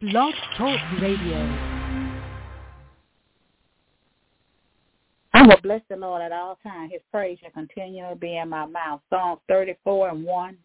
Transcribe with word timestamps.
Blog 0.00 0.32
Talk 0.56 0.80
Radio. 1.02 1.36
I 5.34 5.42
will 5.42 5.60
bless 5.62 5.82
the 5.90 5.96
Lord 5.96 6.22
at 6.22 6.32
all 6.32 6.58
times. 6.62 6.90
His 6.90 7.02
praise 7.10 7.38
shall 7.38 7.50
continually 7.50 8.14
be 8.14 8.38
in 8.38 8.48
my 8.48 8.64
mouth. 8.64 9.02
Psalms 9.10 9.40
34 9.48 10.08
and 10.08 10.24
1. 10.24 10.56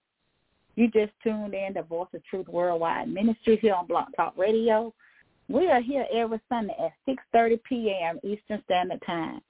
You 0.78 0.90
just 0.90 1.12
tuned 1.22 1.54
in 1.54 1.74
to 1.74 1.84
Voice 1.84 2.08
of 2.14 2.24
Truth 2.24 2.48
Worldwide 2.48 3.10
Ministry 3.10 3.58
here 3.62 3.74
on 3.74 3.88
Blog 3.88 4.06
Talk 4.16 4.38
Radio. 4.38 4.94
We 5.50 5.68
are 5.68 5.82
here 5.82 6.06
every 6.16 6.40
Sunday 6.48 6.78
at 6.80 6.94
6.30 7.36 7.60
p.m. 7.68 8.20
Eastern 8.24 8.64
Standard 8.64 9.02
Time. 9.06 9.42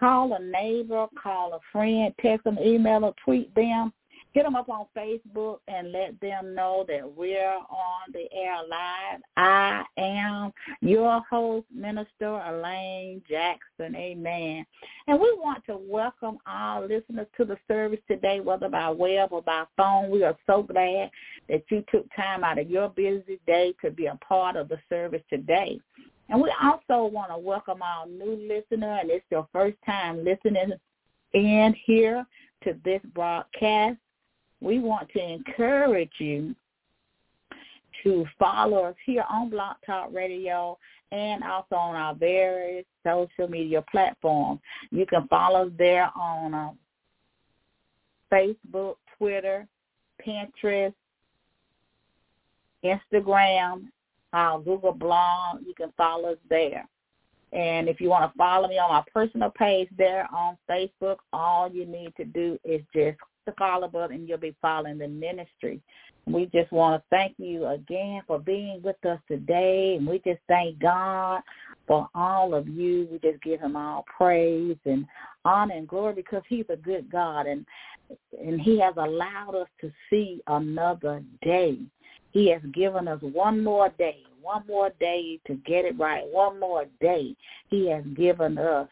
Call 0.00 0.32
a 0.32 0.42
neighbor, 0.42 1.06
call 1.22 1.52
a 1.52 1.58
friend, 1.70 2.14
text 2.18 2.44
them, 2.44 2.58
email 2.58 3.04
or 3.04 3.14
tweet 3.22 3.54
them 3.54 3.92
hit 4.34 4.42
them 4.42 4.56
up 4.56 4.68
on 4.68 4.86
Facebook 4.96 5.58
and 5.68 5.92
let 5.92 6.20
them 6.20 6.56
know 6.56 6.84
that 6.88 7.08
we're 7.16 7.54
on 7.54 8.12
the 8.12 8.26
air 8.32 8.56
live. 8.68 9.20
I 9.36 9.84
am 9.96 10.52
your 10.80 11.22
host, 11.30 11.66
Minister 11.72 12.42
Elaine 12.44 13.22
Jackson. 13.28 13.94
Amen. 13.94 14.66
And 15.06 15.20
we 15.20 15.32
want 15.38 15.64
to 15.66 15.76
welcome 15.76 16.38
our 16.46 16.82
listeners 16.82 17.28
to 17.36 17.44
the 17.44 17.56
service 17.68 18.00
today, 18.10 18.40
whether 18.40 18.68
by 18.68 18.90
web 18.90 19.28
or 19.30 19.40
by 19.40 19.64
phone. 19.76 20.10
We 20.10 20.24
are 20.24 20.36
so 20.48 20.64
glad 20.64 21.12
that 21.48 21.62
you 21.70 21.84
took 21.92 22.06
time 22.16 22.42
out 22.42 22.58
of 22.58 22.68
your 22.68 22.88
busy 22.88 23.38
day 23.46 23.72
to 23.84 23.90
be 23.92 24.06
a 24.06 24.16
part 24.16 24.56
of 24.56 24.68
the 24.68 24.80
service 24.88 25.22
today. 25.30 25.78
And 26.28 26.42
we 26.42 26.52
also 26.60 27.06
want 27.06 27.30
to 27.30 27.38
welcome 27.38 27.82
our 27.82 28.06
new 28.08 28.48
listener, 28.48 28.98
and 29.00 29.10
it's 29.10 29.24
your 29.30 29.46
first 29.52 29.76
time 29.86 30.24
listening 30.24 30.72
in 31.34 31.76
here 31.86 32.26
to 32.64 32.74
this 32.84 33.00
broadcast 33.14 33.98
we 34.64 34.78
want 34.78 35.08
to 35.10 35.22
encourage 35.22 36.12
you 36.18 36.54
to 38.02 38.24
follow 38.38 38.84
us 38.84 38.94
here 39.04 39.24
on 39.30 39.50
Blog 39.50 39.76
Talk 39.84 40.08
Radio 40.12 40.78
and 41.12 41.44
also 41.44 41.74
on 41.76 41.94
our 41.94 42.14
various 42.14 42.84
social 43.06 43.48
media 43.48 43.84
platforms. 43.90 44.60
You 44.90 45.06
can 45.06 45.28
follow 45.28 45.66
us 45.66 45.72
there 45.78 46.10
on 46.16 46.54
uh, 46.54 46.70
Facebook, 48.32 48.96
Twitter, 49.18 49.68
Pinterest, 50.26 50.94
Instagram, 52.84 53.88
our 54.32 54.60
Google 54.60 54.92
blog. 54.92 55.60
You 55.66 55.74
can 55.76 55.92
follow 55.96 56.32
us 56.32 56.38
there. 56.48 56.88
And 57.52 57.88
if 57.88 58.00
you 58.00 58.08
want 58.08 58.32
to 58.32 58.36
follow 58.36 58.66
me 58.66 58.78
on 58.78 58.90
my 58.90 59.04
personal 59.12 59.50
page 59.50 59.88
there 59.96 60.26
on 60.34 60.56
Facebook, 60.68 61.16
all 61.32 61.70
you 61.70 61.86
need 61.86 62.12
to 62.16 62.24
do 62.24 62.58
is 62.64 62.80
just 62.92 63.18
button 63.46 64.16
and 64.16 64.28
you'll 64.28 64.38
be 64.38 64.54
following 64.60 64.98
the 64.98 65.08
ministry. 65.08 65.80
We 66.26 66.46
just 66.46 66.72
want 66.72 67.02
to 67.02 67.06
thank 67.10 67.34
you 67.38 67.66
again 67.66 68.22
for 68.26 68.38
being 68.38 68.80
with 68.82 68.96
us 69.04 69.18
today. 69.28 69.96
And 69.96 70.06
we 70.06 70.20
just 70.20 70.40
thank 70.48 70.78
God 70.78 71.42
for 71.86 72.08
all 72.14 72.54
of 72.54 72.66
you. 72.66 73.06
We 73.10 73.18
just 73.18 73.42
give 73.42 73.60
him 73.60 73.76
all 73.76 74.04
praise 74.16 74.76
and 74.86 75.06
honor 75.44 75.74
and 75.74 75.86
glory 75.86 76.14
because 76.14 76.42
he's 76.48 76.64
a 76.70 76.76
good 76.76 77.10
God 77.10 77.46
and 77.46 77.66
and 78.38 78.60
he 78.60 78.78
has 78.80 78.94
allowed 78.96 79.54
us 79.54 79.68
to 79.80 79.90
see 80.10 80.40
another 80.46 81.22
day. 81.42 81.78
He 82.32 82.50
has 82.50 82.60
given 82.72 83.08
us 83.08 83.20
one 83.22 83.64
more 83.64 83.88
day, 83.98 84.18
one 84.42 84.62
more 84.66 84.90
day 85.00 85.40
to 85.46 85.54
get 85.66 85.84
it 85.84 85.98
right, 85.98 86.24
one 86.30 86.60
more 86.60 86.84
day 87.00 87.34
he 87.70 87.88
has 87.90 88.04
given 88.14 88.58
us 88.58 88.88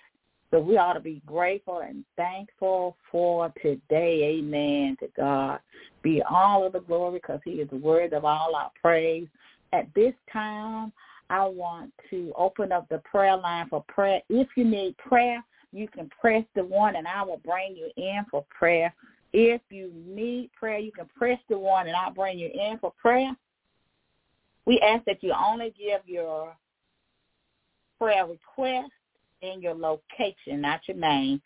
so 0.52 0.60
we 0.60 0.76
ought 0.76 0.92
to 0.92 1.00
be 1.00 1.22
grateful 1.24 1.78
and 1.78 2.04
thankful 2.14 2.96
for 3.10 3.50
today. 3.62 4.38
Amen 4.38 4.98
to 5.00 5.08
God. 5.16 5.60
Be 6.02 6.22
all 6.28 6.66
of 6.66 6.74
the 6.74 6.80
glory 6.80 7.14
because 7.14 7.40
he 7.42 7.52
is 7.52 7.70
worthy 7.70 8.14
of 8.14 8.26
all 8.26 8.54
our 8.54 8.70
praise. 8.80 9.26
At 9.72 9.88
this 9.94 10.12
time, 10.30 10.92
I 11.30 11.46
want 11.46 11.90
to 12.10 12.34
open 12.36 12.70
up 12.70 12.86
the 12.90 12.98
prayer 12.98 13.34
line 13.34 13.70
for 13.70 13.82
prayer. 13.88 14.20
If 14.28 14.48
you 14.54 14.64
need 14.64 14.94
prayer, 14.98 15.42
you 15.72 15.88
can 15.88 16.10
press 16.10 16.44
the 16.54 16.64
one 16.64 16.96
and 16.96 17.08
I 17.08 17.22
will 17.22 17.40
bring 17.42 17.74
you 17.74 17.88
in 17.96 18.26
for 18.30 18.44
prayer. 18.50 18.94
If 19.32 19.62
you 19.70 19.90
need 20.06 20.50
prayer, 20.52 20.78
you 20.78 20.92
can 20.92 21.08
press 21.16 21.38
the 21.48 21.56
one 21.56 21.86
and 21.86 21.96
I'll 21.96 22.12
bring 22.12 22.38
you 22.38 22.50
in 22.52 22.76
for 22.78 22.92
prayer. 23.00 23.34
We 24.66 24.78
ask 24.80 25.02
that 25.06 25.22
you 25.22 25.32
only 25.32 25.72
give 25.78 26.02
your 26.04 26.54
prayer 27.98 28.26
request 28.26 28.92
in 29.42 29.60
your 29.60 29.74
location, 29.74 30.60
not 30.60 30.80
your 30.86 30.96
name, 30.96 31.42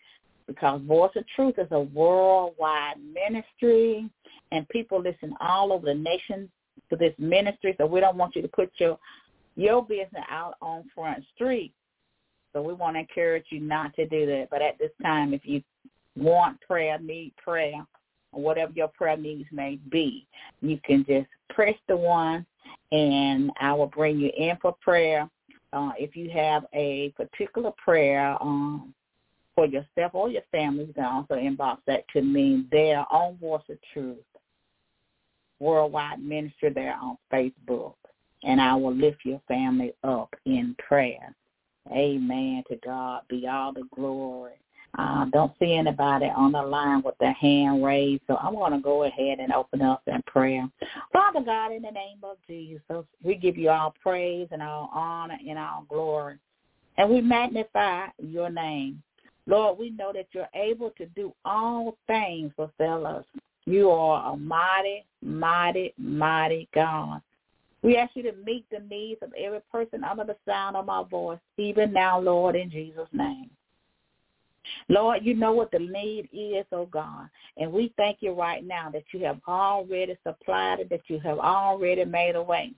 because 0.47 0.81
Voice 0.83 1.11
of 1.17 1.25
Truth 1.35 1.57
is 1.59 1.69
a 1.73 1.81
worldwide 1.81 2.97
ministry, 3.15 4.09
and 4.53 4.69
people 4.69 5.01
listen 5.01 5.35
all 5.41 5.73
over 5.73 5.87
the 5.87 5.95
nation 5.95 6.49
to 6.91 6.97
this 6.97 7.15
ministry. 7.19 7.75
So 7.79 7.87
we 7.87 8.01
don't 8.01 8.17
want 8.17 8.37
you 8.37 8.43
to 8.43 8.49
put 8.49 8.71
your 8.79 8.99
your 9.57 9.83
business 9.83 10.25
out 10.29 10.55
on 10.61 10.85
Front 10.95 11.25
Street. 11.35 11.73
So 12.53 12.61
we 12.63 12.75
want 12.75 12.97
to 12.97 13.01
encourage 13.01 13.47
you 13.51 13.61
not 13.61 13.95
to 13.97 14.07
do 14.07 14.27
that. 14.27 14.49
But 14.51 14.61
at 14.63 14.79
this 14.79 14.91
time, 15.03 15.33
if 15.33 15.41
you 15.45 15.63
want 16.15 16.61
prayer, 16.61 16.99
need 16.99 17.33
prayer, 17.43 17.85
or 18.33 18.43
whatever 18.43 18.73
your 18.77 18.89
prayer 18.89 19.17
needs 19.17 19.49
may 19.51 19.79
be, 19.91 20.27
you 20.61 20.79
can 20.85 21.05
just 21.09 21.27
press 21.49 21.75
the 21.89 21.97
one, 21.97 22.45
and 22.93 23.51
I 23.61 23.73
will 23.73 23.87
bring 23.87 24.19
you 24.19 24.31
in 24.37 24.59
for 24.61 24.77
prayer 24.81 25.29
uh, 25.73 25.91
if 25.99 26.17
you 26.17 26.31
have 26.31 26.65
a 26.73 27.13
particular 27.17 27.73
prayer 27.83 28.37
um, 28.41 28.95
for 29.55 29.67
yourself 29.67 30.15
or 30.15 30.29
your 30.29 30.43
family, 30.53 30.85
you 30.85 30.93
can 30.93 31.05
also 31.05 31.35
inbox 31.35 31.79
that 31.87 32.05
to 32.13 32.23
me 32.23 32.67
Their 32.71 33.05
own 33.13 33.37
Voice 33.39 33.63
of 33.69 33.79
Truth, 33.93 34.19
Worldwide 35.61 36.23
Ministry 36.23 36.71
there 36.71 36.97
on 37.01 37.17
Facebook. 37.33 37.95
And 38.45 38.61
I 38.61 38.75
will 38.75 38.95
lift 38.95 39.25
your 39.25 39.41
family 39.49 39.93
up 40.05 40.35
in 40.45 40.77
prayer. 40.79 41.35
Amen. 41.91 42.63
To 42.69 42.77
God 42.85 43.23
be 43.29 43.47
all 43.49 43.73
the 43.73 43.89
glory. 43.95 44.53
Uh, 44.99 45.27
don't 45.27 45.53
see 45.59 45.75
anybody 45.75 46.27
on 46.27 46.53
the 46.53 46.63
line 46.63 47.03
with 47.03 47.17
their 47.19 47.35
hand 47.35 47.85
raised, 47.85 48.23
so 48.27 48.37
I'm 48.37 48.55
going 48.55 48.73
to 48.73 48.79
go 48.79 49.05
ahead 49.05 49.41
and 49.41 49.53
open 49.53 49.83
up 49.83 50.03
in 50.07 50.23
prayer. 50.27 50.67
Father 51.13 51.43
God, 51.43 51.73
in 51.73 51.83
the 51.83 51.91
name 51.91 52.19
of 52.23 52.39
Jesus, 52.47 53.05
we 53.23 53.35
give 53.35 53.59
you 53.59 53.69
all 53.69 53.95
praise 54.03 54.49
and 54.53 54.63
all 54.63 54.91
honor 54.95 55.39
and 55.47 55.59
all 55.59 55.85
glory, 55.89 56.39
and 56.97 57.11
we 57.11 57.21
magnify 57.21 58.07
your 58.19 58.49
name. 58.49 59.03
Lord, 59.47 59.79
we 59.79 59.91
know 59.91 60.13
that 60.13 60.29
you're 60.33 60.49
able 60.55 60.91
to 60.97 61.07
do 61.07 61.33
all 61.45 61.97
things 62.07 62.53
for 62.57 62.71
us. 63.07 63.25
You 63.67 63.91
are 63.91 64.33
a 64.33 64.37
mighty, 64.37 65.05
mighty, 65.23 65.93
mighty 65.99 66.69
God. 66.75 67.21
We 67.83 67.97
ask 67.97 68.17
you 68.17 68.23
to 68.25 68.33
meet 68.45 68.65
the 68.71 68.81
needs 68.89 69.21
of 69.23 69.33
every 69.39 69.61
person 69.71 70.05
under 70.05 70.25
the 70.25 70.37
sound 70.47 70.77
of 70.77 70.87
my 70.87 71.05
voice, 71.05 71.39
even 71.59 71.93
now, 71.93 72.19
Lord, 72.19 72.57
in 72.57 72.71
Jesus' 72.71 73.09
name. 73.13 73.51
Lord, 74.89 75.25
you 75.25 75.35
know 75.35 75.53
what 75.53 75.71
the 75.71 75.79
need 75.79 76.29
is, 76.33 76.65
oh 76.73 76.87
God. 76.87 77.29
And 77.57 77.73
we 77.73 77.93
thank 77.97 78.19
you 78.21 78.33
right 78.33 78.65
now 78.65 78.91
that 78.91 79.05
you 79.13 79.25
have 79.25 79.41
already 79.47 80.17
supplied 80.27 80.81
it, 80.81 80.91
that 80.91 81.03
you 81.09 81.21
have 81.21 81.39
already 81.39 82.05
made 82.05 82.37
a 82.37 82.43
way. 82.43 82.73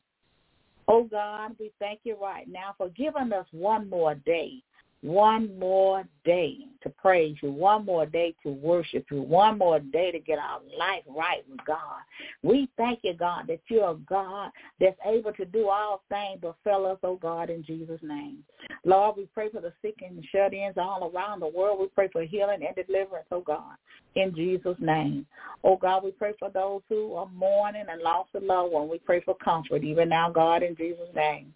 Oh 0.86 1.04
God, 1.04 1.52
we 1.58 1.70
thank 1.78 2.00
you 2.04 2.16
right 2.20 2.48
now 2.48 2.74
for 2.78 2.88
giving 2.90 3.32
us 3.32 3.46
one 3.52 3.88
more 3.90 4.14
day 4.14 4.62
one 5.02 5.56
more 5.58 6.04
day 6.24 6.58
to 6.82 6.90
praise 6.90 7.36
you, 7.42 7.50
one 7.50 7.84
more 7.84 8.06
day 8.06 8.34
to 8.42 8.50
worship 8.50 9.06
you, 9.10 9.22
one 9.22 9.58
more 9.58 9.78
day 9.80 10.12
to 10.12 10.18
get 10.18 10.38
our 10.38 10.60
life 10.78 11.02
right 11.08 11.42
with 11.48 11.64
God. 11.66 12.00
We 12.42 12.68
thank 12.76 13.00
you, 13.02 13.14
God, 13.14 13.46
that 13.48 13.60
you're 13.68 13.94
God 14.08 14.50
that's 14.80 14.98
able 15.04 15.32
to 15.32 15.44
do 15.44 15.68
all 15.68 16.02
things 16.08 16.38
but 16.42 16.56
fail 16.64 16.86
us, 16.86 16.98
oh 17.02 17.16
God, 17.16 17.50
in 17.50 17.64
Jesus' 17.64 18.00
name. 18.02 18.44
Lord, 18.84 19.16
we 19.16 19.28
pray 19.34 19.50
for 19.50 19.60
the 19.60 19.72
sick 19.82 19.96
and 20.02 20.24
shut-ins 20.30 20.76
all 20.76 21.10
around 21.14 21.40
the 21.40 21.48
world. 21.48 21.80
We 21.80 21.88
pray 21.88 22.08
for 22.08 22.22
healing 22.22 22.60
and 22.66 22.86
deliverance, 22.86 23.26
oh 23.30 23.40
God, 23.40 23.76
in 24.14 24.34
Jesus' 24.34 24.76
name. 24.78 25.26
Oh 25.64 25.76
God, 25.76 26.04
we 26.04 26.10
pray 26.12 26.32
for 26.38 26.50
those 26.50 26.82
who 26.88 27.14
are 27.14 27.28
mourning 27.28 27.86
and 27.90 28.02
lost 28.02 28.30
a 28.34 28.40
loved 28.40 28.72
one. 28.72 28.88
We 28.88 28.98
pray 28.98 29.20
for 29.22 29.36
comfort, 29.36 29.84
even 29.84 30.08
now, 30.08 30.30
God, 30.30 30.62
in 30.62 30.76
Jesus' 30.76 31.08
name. 31.14 31.54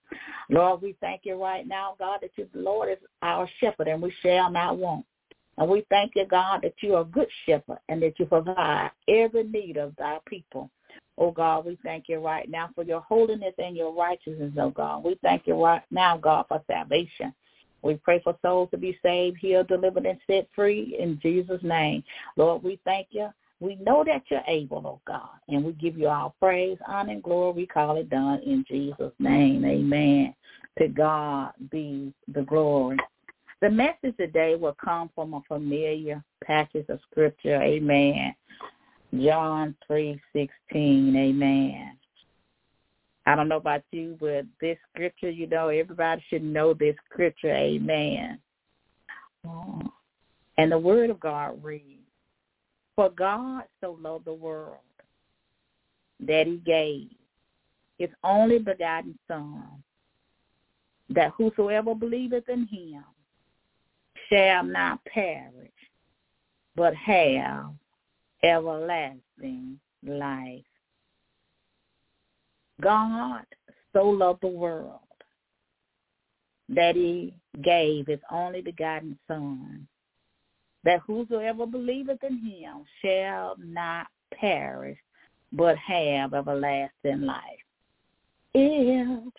Lord, 0.50 0.82
we 0.82 0.96
thank 1.00 1.22
you 1.24 1.40
right 1.42 1.66
now, 1.66 1.94
God, 1.98 2.18
that 2.22 2.30
you, 2.36 2.48
the 2.52 2.60
Lord 2.60 2.90
is 2.90 2.98
our 3.22 3.48
shepherd 3.60 3.88
and 3.88 4.02
we 4.02 4.12
shall 4.22 4.50
not 4.50 4.76
want. 4.76 5.06
And 5.62 5.70
we 5.70 5.86
thank 5.90 6.16
you, 6.16 6.26
God, 6.26 6.62
that 6.64 6.74
you 6.80 6.96
are 6.96 7.02
a 7.02 7.04
good 7.04 7.28
shepherd 7.46 7.78
and 7.88 8.02
that 8.02 8.18
you 8.18 8.26
provide 8.26 8.90
every 9.06 9.44
need 9.44 9.76
of 9.76 9.94
thy 9.94 10.18
people. 10.26 10.68
Oh 11.18 11.30
God, 11.30 11.64
we 11.64 11.78
thank 11.84 12.08
you 12.08 12.18
right 12.18 12.50
now 12.50 12.70
for 12.74 12.82
your 12.82 13.02
holiness 13.02 13.54
and 13.58 13.76
your 13.76 13.94
righteousness, 13.94 14.50
oh 14.58 14.70
God. 14.70 15.04
We 15.04 15.16
thank 15.22 15.46
you 15.46 15.54
right 15.54 15.82
now, 15.92 16.16
God, 16.16 16.46
for 16.48 16.60
salvation. 16.66 17.32
We 17.82 17.94
pray 17.94 18.20
for 18.24 18.36
souls 18.42 18.70
to 18.72 18.76
be 18.76 18.98
saved, 19.04 19.38
healed, 19.38 19.68
delivered, 19.68 20.04
and 20.04 20.18
set 20.26 20.48
free 20.52 20.96
in 20.98 21.20
Jesus' 21.22 21.62
name. 21.62 22.02
Lord, 22.36 22.64
we 22.64 22.80
thank 22.84 23.06
you. 23.12 23.28
We 23.60 23.76
know 23.76 24.02
that 24.04 24.24
you're 24.32 24.42
able, 24.48 24.82
oh 24.84 25.00
God, 25.06 25.30
and 25.46 25.64
we 25.64 25.74
give 25.74 25.96
you 25.96 26.08
all 26.08 26.34
praise, 26.40 26.78
honor, 26.88 27.12
and 27.12 27.22
glory. 27.22 27.52
We 27.52 27.66
call 27.68 27.98
it 27.98 28.10
done 28.10 28.40
in 28.44 28.64
Jesus' 28.66 29.12
name. 29.20 29.64
Amen. 29.64 30.34
To 30.78 30.88
God 30.88 31.52
be 31.70 32.12
the 32.34 32.42
glory. 32.42 32.98
The 33.62 33.70
message 33.70 34.16
today 34.18 34.56
will 34.56 34.74
come 34.84 35.08
from 35.14 35.34
a 35.34 35.42
familiar 35.46 36.22
passage 36.44 36.84
of 36.88 36.98
scripture. 37.08 37.62
Amen. 37.62 38.34
John 39.14 39.76
3:16. 39.88 41.16
Amen. 41.16 41.96
I 43.24 43.36
don't 43.36 43.48
know 43.48 43.58
about 43.58 43.84
you, 43.92 44.16
but 44.18 44.46
this 44.60 44.78
scripture, 44.92 45.30
you 45.30 45.46
know, 45.46 45.68
everybody 45.68 46.20
should 46.28 46.42
know 46.42 46.74
this 46.74 46.96
scripture. 47.08 47.54
Amen. 47.54 48.40
And 49.44 50.72
the 50.72 50.78
word 50.78 51.10
of 51.10 51.20
God 51.20 51.62
reads, 51.62 52.02
For 52.96 53.10
God 53.10 53.62
so 53.80 53.92
loved 53.92 54.24
the 54.24 54.34
world 54.34 54.78
that 56.18 56.48
he 56.48 56.56
gave 56.56 57.10
his 57.96 58.10
only 58.24 58.58
begotten 58.58 59.16
Son, 59.28 59.84
that 61.10 61.30
whosoever 61.36 61.94
believeth 61.94 62.48
in 62.48 62.66
him 62.66 63.04
shall 64.32 64.64
not 64.64 65.04
perish, 65.04 65.70
but 66.74 66.94
have 66.94 67.72
everlasting 68.42 69.78
life. 70.06 70.64
God 72.80 73.44
so 73.92 74.04
loved 74.04 74.40
the 74.40 74.48
world 74.48 75.00
that 76.70 76.96
he 76.96 77.34
gave 77.62 78.06
his 78.06 78.20
only 78.30 78.62
begotten 78.62 79.18
Son, 79.28 79.86
that 80.84 81.00
whosoever 81.06 81.66
believeth 81.66 82.22
in 82.24 82.38
him 82.38 82.84
shall 83.02 83.56
not 83.58 84.06
perish, 84.34 84.98
but 85.52 85.76
have 85.76 86.32
everlasting 86.32 87.20
life. 87.20 87.42
If 88.54 89.32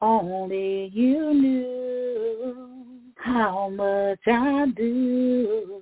only 0.00 0.90
you 0.94 1.34
knew 1.34 3.01
how 3.22 3.68
much 3.68 4.18
I 4.26 4.66
do, 4.76 5.80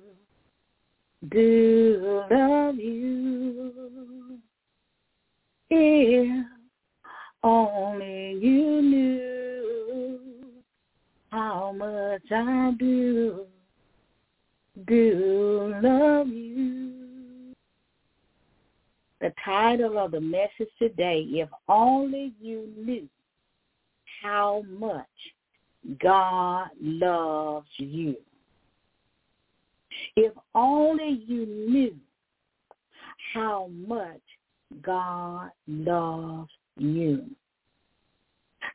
do 1.29 2.23
love 2.29 2.75
you. 2.75 4.37
If 5.69 6.45
only 7.43 8.37
you 8.39 8.81
knew 8.81 10.19
how 11.31 11.73
much 11.75 12.31
I 12.31 12.73
do, 12.77 13.45
do 14.85 15.73
love 15.81 16.27
you. 16.27 16.91
The 19.19 19.33
title 19.43 19.97
of 19.97 20.11
the 20.11 20.21
message 20.21 20.69
today, 20.77 21.25
If 21.27 21.49
Only 21.67 22.33
You 22.39 22.69
Knew 22.77 23.07
How 24.21 24.63
Much 24.67 25.07
God 25.99 26.67
Loves 26.79 27.67
You. 27.77 28.15
If 30.15 30.33
only 30.55 31.23
you 31.27 31.45
knew 31.45 31.95
how 33.33 33.69
much 33.87 34.21
God 34.81 35.51
loves 35.67 36.49
you. 36.77 37.25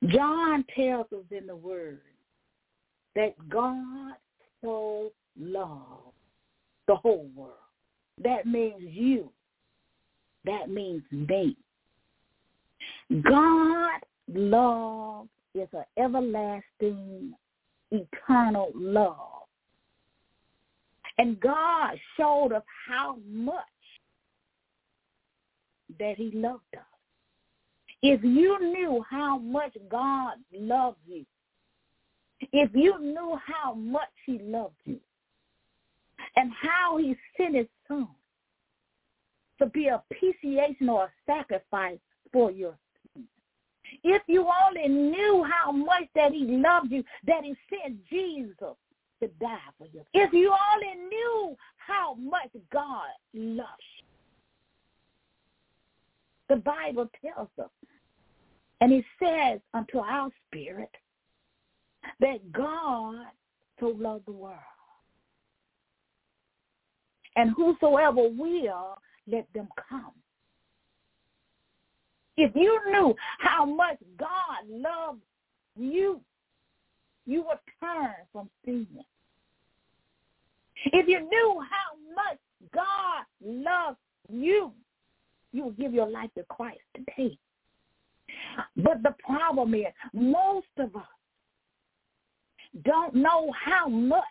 John 0.08 0.64
tells 0.74 1.06
us 1.12 1.24
in 1.30 1.46
the 1.46 1.56
Word 1.56 2.00
that 3.14 3.34
God 3.48 4.14
so 4.62 5.10
loved 5.38 6.12
the 6.86 6.96
whole 6.96 7.28
world. 7.34 7.52
That 8.22 8.46
means 8.46 8.80
you. 8.80 9.30
That 10.44 10.70
means 10.70 11.02
me. 11.10 11.56
God 13.22 14.00
love 14.28 15.28
is 15.56 15.68
an 15.72 15.84
everlasting, 15.96 17.34
eternal 17.90 18.70
love. 18.74 19.42
And 21.18 21.40
God 21.40 21.98
showed 22.16 22.52
us 22.52 22.62
how 22.88 23.16
much 23.26 23.64
that 25.98 26.16
he 26.16 26.30
loved 26.34 26.62
us. 26.76 26.82
If 28.02 28.22
you 28.22 28.58
knew 28.60 29.04
how 29.08 29.38
much 29.38 29.76
God 29.90 30.34
loved 30.52 30.98
you, 31.06 31.24
if 32.52 32.70
you 32.74 32.98
knew 33.00 33.38
how 33.46 33.72
much 33.72 34.10
he 34.26 34.38
loved 34.38 34.74
you, 34.84 35.00
and 36.36 36.52
how 36.60 36.98
he 36.98 37.16
sent 37.36 37.56
his 37.56 37.66
son 37.88 38.08
to 39.58 39.66
be 39.66 39.88
a 39.88 40.02
propitiation 40.10 40.88
or 40.88 41.04
a 41.04 41.12
sacrifice 41.24 41.98
for 42.32 42.50
your 42.50 42.76
sins. 43.14 43.26
If 44.04 44.22
you 44.26 44.46
only 44.66 44.88
knew 44.88 45.45
that 46.26 46.34
he 46.34 46.44
loved 46.44 46.90
you, 46.90 47.04
that 47.26 47.44
he 47.44 47.54
sent 47.70 48.04
Jesus 48.08 48.74
to 49.22 49.28
die 49.40 49.58
for 49.78 49.86
you. 49.92 50.02
If 50.12 50.32
you 50.32 50.52
only 50.74 51.08
knew 51.08 51.56
how 51.76 52.14
much 52.14 52.50
God 52.72 53.08
loves 53.32 53.68
you. 53.98 54.04
The 56.48 56.56
Bible 56.56 57.08
tells 57.24 57.48
us, 57.62 57.70
and 58.80 58.92
it 58.92 59.04
says 59.22 59.60
unto 59.72 59.98
our 59.98 60.30
spirit, 60.46 60.90
that 62.20 62.52
God 62.52 63.26
so 63.80 63.94
loved 63.98 64.26
the 64.26 64.32
world. 64.32 64.58
And 67.36 67.50
whosoever 67.56 68.28
will, 68.28 68.98
let 69.26 69.46
them 69.54 69.68
come. 69.88 70.12
If 72.36 72.54
you 72.54 72.80
knew 72.90 73.14
how 73.38 73.64
much 73.64 73.98
God 74.18 74.68
loved 74.68 75.20
you, 75.76 76.20
you 77.26 77.42
would 77.42 77.58
turn 77.80 78.14
from 78.32 78.48
sin. 78.64 78.86
If 80.86 81.08
you 81.08 81.20
knew 81.20 81.60
how 81.60 82.14
much 82.14 82.38
God 82.74 83.24
loves 83.42 83.98
you, 84.28 84.72
you 85.52 85.64
would 85.64 85.78
give 85.78 85.92
your 85.92 86.08
life 86.08 86.30
to 86.36 86.44
Christ 86.44 86.80
today. 86.94 87.38
But 88.76 89.02
the 89.02 89.14
problem 89.24 89.74
is 89.74 89.86
most 90.12 90.66
of 90.78 90.94
us 90.96 91.02
don't 92.84 93.14
know 93.14 93.50
how 93.64 93.88
much 93.88 94.22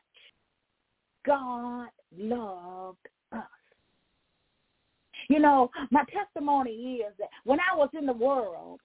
God 1.25 1.87
loved 2.17 2.97
us. 3.31 3.43
You 5.29 5.39
know, 5.39 5.71
my 5.89 6.03
testimony 6.13 6.97
is 6.97 7.13
that 7.17 7.29
when 7.43 7.59
I 7.59 7.75
was 7.75 7.89
in 7.97 8.05
the 8.05 8.13
world 8.13 8.79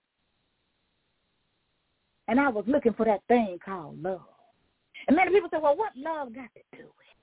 and 2.29 2.39
I 2.41 2.49
was 2.49 2.65
looking 2.67 2.93
for 2.95 3.05
that 3.07 3.23
thing 3.29 3.59
called 3.65 4.03
love. 4.03 4.21
And 5.09 5.17
many 5.17 5.31
people 5.31 5.49
say, 5.51 5.59
well, 5.63 5.77
what 5.77 5.93
love 5.97 6.35
got 6.35 6.49
to 6.55 6.77
do 6.77 6.85
with 6.85 6.85
it? 6.85 7.17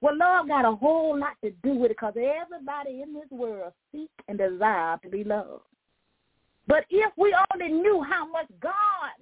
Well, 0.00 0.16
love 0.16 0.48
got 0.48 0.64
a 0.64 0.74
whole 0.74 1.18
lot 1.18 1.36
to 1.44 1.50
do 1.62 1.74
with 1.74 1.90
it 1.90 1.96
because 1.96 2.14
everybody 2.16 3.02
in 3.02 3.14
this 3.14 3.30
world 3.30 3.72
seek 3.92 4.10
and 4.28 4.38
desire 4.38 4.98
to 5.02 5.08
be 5.08 5.24
loved. 5.24 5.62
But 6.66 6.84
if 6.90 7.12
we 7.16 7.34
only 7.52 7.72
knew 7.72 8.02
how 8.08 8.26
much 8.30 8.46
God 8.60 8.72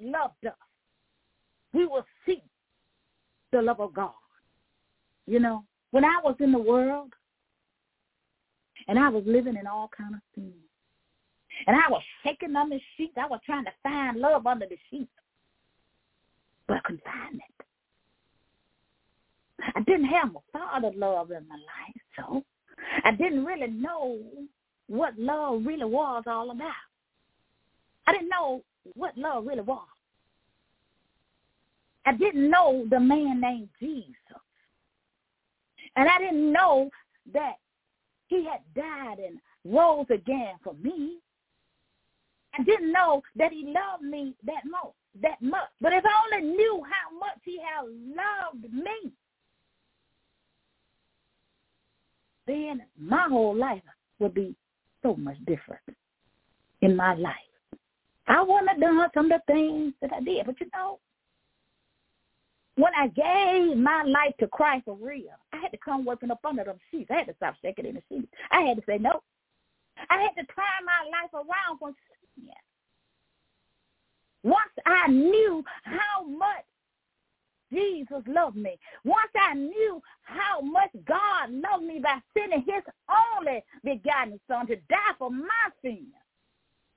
loved 0.00 0.46
us, 0.46 0.52
we 1.72 1.86
would 1.86 2.04
seek 2.26 2.42
the 3.52 3.62
love 3.62 3.80
of 3.80 3.94
God. 3.94 4.12
You 5.26 5.40
know, 5.40 5.64
when 5.90 6.04
I 6.04 6.20
was 6.22 6.36
in 6.40 6.52
the 6.52 6.58
world, 6.58 7.12
and 8.88 8.98
I 8.98 9.08
was 9.08 9.22
living 9.26 9.56
in 9.56 9.66
all 9.66 9.88
kind 9.96 10.14
of 10.14 10.20
sin. 10.34 10.52
And 11.66 11.76
I 11.76 11.90
was 11.90 12.02
shaking 12.24 12.56
under 12.56 12.76
the 12.76 12.82
sheets. 12.96 13.14
I 13.16 13.26
was 13.26 13.40
trying 13.44 13.64
to 13.64 13.72
find 13.82 14.18
love 14.18 14.46
under 14.46 14.66
the 14.66 14.78
sheets. 14.90 15.10
But 16.66 16.78
I 16.78 16.80
couldn't 16.80 17.04
find 17.04 17.36
it. 17.36 17.66
I 19.74 19.80
didn't 19.82 20.06
have 20.06 20.32
my 20.32 20.40
father 20.52 20.90
love 20.96 21.30
in 21.30 21.46
my 21.48 21.56
life, 21.56 22.02
so 22.16 22.42
I 23.04 23.12
didn't 23.12 23.44
really 23.44 23.68
know 23.68 24.18
what 24.86 25.18
love 25.18 25.62
really 25.64 25.84
was 25.84 26.24
all 26.26 26.50
about. 26.50 26.72
I 28.06 28.12
didn't 28.12 28.30
know 28.30 28.62
what 28.94 29.16
love 29.18 29.46
really 29.46 29.60
was. 29.60 29.86
I 32.06 32.12
didn't 32.12 32.50
know 32.50 32.86
the 32.88 32.98
man 32.98 33.40
named 33.40 33.68
Jesus. 33.78 34.14
And 35.96 36.08
I 36.08 36.18
didn't 36.18 36.52
know 36.52 36.90
that 37.32 37.54
he 38.28 38.44
had 38.44 38.60
died 38.74 39.18
and 39.18 39.38
rose 39.64 40.06
again 40.08 40.54
for 40.64 40.74
me. 40.74 41.18
I 42.58 42.62
didn't 42.62 42.92
know 42.92 43.22
that 43.36 43.52
he 43.52 43.66
loved 43.66 44.02
me 44.02 44.34
that 44.44 44.64
much, 44.68 44.92
that 45.22 45.40
much. 45.40 45.68
But 45.80 45.92
if 45.92 46.04
I 46.04 46.36
only 46.36 46.50
knew 46.56 46.82
how 46.84 47.18
much 47.18 47.38
he 47.44 47.58
had 47.58 47.86
loved 47.86 48.72
me, 48.72 49.12
then 52.46 52.82
my 52.98 53.28
whole 53.28 53.56
life 53.56 53.82
would 54.18 54.34
be 54.34 54.54
so 55.02 55.14
much 55.16 55.36
different 55.46 55.82
in 56.82 56.96
my 56.96 57.14
life. 57.14 57.34
I 58.26 58.42
wouldn't 58.42 58.68
have 58.68 58.80
done 58.80 59.08
some 59.14 59.30
of 59.32 59.40
the 59.46 59.52
things 59.52 59.94
that 60.00 60.12
I 60.12 60.20
did, 60.20 60.46
but 60.46 60.60
you 60.60 60.66
know, 60.74 60.98
when 62.76 62.92
I 62.96 63.08
gave 63.08 63.76
my 63.76 64.04
life 64.04 64.34
to 64.40 64.46
Christ 64.46 64.84
for 64.84 64.96
real, 64.96 65.36
I 65.52 65.58
had 65.58 65.72
to 65.72 65.78
come 65.84 66.04
working 66.04 66.30
up 66.30 66.40
under 66.44 66.64
them 66.64 66.78
seats. 66.90 67.10
I 67.10 67.18
had 67.18 67.26
to 67.26 67.34
stop 67.36 67.54
shaking 67.60 67.86
in 67.86 67.96
the 67.96 68.02
sheets. 68.08 68.32
I 68.50 68.60
had 68.62 68.76
to 68.76 68.82
say 68.86 68.98
no. 68.98 69.22
I 70.08 70.22
had 70.22 70.40
to 70.40 70.46
turn 70.54 70.86
my 70.86 71.10
life 71.10 71.34
around 71.34 71.78
from 71.78 71.94
sin. 72.36 72.48
Once 74.42 74.72
I 74.86 75.08
knew 75.08 75.62
how 75.82 76.24
much 76.26 76.64
Jesus 77.72 78.22
loved 78.26 78.56
me, 78.56 78.78
once 79.04 79.30
I 79.36 79.54
knew 79.54 80.02
how 80.22 80.60
much 80.60 80.90
God 81.06 81.50
loved 81.50 81.84
me 81.84 82.00
by 82.02 82.18
sending 82.34 82.60
his 82.60 82.82
only 83.36 83.62
begotten 83.84 84.40
son 84.48 84.66
to 84.66 84.76
die 84.76 85.14
for 85.18 85.30
my 85.30 85.46
sin, 85.82 86.06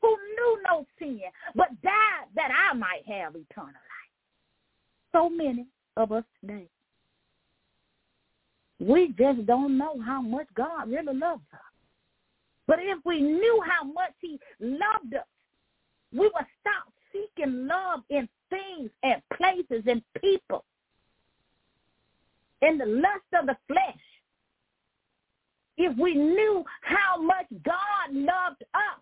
who 0.02 0.10
knew 0.36 0.60
no 0.66 0.86
sin, 1.00 1.22
but 1.56 1.70
died 1.82 2.28
that 2.36 2.50
I 2.52 2.74
might 2.76 3.04
have 3.08 3.36
eternal 3.36 3.68
life. 3.68 4.12
So 5.12 5.30
many 5.30 5.68
of 5.96 6.12
us 6.12 6.24
today. 6.42 6.68
We 8.80 9.14
just 9.18 9.46
don't 9.46 9.78
know 9.78 10.02
how 10.02 10.22
much 10.22 10.48
God 10.56 10.90
really 10.90 11.14
loves 11.14 11.44
us. 11.54 11.73
But 12.68 12.80
if 12.82 13.00
we 13.06 13.22
knew 13.22 13.62
how 13.66 13.84
much 13.84 14.14
he 14.20 14.40
loved 14.60 15.16
us, 15.16 15.26
we 16.12 16.20
would 16.20 16.46
stop 16.62 16.92
seeking 17.12 17.68
love 17.68 18.02
in 18.10 18.28
things 18.50 18.90
and 19.04 19.22
places 19.34 19.84
and 19.88 20.02
people 20.22 20.64
in 22.62 22.78
the 22.78 22.86
lust 22.86 23.26
of 23.40 23.48
the 23.48 23.58
flesh. 23.68 24.04
If 25.78 25.98
we 25.98 26.14
knew 26.14 26.64
how 26.82 27.22
much 27.22 27.48
God 27.64 28.12
loved 28.12 28.64
us, 28.74 29.02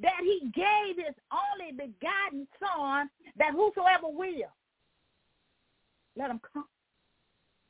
that 0.00 0.20
he 0.22 0.50
gave 0.54 0.96
his 0.96 1.14
only 1.30 1.72
begotten 1.72 2.48
son 2.58 3.08
that 3.38 3.52
whosoever 3.52 4.08
will, 4.08 4.50
let 6.16 6.30
him 6.30 6.40
come. 6.52 6.64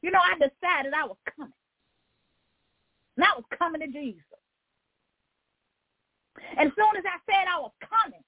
You 0.03 0.11
know, 0.11 0.21
I 0.21 0.35
decided 0.35 0.95
I 0.95 1.05
was 1.05 1.17
coming. 1.37 1.53
And 3.17 3.25
I 3.25 3.35
was 3.37 3.45
coming 3.57 3.81
to 3.81 3.87
Jesus. 3.87 4.23
And 6.59 6.69
as 6.69 6.75
soon 6.75 6.97
as 6.99 7.05
I 7.07 7.19
said 7.27 7.47
I 7.47 7.61
was 7.61 7.73
coming, 7.81 8.23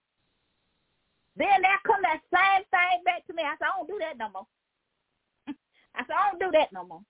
then 1.37 1.63
there 1.63 1.81
come 1.85 2.01
that 2.03 2.23
same 2.33 2.65
thing 2.71 3.05
back 3.05 3.27
to 3.27 3.35
me. 3.35 3.43
I 3.43 3.57
said, 3.59 3.69
I 3.69 3.77
don't 3.77 3.89
do 3.89 3.99
that 4.01 4.17
no 4.19 4.31
more. 4.33 4.47
I 5.95 6.01
said, 6.07 6.17
I 6.17 6.31
don't 6.31 6.41
do 6.41 6.59
that 6.59 6.73
no 6.73 6.87
more. 6.87 7.03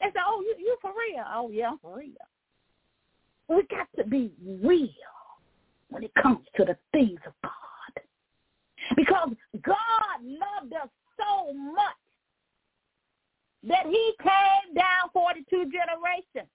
They 0.00 0.06
said, 0.06 0.22
oh, 0.26 0.40
you, 0.40 0.54
you 0.58 0.76
for 0.80 0.90
real? 0.90 1.24
Oh, 1.32 1.50
yeah, 1.50 1.70
I'm 1.70 1.78
for 1.78 1.98
real. 1.98 2.12
We 3.48 3.62
got 3.68 3.88
to 3.98 4.04
be 4.04 4.32
real 4.42 4.88
when 5.90 6.02
it 6.02 6.12
comes 6.20 6.46
to 6.56 6.64
the 6.64 6.76
things 6.92 7.20
of 7.26 7.32
God. 7.42 7.52
Because 8.96 9.30
God 9.62 10.16
loved 10.22 10.72
us 10.72 10.88
so 11.16 11.52
much 11.52 12.04
that 13.64 13.86
he 13.86 14.12
came 14.22 14.74
down 14.74 15.10
42 15.12 15.70
generations. 15.70 16.50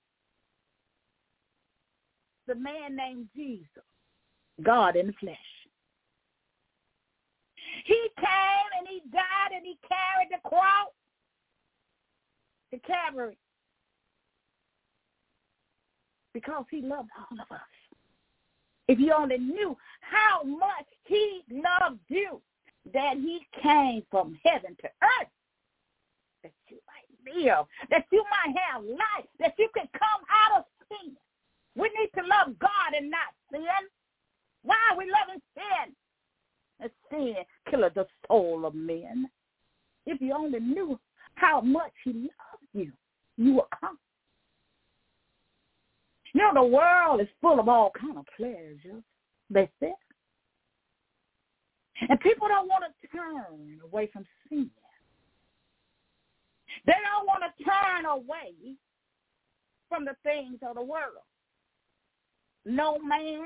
The 2.50 2.56
man 2.56 2.96
named 2.96 3.28
Jesus, 3.36 3.84
God 4.64 4.96
in 4.96 5.06
the 5.06 5.14
flesh. 5.14 5.38
He 7.86 8.08
came 8.18 8.70
and 8.80 8.88
he 8.88 9.04
died 9.12 9.52
and 9.56 9.64
he 9.64 9.78
carried 9.88 10.30
the 10.32 10.50
cross 10.50 10.90
to 12.74 12.80
Calvary 12.80 13.38
because 16.34 16.66
he 16.72 16.82
loved 16.82 17.10
all 17.20 17.40
of 17.40 17.52
us. 17.56 17.62
If 18.88 18.98
you 18.98 19.14
only 19.14 19.38
knew 19.38 19.78
how 20.02 20.42
much 20.42 20.88
he 21.04 21.44
loved 21.52 22.00
you, 22.08 22.42
that 22.96 23.18
he 23.18 23.42
came 23.62 24.02
from 24.10 24.40
heaven 24.44 24.76
to 24.82 24.88
earth 25.04 25.30
that 26.42 26.54
you 26.68 26.80
might 26.88 27.36
live, 27.36 27.66
that 27.92 28.06
you 28.12 28.24
might 28.24 28.56
have 28.58 28.84
life, 28.84 29.30
that 29.40 29.54
you 29.60 29.70
can 29.76 29.88
come 29.94 30.22
out 30.32 30.60
of 30.60 30.66
sin. 30.90 31.16
We 31.80 31.90
need 31.98 32.10
to 32.16 32.28
love 32.28 32.60
God 32.60 32.94
and 32.98 33.10
not 33.10 33.32
sin. 33.52 33.62
Why 34.64 34.76
are 34.92 34.98
we 34.98 35.06
loving 35.06 35.42
sin? 35.56 36.92
Sin 37.10 37.36
killeth 37.70 37.94
the 37.94 38.06
soul 38.28 38.66
of 38.66 38.76
men. 38.76 39.30
If 40.06 40.20
you 40.20 40.34
only 40.34 40.60
knew 40.60 41.00
how 41.36 41.62
much 41.62 41.94
he 42.04 42.12
loves 42.12 42.68
you, 42.74 42.92
you 43.38 43.54
would 43.54 43.70
come. 43.80 43.98
You 46.34 46.42
know, 46.42 46.52
the 46.54 46.64
world 46.64 47.22
is 47.22 47.28
full 47.42 47.60
of 47.60 47.70
all 47.70 47.92
kind 48.00 48.18
of 48.18 48.26
pleasures, 48.36 49.04
they 49.50 49.70
said. 49.80 49.94
And 52.10 52.20
people 52.20 52.48
don't 52.48 52.68
want 52.68 52.84
to 52.84 53.08
turn 53.08 53.80
away 53.84 54.10
from 54.12 54.26
sin. 54.50 54.70
They 56.86 56.94
don't 56.94 57.26
want 57.26 57.44
to 57.44 57.64
turn 57.64 58.06
away 58.06 58.76
from 59.88 60.06
the 60.06 60.16
things 60.24 60.60
of 60.62 60.76
the 60.76 60.82
world. 60.82 61.24
No 62.66 63.00
man, 63.00 63.46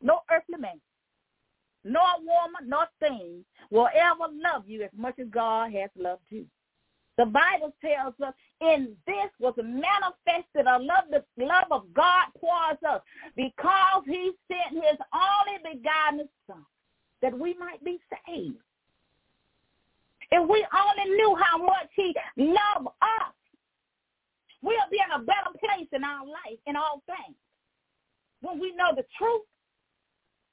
no 0.00 0.20
earthly 0.30 0.58
man, 0.58 0.80
no 1.84 2.00
woman, 2.20 2.68
no 2.68 2.84
thing 3.00 3.44
will 3.70 3.88
ever 3.94 4.32
love 4.32 4.64
you 4.66 4.82
as 4.82 4.90
much 4.96 5.18
as 5.18 5.26
God 5.30 5.72
has 5.72 5.90
loved 5.96 6.22
you. 6.30 6.46
The 7.16 7.26
Bible 7.26 7.72
tells 7.80 8.14
us 8.26 8.34
in 8.60 8.96
this 9.06 9.30
was 9.38 9.54
manifested 9.56 10.66
a 10.66 10.78
love, 10.78 11.04
the 11.10 11.22
love 11.44 11.70
of 11.70 11.92
God 11.94 12.26
towards 12.40 12.82
us 12.82 13.02
because 13.36 14.02
he 14.06 14.32
sent 14.48 14.82
his 14.82 14.98
only 15.12 15.76
begotten 15.76 16.28
son 16.46 16.64
that 17.22 17.38
we 17.38 17.54
might 17.54 17.82
be 17.84 18.00
saved. 18.26 18.56
If 20.32 20.48
we 20.48 20.66
only 20.74 21.16
knew 21.16 21.36
how 21.40 21.58
much 21.58 21.88
he 21.94 22.14
loved 22.36 22.88
us, 23.00 23.34
we'll 24.62 24.90
be 24.90 24.98
in 24.98 25.20
a 25.20 25.24
better 25.24 25.56
place 25.60 25.88
in 25.92 26.02
our 26.02 26.26
life, 26.26 26.58
in 26.66 26.74
all 26.74 27.02
things. 27.06 27.36
When 28.44 28.60
we 28.60 28.74
know 28.76 28.92
the 28.94 29.06
truth, 29.16 29.42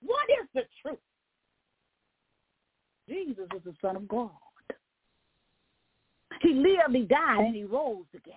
what 0.02 0.26
is 0.42 0.48
the 0.56 0.62
truth? 0.82 0.98
Jesus 3.10 3.48
is 3.54 3.62
the 3.66 3.74
Son 3.82 3.98
of 3.98 4.08
God. 4.08 4.32
He 6.42 6.54
lived, 6.54 6.96
he 6.96 7.04
died, 7.04 7.42
and 7.42 7.54
he 7.56 7.66
rose 7.66 8.06
again. 8.16 8.36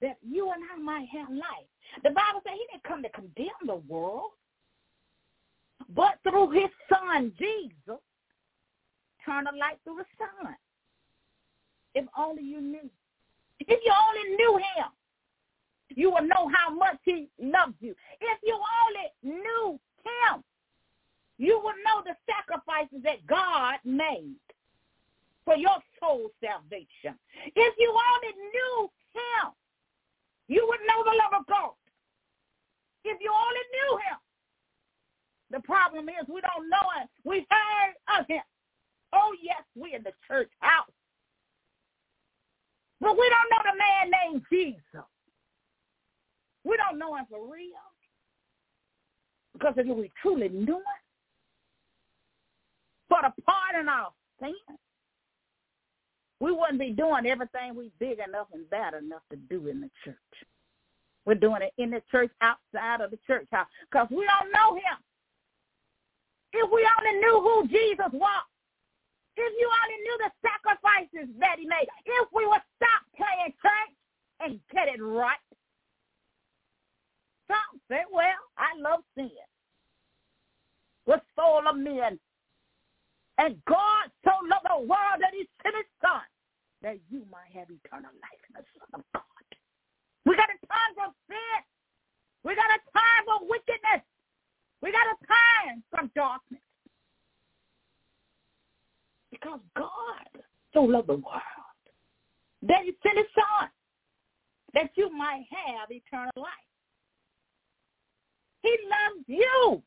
That 0.00 0.18
you 0.22 0.52
and 0.52 0.62
I 0.72 0.80
might 0.80 1.08
have 1.08 1.28
life. 1.30 1.68
The 2.04 2.10
Bible 2.10 2.42
says 2.44 2.54
he 2.54 2.66
didn't 2.70 2.84
come 2.84 3.02
to 3.02 3.08
condemn 3.08 3.66
the 3.66 3.82
world, 3.92 4.30
but 5.96 6.20
through 6.22 6.50
his 6.52 6.70
son 6.88 7.32
Jesus, 7.36 8.00
turn 9.26 9.48
a 9.48 9.56
light 9.56 9.80
through 9.82 9.96
the 9.96 10.04
sun. 10.16 10.54
If 11.96 12.06
only 12.16 12.44
you 12.44 12.60
knew. 12.60 12.88
If 13.58 13.80
you 13.84 13.92
only 13.92 14.36
knew 14.36 14.56
him, 14.58 14.92
you 15.98 16.10
will 16.10 16.22
know 16.22 16.48
how 16.54 16.72
much 16.72 16.98
he 17.02 17.26
loves 17.42 17.74
you. 17.80 17.92
If 18.20 18.38
you 18.44 18.54
only 18.54 19.36
knew 19.42 19.80
him, 20.04 20.44
you 21.38 21.60
would 21.64 21.74
know 21.84 22.04
the 22.06 22.14
sacrifices 22.22 23.02
that 23.02 23.26
God 23.26 23.82
made 23.84 24.38
for 25.44 25.56
your 25.56 25.74
soul 25.98 26.30
salvation. 26.40 27.18
If 27.46 27.74
you 27.80 27.90
only 27.90 28.32
knew 28.38 28.90
him, 29.10 29.50
you 30.46 30.64
would 30.68 30.78
know 30.86 31.02
the 31.02 31.18
love 31.18 31.40
of 31.40 31.46
God. 31.48 31.74
If 33.02 33.18
you 33.20 33.32
only 33.34 33.64
knew 33.74 33.96
him. 33.96 34.18
The 35.50 35.66
problem 35.66 36.08
is 36.08 36.28
we 36.28 36.40
don't 36.42 36.70
know 36.70 36.86
him. 36.94 37.08
We've 37.24 37.46
heard 37.50 38.20
of 38.20 38.26
him. 38.28 38.42
Oh, 39.12 39.34
yes, 39.42 39.64
we're 39.74 39.96
in 39.96 40.04
the 40.04 40.12
church 40.28 40.50
house. 40.60 40.92
But 43.00 43.18
we 43.18 43.28
don't 43.28 43.50
know 43.50 43.72
the 43.72 43.78
man 43.78 44.12
named 44.14 44.42
Jesus. 44.48 45.08
We 46.68 46.76
don't 46.76 46.98
know 46.98 47.16
him 47.16 47.24
for 47.30 47.40
real. 47.50 47.88
Because 49.54 49.72
if 49.78 49.86
we 49.86 50.12
truly 50.20 50.50
knew 50.50 50.76
him, 50.76 51.00
for 53.08 53.18
the 53.22 53.42
pardon 53.42 53.88
of 53.88 54.12
sin, 54.38 54.52
we 56.40 56.52
wouldn't 56.52 56.78
be 56.78 56.90
doing 56.90 57.24
everything 57.26 57.74
we 57.74 57.90
big 57.98 58.18
enough 58.20 58.48
and 58.52 58.68
bad 58.68 58.92
enough 58.92 59.22
to 59.30 59.36
do 59.36 59.66
in 59.68 59.80
the 59.80 59.90
church. 60.04 60.34
We're 61.24 61.34
doing 61.34 61.62
it 61.62 61.72
in 61.82 61.90
the 61.90 62.02
church, 62.10 62.30
outside 62.42 63.00
of 63.00 63.10
the 63.10 63.18
church 63.26 63.48
house, 63.50 63.66
because 63.90 64.06
we 64.10 64.28
don't 64.28 64.52
know 64.52 64.76
him. 64.76 64.98
If 66.52 66.70
we 66.70 66.86
only 67.00 67.18
knew 67.18 67.40
who 67.40 67.68
Jesus 67.68 68.12
was, 68.12 68.44
if 69.36 69.52
you 69.58 69.70
only 69.84 69.98
knew 70.04 70.18
the 70.20 70.30
sacrifices 70.44 71.34
that 71.40 71.56
he 71.58 71.66
made, 71.66 71.88
if 72.04 72.28
we 72.34 72.46
would 72.46 72.62
stop 72.76 73.02
playing 73.16 73.54
church 73.62 73.94
and 74.40 74.60
get 74.70 74.88
it 74.88 75.02
right. 75.02 75.47
Some 77.48 77.80
say, 77.88 78.04
well, 78.12 78.42
I 78.56 78.76
love 78.78 79.00
sin. 79.16 79.30
With 81.06 81.20
soul 81.34 81.62
of 81.68 81.76
men. 81.76 82.20
And 83.38 83.56
God 83.66 84.10
so 84.24 84.30
loved 84.44 84.66
the 84.68 84.86
world 84.86 85.18
that 85.20 85.32
he 85.32 85.48
sent 85.62 85.74
his 85.76 85.88
son 86.02 86.26
that 86.82 86.98
you 87.10 87.24
might 87.30 87.50
have 87.54 87.70
eternal 87.70 88.12
life 88.20 88.42
in 88.50 88.54
the 88.54 88.64
Son 88.76 89.00
of 89.00 89.02
God. 89.14 89.22
We 90.26 90.36
got 90.36 90.50
a 90.50 90.58
time 90.66 90.92
for 90.94 91.08
sin. 91.26 91.60
We 92.44 92.54
got 92.54 92.70
a 92.70 92.80
time 92.92 93.24
for 93.26 93.48
wickedness. 93.48 94.04
We 94.82 94.92
got 94.92 95.06
a 95.06 95.16
time 95.26 95.82
from 95.90 96.10
darkness. 96.14 96.60
Because 99.30 99.60
God 99.76 100.42
so 100.72 100.82
loved 100.82 101.08
the 101.08 101.14
world 101.14 101.82
that 102.62 102.82
he 102.84 102.92
sent 103.02 103.18
his 103.18 103.26
son 103.34 103.68
that 104.74 104.90
you 104.94 105.10
might 105.16 105.44
have 105.50 105.90
eternal 105.90 106.32
life. 106.36 106.67
He 108.68 108.76
loves 108.84 109.24
you. 109.26 109.82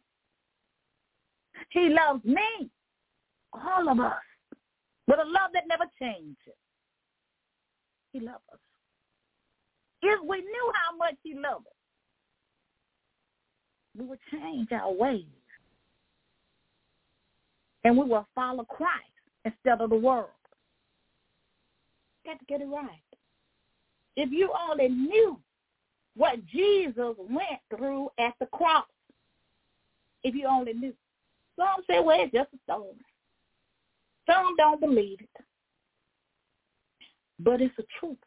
He 1.70 1.90
loves 1.90 2.24
me. 2.26 2.70
All 3.54 3.90
of 3.90 4.00
us. 4.00 4.14
With 5.08 5.20
a 5.20 5.26
love 5.26 5.52
that 5.54 5.64
never 5.68 5.86
changes. 6.00 6.56
He 8.12 8.20
loves 8.20 8.44
us. 8.52 8.60
If 10.02 10.20
we 10.28 10.42
knew 10.42 10.72
how 10.74 10.98
much 10.98 11.16
he 11.22 11.36
loved 11.36 11.68
us, 11.68 11.74
we 13.98 14.06
would 14.06 14.20
change 14.32 14.72
our 14.72 14.92
ways. 14.92 15.26
And 17.84 17.98
we 17.98 18.06
will 18.06 18.28
follow 18.34 18.64
Christ 18.64 19.04
instead 19.46 19.82
of 19.82 19.90
the 19.92 19.96
world. 19.96 20.30
Got 22.26 22.40
to 22.40 22.46
get 22.46 22.62
it 22.62 22.68
right. 22.68 22.90
If 24.16 24.32
you 24.32 24.52
only 24.70 24.90
knew 24.90 25.40
what 26.16 26.46
Jesus 26.48 27.16
went 27.18 27.60
through 27.76 28.10
at 28.20 28.34
the 28.40 28.46
cross, 28.48 28.86
if 30.24 30.36
you 30.36 30.48
only 30.48 30.74
knew. 30.74 30.94
Some 31.58 31.84
say, 31.90 32.00
well, 32.00 32.20
it's 32.22 32.34
just 32.34 32.50
a 32.54 32.58
story. 32.64 32.96
Some 34.26 34.56
don't 34.58 34.80
believe 34.80 35.20
it. 35.22 35.46
But 37.40 37.62
it's 37.62 37.76
the 37.76 37.86
truth. 38.00 38.18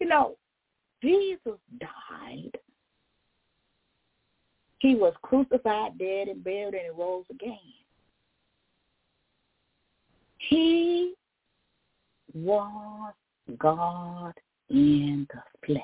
You 0.00 0.08
know, 0.08 0.36
Jesus 1.02 1.58
died. 1.78 2.50
He 4.80 4.94
was 4.94 5.14
crucified, 5.22 5.98
dead, 5.98 6.28
and 6.28 6.44
buried, 6.44 6.74
and 6.74 6.82
he 6.82 6.90
rose 6.90 7.24
again. 7.30 7.58
He 10.38 11.14
was 12.34 13.14
God 13.58 14.34
in 14.70 15.26
the 15.32 15.66
flesh. 15.66 15.82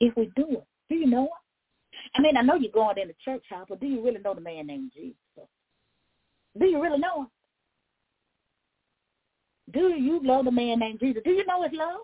If 0.00 0.16
we 0.16 0.30
do 0.36 0.46
it, 0.50 0.64
do 0.88 0.94
you 0.94 1.06
know 1.06 1.24
it? 1.24 1.30
I 2.14 2.22
mean, 2.22 2.36
I 2.36 2.42
know 2.42 2.54
you're 2.54 2.72
going 2.72 2.98
in 2.98 3.08
the 3.08 3.14
church 3.24 3.44
house, 3.50 3.66
but 3.68 3.80
do 3.80 3.86
you 3.86 4.04
really 4.04 4.20
know 4.20 4.34
the 4.34 4.40
man 4.40 4.66
named 4.68 4.92
Jesus? 4.94 5.16
Do 6.58 6.66
you 6.66 6.82
really 6.82 6.98
know 6.98 7.22
him? 7.22 7.28
Do 9.72 9.94
you 9.94 10.20
love 10.24 10.46
the 10.46 10.50
man 10.50 10.78
named 10.78 11.00
Jesus? 11.00 11.22
Do 11.24 11.30
you 11.30 11.44
know 11.46 11.62
his 11.62 11.72
love? 11.72 12.00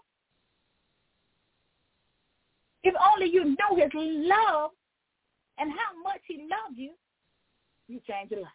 If 2.83 2.95
only 3.15 3.31
you 3.31 3.45
know 3.45 3.77
his 3.77 3.91
love 3.95 4.73
and 5.59 5.71
how 5.71 6.03
much 6.03 6.21
he 6.27 6.43
loved 6.43 6.77
you, 6.77 6.91
you 7.89 8.01
change 8.07 8.31
your 8.31 8.41
life. 8.41 8.51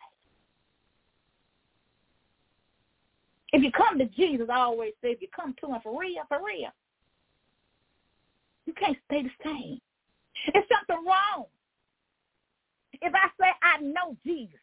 If 3.52 3.64
you 3.64 3.72
come 3.72 3.98
to 3.98 4.06
Jesus, 4.06 4.48
I 4.52 4.60
always 4.60 4.94
say, 5.02 5.10
if 5.10 5.22
you 5.22 5.28
come 5.36 5.56
to 5.62 5.68
him 5.68 5.80
for 5.82 6.00
real, 6.00 6.22
for 6.28 6.40
real, 6.46 6.70
you 8.66 8.74
can't 8.74 8.98
stay 9.06 9.24
the 9.24 9.30
same. 9.44 9.80
It's 10.54 10.68
something 10.70 11.06
wrong. 11.06 11.46
If 13.02 13.14
I 13.14 13.28
say 13.40 13.50
I 13.62 13.82
know 13.82 14.16
Jesus 14.26 14.60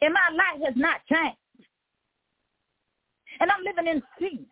and 0.00 0.14
my 0.14 0.34
life 0.34 0.64
has 0.64 0.74
not 0.76 1.00
changed 1.06 1.36
and 3.40 3.50
I'm 3.50 3.64
living 3.64 3.92
in 3.92 4.02
sin, 4.18 4.46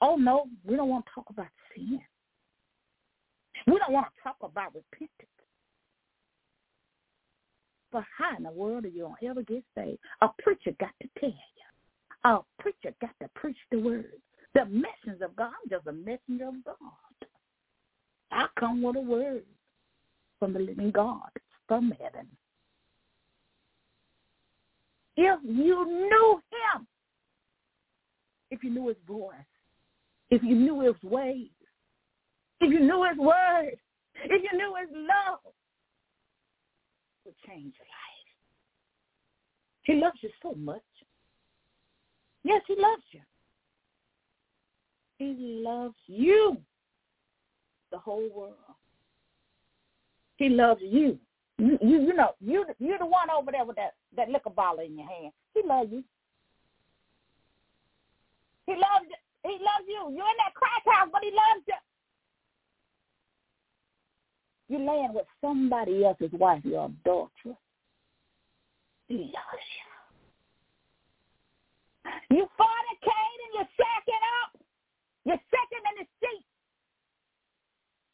oh 0.00 0.16
no, 0.16 0.46
we 0.64 0.76
don't 0.76 0.88
want 0.88 1.06
to 1.06 1.12
talk 1.14 1.30
about 1.30 1.46
sin. 1.74 2.00
We 3.66 3.78
don't 3.78 3.92
want 3.92 4.06
to 4.06 4.22
talk 4.22 4.36
about 4.42 4.74
repentance. 4.74 5.30
But 7.96 8.04
how 8.18 8.36
in 8.36 8.42
the 8.42 8.50
world 8.50 8.84
are 8.84 8.88
you 8.88 9.04
going 9.04 9.14
to 9.22 9.26
ever 9.26 9.42
get 9.42 9.64
saved? 9.74 9.96
A 10.20 10.28
preacher 10.42 10.76
got 10.78 10.90
to 11.00 11.08
tell 11.18 11.30
you. 11.30 12.30
A 12.30 12.40
preacher 12.60 12.94
got 13.00 13.14
to 13.22 13.30
preach 13.34 13.56
the 13.70 13.78
word. 13.78 14.12
The 14.52 14.66
message 14.66 15.22
of 15.22 15.34
God. 15.34 15.46
I'm 15.46 15.70
just 15.70 15.86
a 15.86 15.92
messenger 15.92 16.48
of 16.48 16.62
God. 16.62 17.28
I 18.30 18.48
come 18.60 18.82
with 18.82 18.96
a 18.96 19.00
word 19.00 19.44
from 20.38 20.52
the 20.52 20.58
living 20.58 20.90
God 20.90 21.30
from 21.66 21.90
heaven. 21.98 22.28
If 25.16 25.40
you 25.42 25.86
knew 25.86 26.42
him, 26.50 26.86
if 28.50 28.62
you 28.62 28.68
knew 28.68 28.88
his 28.88 28.98
voice, 29.08 29.32
if 30.28 30.42
you 30.42 30.54
knew 30.54 30.80
his 30.80 31.02
ways, 31.02 31.48
if 32.60 32.70
you 32.70 32.80
knew 32.80 33.06
his 33.08 33.16
word, 33.16 33.78
if 34.22 34.42
you 34.42 34.58
knew 34.58 34.74
his 34.82 34.90
love, 34.92 35.54
would 37.26 37.34
change 37.46 37.74
your 37.78 37.86
life. 37.86 38.26
He 39.82 39.94
loves 39.94 40.18
you 40.22 40.30
so 40.42 40.54
much. 40.54 40.82
Yes, 42.44 42.62
he 42.66 42.74
loves 42.78 43.02
you. 43.10 43.20
He 45.18 45.62
loves 45.64 45.94
you, 46.06 46.56
the 47.90 47.98
whole 47.98 48.28
world. 48.34 48.54
He 50.36 50.48
loves 50.48 50.80
you. 50.82 51.18
You, 51.58 51.78
you, 51.80 52.00
you 52.02 52.14
know, 52.14 52.32
you, 52.40 52.66
you're 52.78 52.98
the 52.98 53.06
one 53.06 53.30
over 53.36 53.50
there 53.50 53.64
with 53.64 53.76
that, 53.76 53.94
that 54.16 54.28
liquor 54.28 54.50
bottle 54.50 54.84
in 54.84 54.98
your 54.98 55.08
hand. 55.08 55.32
He 55.54 55.62
loves 55.66 55.90
you. 55.90 56.04
He 58.66 58.72
loves 58.72 59.06
you. 59.08 59.16
He 59.42 59.52
loves 59.52 59.86
you. 59.88 60.14
You're 60.14 60.28
in 60.28 60.38
that 60.44 60.54
crack 60.54 60.84
house, 60.84 61.08
but 61.10 61.22
he 61.22 61.30
loves 61.30 61.64
you. 61.66 61.74
You're 64.68 64.80
laying 64.80 65.14
with 65.14 65.26
somebody 65.40 66.04
else's 66.04 66.32
wife. 66.32 66.62
You're 66.64 66.86
adulterous. 66.86 67.56
You. 69.08 69.30
You 72.30 72.42
fornicating, 72.58 73.50
you're 73.54 73.70
shacking 73.78 74.24
up. 74.42 74.50
You're 75.24 75.42
second 75.50 75.82
in 75.94 75.94
the 76.02 76.06
seat. 76.18 76.46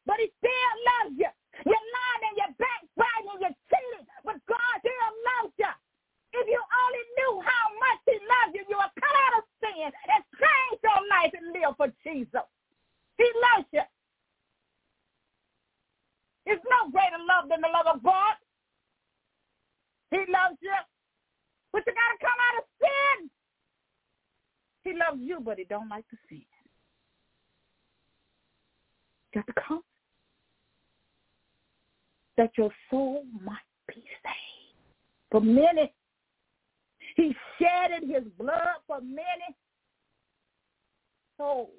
But 0.04 0.20
he 0.20 0.28
still 0.36 0.74
loves 0.84 1.16
you. 1.16 1.32
You're 1.64 1.88
lying 1.92 2.24
and 2.28 2.36
you're 2.36 2.56
backbiting, 2.60 3.40
you're 3.40 3.58
cheating, 3.68 4.06
but 4.24 4.36
God 4.48 4.74
still 4.80 5.12
loves 5.36 5.54
you. 5.56 5.72
If 6.32 6.48
you 6.48 6.60
only 6.60 7.04
knew 7.16 7.34
how 7.44 7.64
much 7.76 8.00
he 8.08 8.16
loves 8.16 8.52
you, 8.56 8.64
you 8.68 8.76
would 8.76 8.94
cut 8.96 9.16
out 9.28 9.40
of 9.40 9.44
sin 9.60 9.88
and 9.88 10.20
change 10.40 10.78
your 10.80 11.00
life 11.08 11.32
and 11.36 11.52
live 11.52 11.76
for 11.76 11.88
Jesus. 12.00 12.48
He 13.16 13.28
loves 13.52 13.68
you. 13.72 13.84
There's 16.46 16.61
no 16.64 16.90
greater 16.90 17.18
love 17.18 17.48
than 17.48 17.61
the 17.61 17.68
love 17.68 17.96
of 17.96 18.02
God. 18.02 18.35
He 20.11 20.18
loves 20.18 20.59
you. 20.61 20.74
But 21.72 21.83
you 21.87 21.92
got 21.94 22.12
to 22.12 22.18
come 22.20 22.38
out 22.48 22.59
of 22.59 22.64
sin. 22.81 23.31
He 24.85 24.92
loves 24.98 25.20
you, 25.22 25.40
but 25.40 25.59
he 25.59 25.64
don't 25.64 25.88
like 25.88 26.05
the 26.11 26.18
sin. 26.28 26.44
Got 29.35 29.46
to 29.46 29.55
come. 29.66 29.83
That 32.37 32.50
your 32.59 32.70
soul 32.90 33.24
might 33.42 33.57
be 33.88 33.94
saved. 33.94 34.76
For 35.31 35.40
many, 35.40 35.94
he 37.16 37.35
shedded 37.59 38.09
his 38.09 38.24
blood 38.38 38.83
for 38.87 39.00
many 39.00 39.57
souls. 41.38 41.70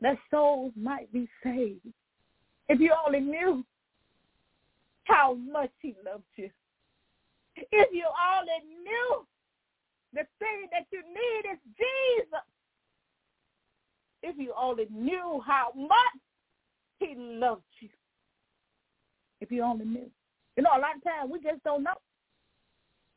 That 0.00 0.16
souls 0.30 0.72
might 0.76 1.12
be 1.12 1.28
saved. 1.42 1.80
If 2.70 2.78
you 2.78 2.92
only 3.04 3.18
knew 3.18 3.64
how 5.02 5.34
much 5.34 5.72
he 5.82 5.96
loved 6.06 6.22
you. 6.36 6.48
If 7.56 7.88
you 7.92 8.04
only 8.06 8.84
knew 8.84 9.26
the 10.12 10.20
thing 10.38 10.68
that 10.70 10.86
you 10.92 11.02
need 11.02 11.50
is 11.50 11.58
Jesus. 11.76 12.46
If 14.22 14.38
you 14.38 14.54
only 14.56 14.86
knew 14.88 15.42
how 15.44 15.72
much 15.74 16.20
he 17.00 17.16
loved 17.16 17.62
you. 17.80 17.88
If 19.40 19.50
you 19.50 19.64
only 19.64 19.86
knew. 19.86 20.08
You 20.56 20.62
know, 20.62 20.70
a 20.70 20.78
lot 20.78 20.94
of 20.96 21.02
times 21.02 21.32
we 21.32 21.40
just 21.40 21.64
don't 21.64 21.82
know. 21.82 21.98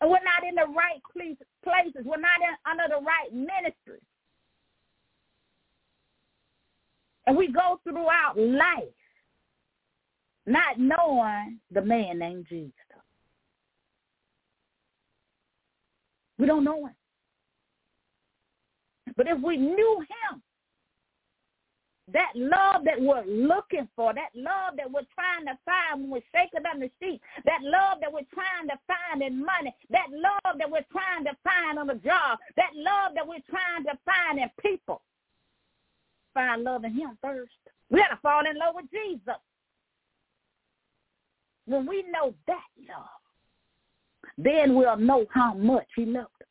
And 0.01 0.09
we're 0.09 0.17
not 0.23 0.49
in 0.49 0.55
the 0.55 0.65
right 0.75 0.99
places. 1.13 2.05
We're 2.05 2.17
not 2.17 2.41
in, 2.41 2.55
under 2.65 2.85
the 2.89 3.05
right 3.05 3.31
ministry. 3.31 4.01
And 7.27 7.37
we 7.37 7.51
go 7.51 7.79
throughout 7.83 8.33
life 8.35 8.89
not 10.45 10.77
knowing 10.77 11.59
the 11.71 11.81
man 11.81 12.19
named 12.19 12.47
Jesus. 12.49 12.73
We 16.37 16.47
don't 16.47 16.63
know 16.63 16.87
him. 16.87 16.95
But 19.15 19.27
if 19.27 19.39
we 19.41 19.57
knew 19.57 19.99
him, 19.99 20.41
that 22.11 22.31
love 22.35 22.83
that 22.83 22.99
we're 22.99 23.23
looking 23.25 23.87
for, 23.95 24.13
that 24.13 24.29
love 24.35 24.75
that 24.75 24.91
we're 24.91 25.07
trying 25.15 25.45
to 25.45 25.57
find 25.63 26.01
when 26.01 26.09
we're 26.09 26.29
shaking 26.35 26.65
on 26.67 26.81
the 26.81 26.89
street, 26.97 27.21
that 27.45 27.59
love 27.61 27.99
that 28.01 28.11
we're 28.11 28.27
trying 28.33 28.67
to 28.67 28.77
find 28.85 29.21
in 29.21 29.39
money, 29.39 29.73
that 29.89 30.07
love 30.11 30.57
that 30.57 30.69
we're 30.69 30.85
trying 30.91 31.23
to 31.23 31.31
find 31.43 31.79
on 31.79 31.89
a 31.89 31.95
job, 31.95 32.39
that 32.57 32.71
love 32.75 33.13
that 33.15 33.25
we're 33.25 33.45
trying 33.49 33.85
to 33.85 33.97
find 34.03 34.39
in 34.39 34.49
people, 34.59 35.01
find 36.33 36.63
love 36.63 36.83
in 36.83 36.93
him 36.93 37.17
first. 37.21 37.51
We 37.89 37.99
got 37.99 38.09
to 38.09 38.19
fall 38.21 38.43
in 38.49 38.57
love 38.57 38.75
with 38.75 38.91
Jesus. 38.91 39.39
When 41.65 41.85
we 41.85 42.03
know 42.11 42.33
that 42.47 42.63
love, 42.89 43.07
then 44.37 44.75
we'll 44.75 44.97
know 44.97 45.25
how 45.31 45.53
much 45.53 45.87
he 45.95 46.05
loved 46.05 46.27
us. 46.41 46.47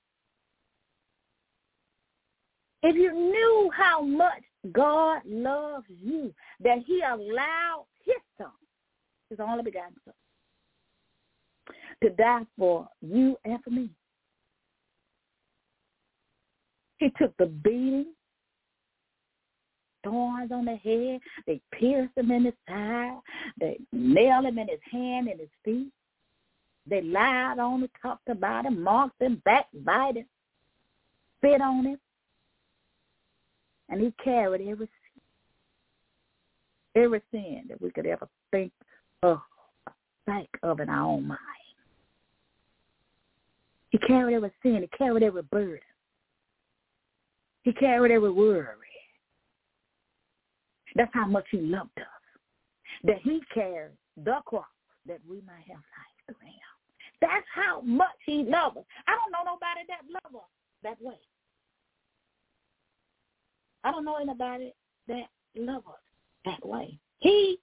If 2.82 2.96
you 2.96 3.12
knew 3.12 3.70
how 3.76 4.02
much 4.02 4.42
God 4.72 5.22
loves 5.24 5.86
you, 6.02 6.34
that 6.60 6.78
he 6.86 7.00
allowed 7.00 7.86
his 8.04 8.16
son, 8.38 8.50
his 9.30 9.38
only 9.40 9.62
begotten 9.62 9.94
son, 10.04 10.14
to 12.02 12.10
die 12.10 12.42
for 12.58 12.88
you 13.00 13.36
and 13.44 13.62
for 13.62 13.70
me. 13.70 13.90
He 16.98 17.10
took 17.18 17.36
the 17.36 17.46
beating. 17.46 18.06
Thorns 20.04 20.52
on 20.52 20.64
the 20.64 20.76
head. 20.76 21.20
They 21.46 21.60
pierced 21.72 22.16
him 22.16 22.30
in 22.30 22.44
the 22.44 22.52
side. 22.68 23.18
They 23.58 23.78
nailed 23.92 24.46
him 24.46 24.58
in 24.58 24.68
his 24.68 24.80
hand 24.90 25.28
and 25.28 25.40
his 25.40 25.48
feet. 25.64 25.92
They 26.86 27.02
lied 27.02 27.58
on 27.58 27.82
him, 27.82 27.88
talked 28.00 28.28
about 28.28 28.66
him, 28.66 28.82
mocked 28.82 29.22
him, 29.22 29.40
backbited, 29.44 30.26
spit 31.38 31.60
on 31.60 31.86
him. 31.86 31.98
And 33.88 34.00
he 34.00 34.12
carried 34.24 34.68
every 34.68 34.86
sin, 34.86 35.22
every 37.02 37.22
sin 37.30 37.64
that 37.68 37.80
we 37.80 37.90
could 37.90 38.06
ever 38.06 38.28
think 38.50 38.72
of, 39.22 39.40
think 40.26 40.48
of 40.62 40.80
in 40.80 40.88
our 40.88 41.06
own 41.06 41.28
mind. 41.28 41.38
He 43.90 43.98
carried 43.98 44.34
every 44.34 44.52
sin. 44.62 44.80
He 44.80 44.96
carried 44.96 45.22
every 45.22 45.42
burden. 45.42 45.78
He 47.62 47.72
carried 47.72 48.10
every 48.10 48.30
worry. 48.30 48.66
That's 50.96 51.12
how 51.14 51.26
much 51.26 51.46
he 51.50 51.58
loved 51.58 51.98
us. 51.98 52.06
That 53.04 53.18
he 53.22 53.40
carried 53.52 53.96
the 54.16 54.40
cross 54.44 54.66
that 55.06 55.18
we 55.28 55.36
might 55.42 55.64
have 55.66 55.76
life 55.76 56.26
through 56.26 56.46
him. 56.46 56.54
That's 57.20 57.46
how 57.54 57.80
much 57.80 58.08
he 58.26 58.44
loved 58.44 58.78
us. 58.78 58.84
I 59.06 59.12
don't 59.12 59.32
know 59.32 59.52
nobody 59.52 59.80
that 59.88 60.02
love 60.12 60.42
us 60.42 60.48
that 60.82 61.00
way. 61.00 61.18
I 63.84 63.90
don't 63.90 64.04
know 64.04 64.16
anybody 64.16 64.72
that 65.08 65.28
love 65.56 65.82
us 65.88 65.94
that 66.44 66.64
way. 66.66 66.98
He 67.18 67.58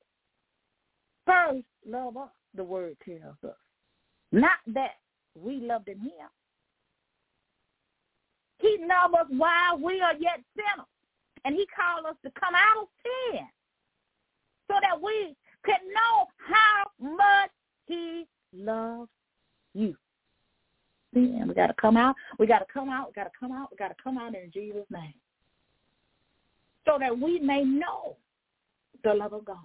first 1.26 1.64
loved 1.86 2.18
us, 2.18 2.30
the 2.56 2.64
word 2.64 2.98
tells 3.06 3.36
us. 3.44 3.58
Not 4.32 4.60
that 4.68 4.96
we 5.36 5.58
loved 5.58 5.88
him. 5.88 6.10
He 8.60 8.78
loved 8.82 9.16
us 9.16 9.28
while 9.30 9.78
we 9.78 10.02
are 10.02 10.14
yet 10.14 10.42
sinners. 10.56 10.88
And 11.46 11.56
he 11.56 11.66
called 11.68 12.06
us 12.06 12.16
to 12.24 12.32
come 12.40 12.54
out 12.54 12.84
of 12.84 12.88
sin 13.04 13.46
so 14.68 14.76
that 14.82 15.02
we 15.02 15.36
could 15.64 15.82
know 15.94 16.28
how 16.38 16.92
much 17.00 17.52
he 17.86 18.26
loves 18.54 19.10
you. 19.74 19.96
Sin. 21.14 21.46
We 21.48 21.54
got 21.56 21.68
to 21.68 21.74
come 21.74 21.98
out. 21.98 22.16
We 22.38 22.46
got 22.46 22.60
to 22.60 22.66
come 22.72 22.90
out. 22.90 23.08
We 23.10 23.14
got 23.14 23.26
to 23.26 23.40
come 23.40 23.52
out. 23.52 23.70
We 23.72 23.78
got 23.78 23.88
to 23.88 24.04
come 24.04 24.18
out 24.18 24.36
in 24.36 24.52
Jesus' 24.54 24.86
name. 24.92 25.14
So 26.86 26.98
that 27.00 27.18
we 27.18 27.40
may 27.40 27.64
know 27.64 28.16
the 29.04 29.14
love 29.14 29.34
of 29.34 29.46
God. 29.46 29.58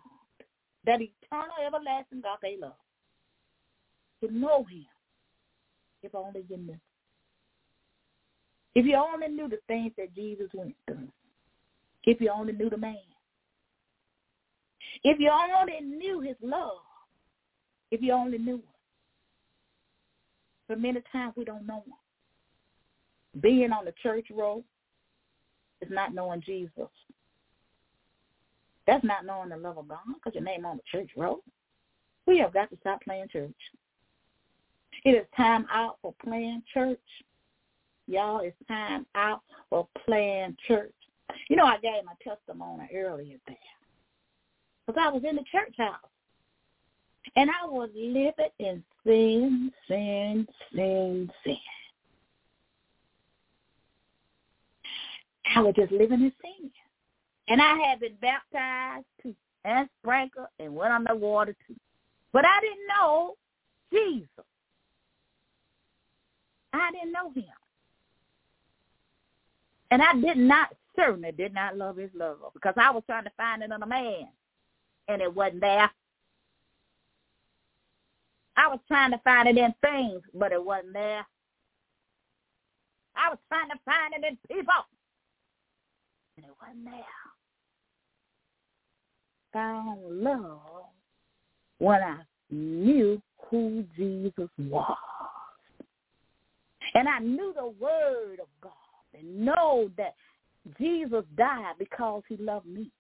That 0.87 1.01
eternal, 1.01 1.55
everlasting 1.67 2.23
God 2.23 2.39
they 2.43 2.57
love. 2.59 2.73
To 4.23 4.33
know 4.33 4.65
him. 4.65 4.87
If 6.03 6.15
only 6.15 6.45
you 6.49 6.57
knew. 6.57 6.81
If 8.75 8.87
you 8.87 8.97
only 8.97 9.29
knew 9.29 9.49
the 9.49 9.59
things 9.69 9.93
that 9.97 10.15
Jesus 10.15 10.49
went 10.55 10.75
through. 10.87 11.09
If 12.07 12.21
you 12.21 12.31
only 12.31 12.53
knew 12.53 12.71
the 12.71 12.77
man. 12.77 12.97
If 15.03 15.19
you 15.19 15.31
only 15.31 15.81
knew 15.81 16.21
his 16.21 16.37
love. 16.43 16.79
If 17.91 18.03
you 18.03 18.13
only 18.13 18.39
knew 18.39 18.57
him. 18.57 18.63
But 20.69 20.81
many 20.81 21.01
times 21.13 21.35
we 21.37 21.45
don't 21.45 21.67
know 21.67 21.85
him. 21.87 23.41
Being 23.41 23.73
on 23.73 23.85
the 23.85 23.95
church 24.03 24.27
road 24.33 24.65
is 25.81 25.91
not 25.91 26.15
knowing 26.15 26.43
Jesus. 26.45 26.89
That's 28.87 29.05
not 29.05 29.25
knowing 29.25 29.49
the 29.49 29.57
love 29.57 29.79
of 29.79 29.89
God 29.89 29.99
because 30.15 30.35
your 30.35 30.45
name 30.45 30.65
on 30.65 30.77
the 30.77 30.83
church 30.91 31.11
road. 31.17 31.41
We 32.27 32.39
have 32.39 32.53
got 32.53 32.71
to 32.71 32.77
stop 32.81 33.03
playing 33.03 33.29
church. 33.33 33.53
It 35.05 35.11
is 35.11 35.27
time 35.37 35.67
out 35.71 35.99
for 36.01 36.15
playing 36.23 36.63
church. 36.73 36.99
Y'all, 38.07 38.41
it's 38.41 38.57
time 38.69 39.07
out 39.15 39.43
for 39.71 39.89
playing 40.05 40.57
church. 40.67 40.93
You 41.49 41.57
know, 41.57 41.65
I 41.65 41.79
gave 41.79 42.05
my 42.05 42.15
testimony 42.23 42.89
earlier 42.95 43.37
there. 43.47 43.57
Because 44.87 45.01
I 45.03 45.11
was 45.11 45.23
in 45.29 45.37
the 45.37 45.45
church 45.51 45.75
house. 45.79 46.11
And 47.37 47.51
I 47.51 47.67
was 47.67 47.89
living 47.95 48.33
in 48.59 48.85
sin, 49.05 49.73
sin, 49.89 50.47
sin, 50.75 51.31
sin. 51.45 51.57
I 55.57 55.61
was 55.61 55.75
just 55.75 55.93
living 55.93 56.23
in 56.23 56.33
sin. 56.43 56.71
And 57.49 57.61
I 57.61 57.77
had 57.77 58.01
been 58.01 58.17
baptized 58.21 59.07
too, 59.23 59.35
and 59.65 59.89
sprinkled, 60.01 60.47
and 60.59 60.75
went 60.75 60.93
on 60.93 61.05
the 61.05 61.15
water 61.15 61.55
too. 61.67 61.77
But 62.33 62.45
I 62.45 62.61
didn't 62.61 62.87
know 62.89 63.35
Jesus. 63.93 64.29
I 66.73 66.91
didn't 66.93 67.13
know 67.13 67.31
him. 67.31 67.45
And 69.91 70.03
I 70.03 70.15
did 70.15 70.39
not, 70.39 70.75
certainly 70.97 71.33
did 71.33 71.55
not 71.55 71.77
love 71.77 71.97
his 71.97 72.11
love 72.15 72.39
because 72.53 72.75
I 72.77 72.91
was 72.91 73.03
trying 73.07 73.25
to 73.25 73.33
find 73.37 73.63
it 73.63 73.71
in 73.71 73.83
a 73.83 73.87
man 73.87 74.29
and 75.09 75.23
it 75.23 75.35
wasn't 75.35 75.61
there. 75.61 75.91
I 78.57 78.69
was 78.69 78.79
trying 78.87 79.11
to 79.11 79.19
find 79.25 79.49
it 79.49 79.59
in 79.59 79.75
things, 79.81 80.23
but 80.33 80.53
it 80.53 80.65
wasn't 80.65 80.93
there. 80.93 81.27
I 83.17 83.31
was 83.31 83.39
trying 83.49 83.69
to 83.71 83.79
find 83.85 84.15
it 84.15 84.25
in 84.27 84.39
people, 84.49 84.75
and 86.37 86.47
it 86.47 86.53
wasn't 86.61 86.85
there. 86.85 87.05
Found 89.53 90.23
love 90.23 90.85
when 91.79 92.03
I 92.03 92.19
knew 92.51 93.21
who 93.51 93.85
Jesus 93.97 94.51
was. 94.59 94.97
And 96.95 97.09
I 97.09 97.19
knew 97.19 97.53
the 97.55 97.73
word 97.81 98.39
of 98.41 98.49
God 98.61 98.73
and 99.19 99.45
know 99.45 99.91
that 99.97 100.15
Jesus 100.79 101.25
died 101.37 101.75
because 101.79 102.23
he 102.29 102.37
loved 102.37 102.67
me. 102.67 102.91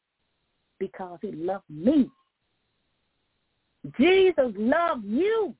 Because 0.78 1.18
he 1.22 1.32
loved 1.32 1.64
me. 1.68 2.10
Jesus 3.98 4.52
loved 4.56 5.04
you. 5.04 5.54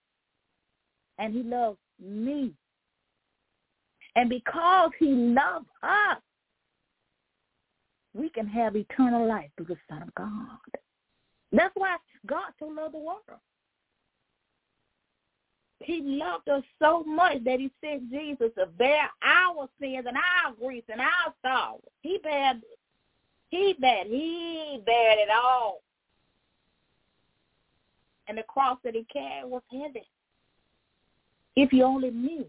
And 1.18 1.34
he 1.34 1.42
loved 1.42 1.78
me. 2.00 2.52
And 4.16 4.28
because 4.28 4.90
he 4.98 5.06
loved 5.06 5.66
us, 5.82 6.18
we 8.14 8.28
can 8.28 8.46
have 8.46 8.76
eternal 8.76 9.26
life 9.26 9.50
through 9.56 9.66
the 9.66 9.76
Son 9.88 10.02
of 10.02 10.14
God. 10.14 10.58
That's 11.52 11.74
why 11.74 11.96
God 12.26 12.52
so 12.58 12.66
loved 12.66 12.94
the 12.94 12.98
world. 12.98 13.20
He 15.84 16.00
loved 16.02 16.48
us 16.48 16.62
so 16.80 17.04
much 17.04 17.44
that 17.44 17.60
he 17.60 17.70
sent 17.82 18.10
Jesus 18.10 18.50
to 18.58 18.66
bear 18.66 19.10
our 19.22 19.68
sins 19.78 20.06
and 20.06 20.16
our 20.16 20.54
griefs 20.58 20.88
and 20.90 21.00
our 21.00 21.34
sorrows. 21.42 21.82
He 22.00 22.18
bared, 22.22 22.62
he 23.50 23.74
bared, 23.78 24.06
he 24.06 24.82
bared 24.84 25.18
it 25.18 25.28
all. 25.30 25.82
And 28.28 28.38
the 28.38 28.44
cross 28.44 28.78
that 28.84 28.94
he 28.94 29.04
carried 29.12 29.50
was 29.50 29.62
heavy. 29.70 30.06
If 31.54 31.72
you 31.72 31.84
only 31.84 32.10
knew 32.10 32.46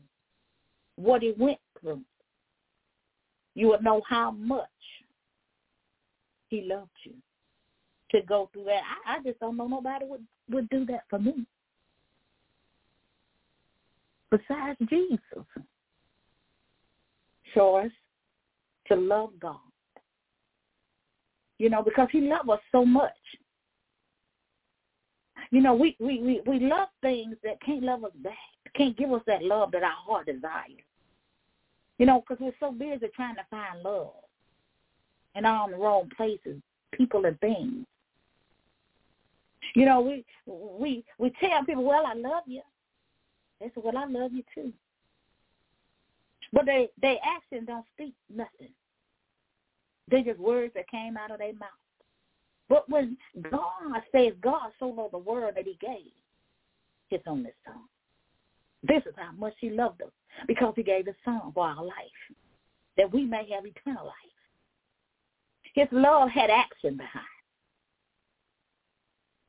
what 0.95 1.21
he 1.21 1.33
went 1.37 1.59
through, 1.79 2.01
you 3.53 3.67
would 3.67 3.83
know 3.83 4.01
how 4.07 4.31
much 4.31 4.69
he 6.49 6.61
loved 6.61 6.89
you 7.03 7.13
to 8.11 8.25
go 8.25 8.49
through 8.53 8.65
that. 8.65 8.81
I, 9.05 9.15
I 9.15 9.23
just 9.23 9.39
don't 9.41 9.57
know 9.57 9.67
nobody 9.67 10.05
would 10.05 10.25
would 10.49 10.69
do 10.69 10.85
that 10.85 11.01
for 11.09 11.19
me 11.19 11.45
besides 14.37 14.77
Jesus. 14.89 15.45
Show 17.53 17.77
us 17.77 17.91
to 18.87 18.95
love 18.95 19.31
God. 19.39 19.57
You 21.57 21.69
know, 21.69 21.81
because 21.81 22.09
he 22.11 22.21
loves 22.21 22.49
us 22.49 22.59
so 22.71 22.85
much. 22.85 23.11
You 25.51 25.61
know, 25.61 25.73
we, 25.73 25.95
we, 25.99 26.19
we, 26.19 26.41
we 26.45 26.59
love 26.59 26.89
things 27.01 27.35
that 27.43 27.61
can't 27.61 27.83
love 27.83 28.03
us 28.03 28.11
back, 28.23 28.33
can't 28.75 28.97
give 28.97 29.11
us 29.13 29.21
that 29.27 29.43
love 29.43 29.71
that 29.71 29.83
our 29.83 29.91
heart 29.91 30.25
desires. 30.25 30.83
You 31.97 32.05
know, 32.05 32.21
because 32.21 32.41
we're 32.41 32.51
so 32.59 32.71
busy 32.71 33.07
trying 33.15 33.35
to 33.35 33.45
find 33.49 33.81
love 33.83 34.11
and 35.33 35.45
all 35.45 35.67
in 35.67 35.71
the 35.71 35.77
wrong 35.77 36.09
places, 36.17 36.61
people 36.91 37.25
and 37.25 37.39
things. 37.39 37.85
You 39.75 39.85
know, 39.85 40.01
we 40.01 40.25
we 40.45 41.03
we 41.17 41.31
tell 41.39 41.63
people, 41.65 41.83
"Well, 41.83 42.05
I 42.05 42.13
love 42.13 42.43
you," 42.47 42.61
They 43.59 43.71
said, 43.73 43.83
well, 43.83 43.97
I 43.97 44.05
love 44.05 44.33
you 44.33 44.43
too. 44.53 44.73
But 46.53 46.65
they, 46.65 46.89
they 47.01 47.19
action 47.25 47.65
don't 47.65 47.85
speak 47.93 48.13
nothing. 48.33 48.73
They 50.09 50.21
just 50.21 50.39
words 50.39 50.73
that 50.75 50.89
came 50.89 51.17
out 51.17 51.31
of 51.31 51.39
their 51.39 51.53
mouth. 51.53 51.69
But 52.69 52.89
when 52.89 53.17
God 53.49 54.01
says 54.11 54.33
God 54.41 54.71
so 54.79 54.87
loved 54.87 55.13
the 55.13 55.19
world 55.19 55.53
that 55.55 55.65
he 55.65 55.77
gave 55.79 56.11
his 57.09 57.21
only 57.27 57.51
son. 57.65 57.81
This 58.83 59.03
is 59.05 59.13
how 59.15 59.31
much 59.37 59.53
he 59.59 59.69
loved 59.69 60.01
us 60.01 60.11
because 60.47 60.73
he 60.75 60.83
gave 60.83 61.05
his 61.05 61.15
son 61.23 61.51
for 61.53 61.65
our 61.65 61.83
life, 61.83 61.95
that 62.97 63.11
we 63.11 63.25
may 63.25 63.49
have 63.51 63.65
eternal 63.65 64.05
life. 64.05 64.13
His 65.73 65.87
love 65.91 66.29
had 66.29 66.49
action 66.49 66.97
behind. 66.97 67.25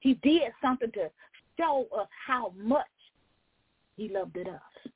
He 0.01 0.15
did 0.15 0.53
something 0.63 0.91
to 0.93 1.11
show 1.59 1.87
us 1.99 2.09
how 2.27 2.53
much 2.57 2.87
he 3.97 4.09
loved 4.09 4.37
it 4.37 4.49
us. 4.49 4.91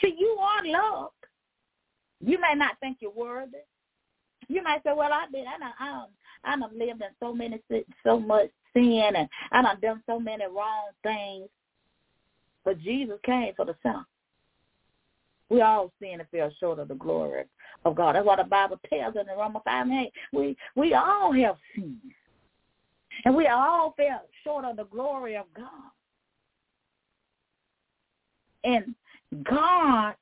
See, 0.00 0.14
you 0.18 0.36
are 0.40 0.66
loved. 0.66 1.14
You 2.20 2.38
may 2.40 2.54
not 2.54 2.78
think 2.80 2.98
you're 3.00 3.10
worthy. 3.10 3.58
You 4.48 4.62
might 4.62 4.82
say, 4.82 4.92
"Well, 4.94 5.12
I've 5.12 5.32
been, 5.32 5.46
I 5.46 5.58
done, 5.58 5.72
I 5.78 5.88
done, 5.88 6.08
I 6.44 6.56
done 6.58 6.78
lived 6.78 7.02
in 7.02 7.08
so 7.20 7.32
many, 7.32 7.60
so 8.04 8.18
much 8.18 8.50
sin, 8.72 9.12
and 9.14 9.28
I 9.50 9.62
done 9.62 9.80
done 9.80 10.02
so 10.06 10.18
many 10.18 10.44
wrong 10.46 10.90
things." 11.02 11.48
But 12.64 12.80
Jesus 12.80 13.18
came 13.24 13.54
for 13.54 13.64
the 13.64 13.74
sinner. 13.82 14.06
We 15.48 15.60
all 15.60 15.92
sin 16.00 16.20
and 16.20 16.28
fell 16.30 16.50
short 16.58 16.78
of 16.78 16.88
the 16.88 16.94
glory 16.94 17.44
of 17.84 17.94
God. 17.94 18.14
That's 18.14 18.24
what 18.24 18.38
the 18.38 18.44
Bible 18.44 18.80
tells 18.88 19.16
us 19.16 19.26
in 19.30 19.38
Romans 19.38 19.62
5 19.64 19.86
and 19.86 20.06
8. 20.06 20.12
We, 20.32 20.56
we 20.76 20.94
all 20.94 21.32
have 21.32 21.56
sinned. 21.74 21.98
And 23.24 23.36
we 23.36 23.46
all 23.48 23.92
fell 23.96 24.22
short 24.44 24.64
of 24.64 24.76
the 24.76 24.84
glory 24.84 25.36
of 25.36 25.44
God. 25.54 25.90
And 28.64 28.94
God 29.44 30.14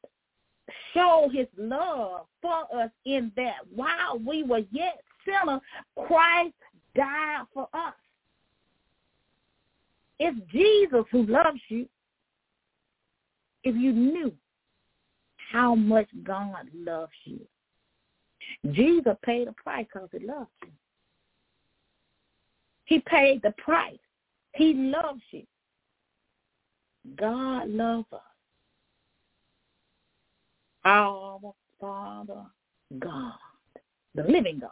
showed 0.94 1.30
his 1.32 1.46
love 1.56 2.26
for 2.40 2.64
us 2.74 2.90
in 3.04 3.32
that 3.36 3.58
while 3.74 4.18
we 4.24 4.42
were 4.42 4.62
yet 4.70 5.02
sinners, 5.24 5.60
Christ 6.06 6.54
died 6.94 7.44
for 7.52 7.68
us. 7.72 7.94
It's 10.18 10.38
Jesus 10.52 11.04
who 11.10 11.24
loves 11.24 11.60
you. 11.68 11.86
If 13.64 13.74
you 13.76 13.92
knew 13.92 14.32
how 15.50 15.74
much 15.74 16.08
God 16.22 16.68
loves 16.74 17.12
you. 17.24 17.40
Jesus 18.72 19.16
paid 19.24 19.48
a 19.48 19.52
price 19.52 19.86
because 19.92 20.08
he 20.12 20.26
loved 20.26 20.48
you. 20.62 20.70
He 22.84 23.00
paid 23.00 23.42
the 23.42 23.52
price. 23.52 23.98
He 24.54 24.74
loves 24.74 25.22
you. 25.30 25.44
God 27.16 27.68
loves 27.68 28.06
us. 28.12 28.20
Our 30.84 31.54
Father 31.80 32.44
God, 32.98 33.32
the 34.14 34.22
living 34.24 34.60
God, 34.60 34.70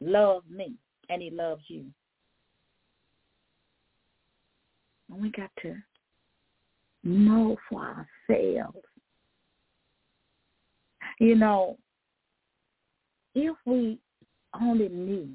loves 0.00 0.44
me 0.50 0.74
and 1.08 1.22
he 1.22 1.30
loves 1.30 1.62
you. 1.68 1.84
And 5.10 5.22
we 5.22 5.30
got 5.30 5.50
to 5.62 5.76
know 7.04 7.56
for 7.68 8.06
ourselves. 8.28 8.78
You 11.20 11.36
know, 11.36 11.78
if 13.34 13.56
we 13.64 13.98
only 14.60 14.88
knew 14.88 15.28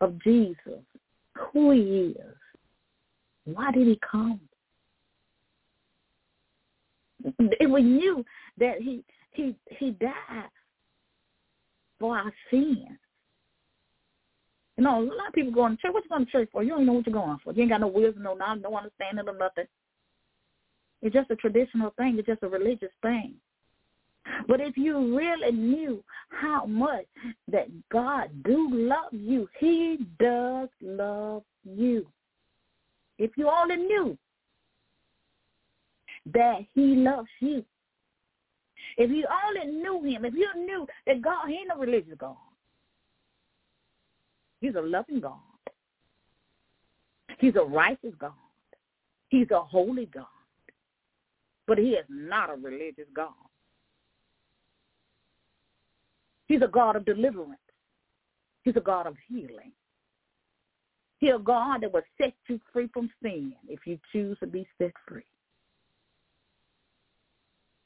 of 0.00 0.20
Jesus, 0.22 0.82
who 1.36 1.72
he 1.72 2.14
is, 2.18 2.36
why 3.44 3.70
did 3.72 3.86
he 3.86 3.98
come? 4.08 4.40
If 7.24 7.70
we 7.70 7.82
knew 7.82 8.24
that 8.58 8.80
he 8.80 9.04
he 9.32 9.54
he 9.78 9.92
died 9.92 10.50
for 11.98 12.16
our 12.16 12.32
sins. 12.50 12.98
You 14.76 14.84
know, 14.84 15.02
a 15.02 15.04
lot 15.04 15.28
of 15.28 15.34
people 15.34 15.52
going 15.52 15.76
to 15.76 15.82
church. 15.82 15.92
What 15.92 16.04
you 16.04 16.10
going 16.10 16.24
to 16.24 16.32
church 16.32 16.48
for? 16.50 16.62
You 16.62 16.70
don't 16.70 16.78
even 16.82 16.86
know 16.86 16.92
what 16.94 17.06
you're 17.06 17.12
going 17.12 17.38
for. 17.44 17.52
You 17.52 17.62
ain't 17.62 17.70
got 17.70 17.82
no 17.82 17.88
wisdom, 17.88 18.22
no 18.22 18.34
knowledge, 18.34 18.62
no 18.62 18.74
understanding 18.74 19.28
of 19.28 19.38
nothing. 19.38 19.66
It's 21.02 21.14
just 21.14 21.30
a 21.30 21.36
traditional 21.36 21.92
thing. 21.98 22.16
It's 22.18 22.26
just 22.26 22.42
a 22.42 22.48
religious 22.48 22.92
thing. 23.02 23.34
But 24.48 24.60
if 24.60 24.76
you 24.76 25.16
really 25.16 25.52
knew 25.52 26.02
how 26.30 26.64
much 26.66 27.06
that 27.48 27.68
God 27.90 28.30
do 28.44 28.68
love 28.72 29.12
you, 29.12 29.48
he 29.58 29.98
does 30.18 30.68
love 30.80 31.42
you. 31.64 32.06
If 33.18 33.32
you 33.36 33.50
only 33.50 33.76
knew 33.76 34.16
that 36.26 36.60
he 36.74 36.96
loves 36.96 37.28
you. 37.40 37.64
If 38.96 39.10
you 39.10 39.26
only 39.46 39.72
knew 39.72 40.02
him, 40.04 40.24
if 40.24 40.34
you 40.34 40.48
knew 40.56 40.86
that 41.06 41.22
God, 41.22 41.48
he 41.48 41.54
ain't 41.54 41.70
a 41.74 41.78
religious 41.78 42.14
God. 42.18 42.36
He's 44.60 44.74
a 44.74 44.80
loving 44.80 45.20
God. 45.20 45.38
He's 47.38 47.56
a 47.56 47.64
righteous 47.64 48.14
God. 48.18 48.32
He's 49.28 49.50
a 49.50 49.60
holy 49.60 50.06
God. 50.06 50.26
But 51.66 51.78
he 51.78 51.90
is 51.90 52.04
not 52.08 52.50
a 52.50 52.56
religious 52.56 53.06
God. 53.14 53.32
He's 56.46 56.62
a 56.62 56.68
God 56.68 56.96
of 56.96 57.04
deliverance. 57.04 57.60
He's 58.64 58.76
a 58.76 58.80
God 58.80 59.06
of 59.06 59.16
healing. 59.28 59.72
He's 61.18 61.32
a 61.34 61.38
God 61.38 61.82
that 61.82 61.92
will 61.92 62.02
set 62.20 62.34
you 62.48 62.58
free 62.72 62.88
from 62.92 63.10
sin 63.22 63.52
if 63.68 63.86
you 63.86 63.98
choose 64.12 64.36
to 64.40 64.46
be 64.46 64.66
set 64.78 64.92
free. 65.06 65.22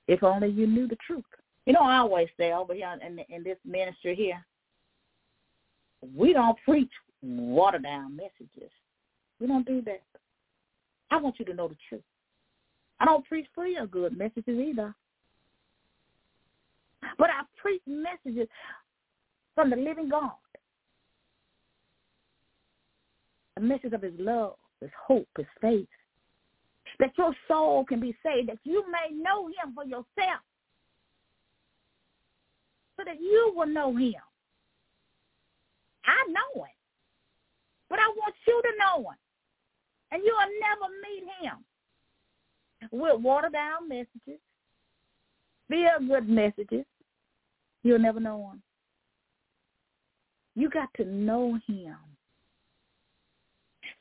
If 0.06 0.22
only 0.22 0.48
you 0.48 0.66
knew 0.66 0.86
the 0.86 0.98
truth. 1.06 1.24
You 1.66 1.72
know, 1.72 1.80
I 1.80 1.98
always 1.98 2.28
say 2.36 2.52
over 2.52 2.74
here 2.74 2.94
in, 3.04 3.18
in 3.28 3.42
this 3.42 3.56
ministry 3.64 4.14
here, 4.14 4.44
we 6.14 6.32
don't 6.32 6.58
preach 6.64 6.90
watered 7.22 7.84
down 7.84 8.16
messages. 8.16 8.70
We 9.40 9.46
don't 9.46 9.66
do 9.66 9.80
that. 9.82 10.02
I 11.10 11.16
want 11.16 11.38
you 11.38 11.44
to 11.46 11.54
know 11.54 11.68
the 11.68 11.76
truth. 11.88 12.02
I 13.00 13.06
don't 13.06 13.26
preach 13.26 13.46
free 13.54 13.76
or 13.78 13.86
good 13.86 14.16
messages 14.16 14.58
either. 14.58 14.94
But 17.18 17.30
I 17.30 17.42
preach 17.56 17.82
messages 17.86 18.48
from 19.54 19.70
the 19.70 19.76
living 19.76 20.08
God. 20.08 20.32
A 23.56 23.60
message 23.60 23.92
of 23.92 24.02
his 24.02 24.14
love, 24.18 24.54
his 24.80 24.90
hope, 25.06 25.28
his 25.36 25.46
faith. 25.60 25.86
That 26.98 27.12
your 27.18 27.34
soul 27.48 27.84
can 27.84 28.00
be 28.00 28.16
saved, 28.24 28.48
that 28.48 28.58
you 28.64 28.84
may 28.90 29.14
know 29.14 29.48
him 29.48 29.74
for 29.74 29.84
yourself. 29.84 30.42
So 32.96 33.04
that 33.04 33.20
you 33.20 33.52
will 33.56 33.66
know 33.66 33.96
him. 33.96 34.14
I 36.06 36.24
know 36.28 36.62
him. 36.62 36.70
But 37.90 37.98
I 37.98 38.08
want 38.16 38.34
you 38.46 38.62
to 38.62 38.70
know 38.78 39.10
him. 39.10 39.16
And 40.12 40.22
you'll 40.24 40.38
never 40.60 40.92
meet 41.02 41.24
him 41.40 41.64
with 42.92 43.20
watered 43.20 43.52
down 43.52 43.88
messages, 43.88 44.40
feel 45.68 45.90
good 46.06 46.28
messages, 46.28 46.84
you'll 47.82 47.98
never 47.98 48.20
know 48.20 48.50
him. 48.52 48.62
You 50.54 50.70
got 50.70 50.88
to 50.96 51.04
know 51.04 51.58
him 51.66 51.96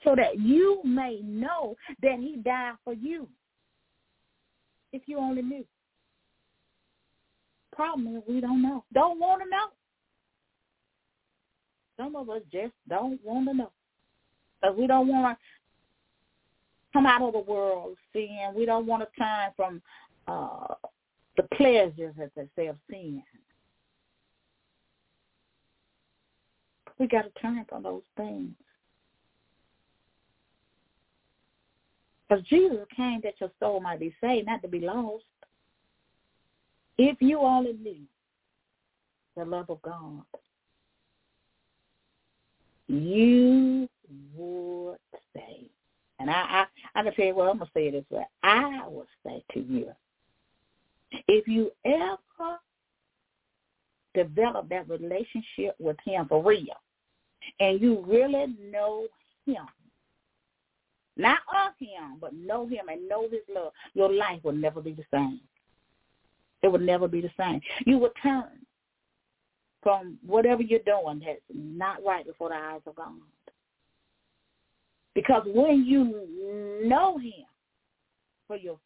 so 0.03 0.15
that 0.15 0.39
you 0.39 0.81
may 0.83 1.21
know 1.23 1.75
that 2.01 2.19
he 2.19 2.37
died 2.43 2.75
for 2.83 2.93
you. 2.93 3.27
If 4.91 5.03
you 5.07 5.17
only 5.17 5.41
knew. 5.41 5.65
Problem 7.75 8.15
is 8.15 8.23
we 8.27 8.39
don't 8.39 8.61
know. 8.61 8.83
Don't 8.93 9.19
want 9.19 9.41
to 9.41 9.49
know. 9.49 9.67
Some 11.97 12.15
of 12.15 12.29
us 12.29 12.41
just 12.51 12.73
don't 12.87 13.19
want 13.23 13.47
to 13.47 13.53
know. 13.53 13.71
Because 14.61 14.77
we 14.77 14.87
don't 14.87 15.07
want 15.07 15.37
to 15.37 15.43
come 16.93 17.05
out 17.05 17.21
of 17.21 17.33
the 17.33 17.39
world 17.39 17.97
sin. 18.13 18.53
We 18.55 18.65
don't 18.65 18.85
want 18.85 19.03
to 19.03 19.19
turn 19.19 19.51
from 19.55 19.81
uh, 20.27 20.75
the 21.37 21.43
pleasures, 21.55 22.13
as 22.21 22.29
they 22.35 22.47
say, 22.55 22.67
of 22.67 22.77
sin. 22.89 23.23
We 26.99 27.07
got 27.07 27.23
to 27.23 27.41
turn 27.41 27.65
from 27.67 27.83
those 27.83 28.03
things. 28.15 28.51
Because 32.33 32.47
Jesus 32.47 32.85
came 32.95 33.21
that 33.23 33.35
your 33.39 33.51
soul 33.59 33.79
might 33.79 33.99
be 33.99 34.13
saved, 34.19 34.47
not 34.47 34.63
to 34.63 34.67
be 34.67 34.79
lost. 34.79 35.23
If 36.97 37.21
you 37.21 37.39
only 37.39 37.73
knew 37.73 38.01
the 39.37 39.45
love 39.45 39.69
of 39.69 39.79
God, 39.83 40.23
you 42.87 43.87
would 44.35 44.97
say, 45.35 45.69
and 46.19 46.29
I, 46.29 46.33
I, 46.33 46.65
I 46.99 47.03
can 47.03 47.13
tell 47.13 47.25
you 47.25 47.35
what, 47.35 47.49
I'm 47.49 47.57
going 47.57 47.67
to 47.67 47.71
say 47.75 47.87
it 47.87 47.91
this 47.91 48.17
way. 48.17 48.25
I 48.41 48.81
would 48.87 49.07
say 49.23 49.43
to 49.53 49.59
you, 49.59 49.91
if 51.27 51.47
you 51.47 51.71
ever 51.85 52.57
develop 54.15 54.69
that 54.69 54.89
relationship 54.89 55.75
with 55.79 55.97
him 56.03 56.27
for 56.27 56.43
real, 56.43 56.79
and 57.59 57.79
you 57.79 58.03
really 58.07 58.55
know 58.71 59.05
him, 59.45 59.67
not 61.17 61.39
of 61.49 61.73
him, 61.79 62.17
but 62.19 62.33
know 62.33 62.65
him 62.65 62.89
and 62.89 63.07
know 63.07 63.23
his 63.29 63.41
love, 63.53 63.71
your 63.93 64.11
life 64.11 64.39
will 64.43 64.53
never 64.53 64.81
be 64.81 64.93
the 64.93 65.05
same. 65.11 65.39
It 66.61 66.69
will 66.69 66.79
never 66.79 67.07
be 67.07 67.21
the 67.21 67.31
same. 67.37 67.61
You 67.85 67.97
will 67.99 68.13
turn 68.21 68.65
from 69.83 70.17
whatever 70.25 70.61
you're 70.61 70.79
doing 70.79 71.21
that's 71.25 71.41
not 71.53 72.03
right 72.05 72.25
before 72.25 72.49
the 72.49 72.55
eyes 72.55 72.81
of 72.87 72.95
God. 72.95 73.11
Because 75.13 75.43
when 75.45 75.85
you 75.85 76.81
know 76.87 77.17
him 77.17 77.45
for 78.47 78.55
yourself, 78.55 78.79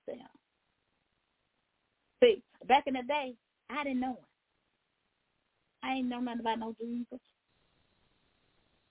see, 2.22 2.42
back 2.68 2.88
in 2.88 2.96
the 2.96 3.04
day, 3.04 3.36
I 3.70 3.84
didn't 3.84 4.02
know 4.02 4.12
him. 4.12 4.18
I 5.84 5.94
ain't 5.94 6.10
know 6.10 6.20
nothing 6.20 6.42
about 6.42 6.60
no 6.60 6.76
Jesus. 6.82 7.20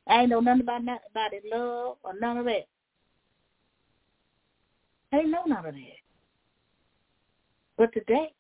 I 0.09 0.21
ain't 0.21 0.31
know 0.31 0.41
nothing 0.41 0.63
about 0.63 0.85
nothing 0.85 1.09
about 1.11 1.35
his 1.35 1.43
love 1.51 1.97
or 2.05 2.15
none 2.19 2.39
of 2.39 2.45
that. 2.47 2.67
I 5.13 5.19
ain't 5.19 5.31
know 5.31 5.45
none 5.47 5.67
of 5.67 5.75
that. 5.75 5.81
But 7.79 7.93
today, 7.93 8.33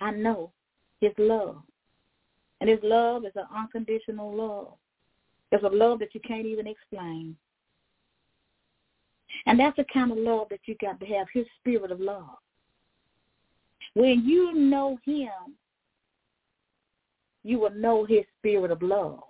I 0.00 0.10
know 0.10 0.52
his 1.00 1.12
love. 1.18 1.62
And 2.60 2.70
his 2.70 2.80
love 2.82 3.24
is 3.24 3.32
an 3.36 3.46
unconditional 3.54 4.34
love. 4.34 4.74
It's 5.52 5.64
a 5.64 5.68
love 5.68 5.98
that 6.00 6.14
you 6.14 6.20
can't 6.20 6.46
even 6.46 6.66
explain. 6.66 7.36
And 9.46 9.60
that's 9.60 9.76
the 9.76 9.84
kind 9.92 10.10
of 10.10 10.18
love 10.18 10.48
that 10.50 10.60
you 10.66 10.74
got 10.80 10.98
to 11.00 11.06
have, 11.06 11.26
his 11.32 11.46
spirit 11.60 11.90
of 11.90 12.00
love. 12.00 12.38
When 13.94 14.24
you 14.24 14.54
know 14.54 14.98
him, 15.04 15.54
you 17.44 17.60
will 17.60 17.70
know 17.70 18.04
his 18.04 18.24
spirit 18.38 18.70
of 18.70 18.82
love. 18.82 19.22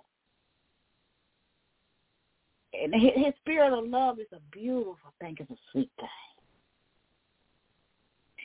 And 2.83 2.93
his 2.93 3.33
spirit 3.41 3.73
of 3.73 3.87
love 3.87 4.19
is 4.19 4.27
a 4.33 4.39
beautiful 4.51 5.13
thing. 5.19 5.35
It's 5.39 5.49
a 5.49 5.55
sweet 5.71 5.91
thing. 5.97 6.09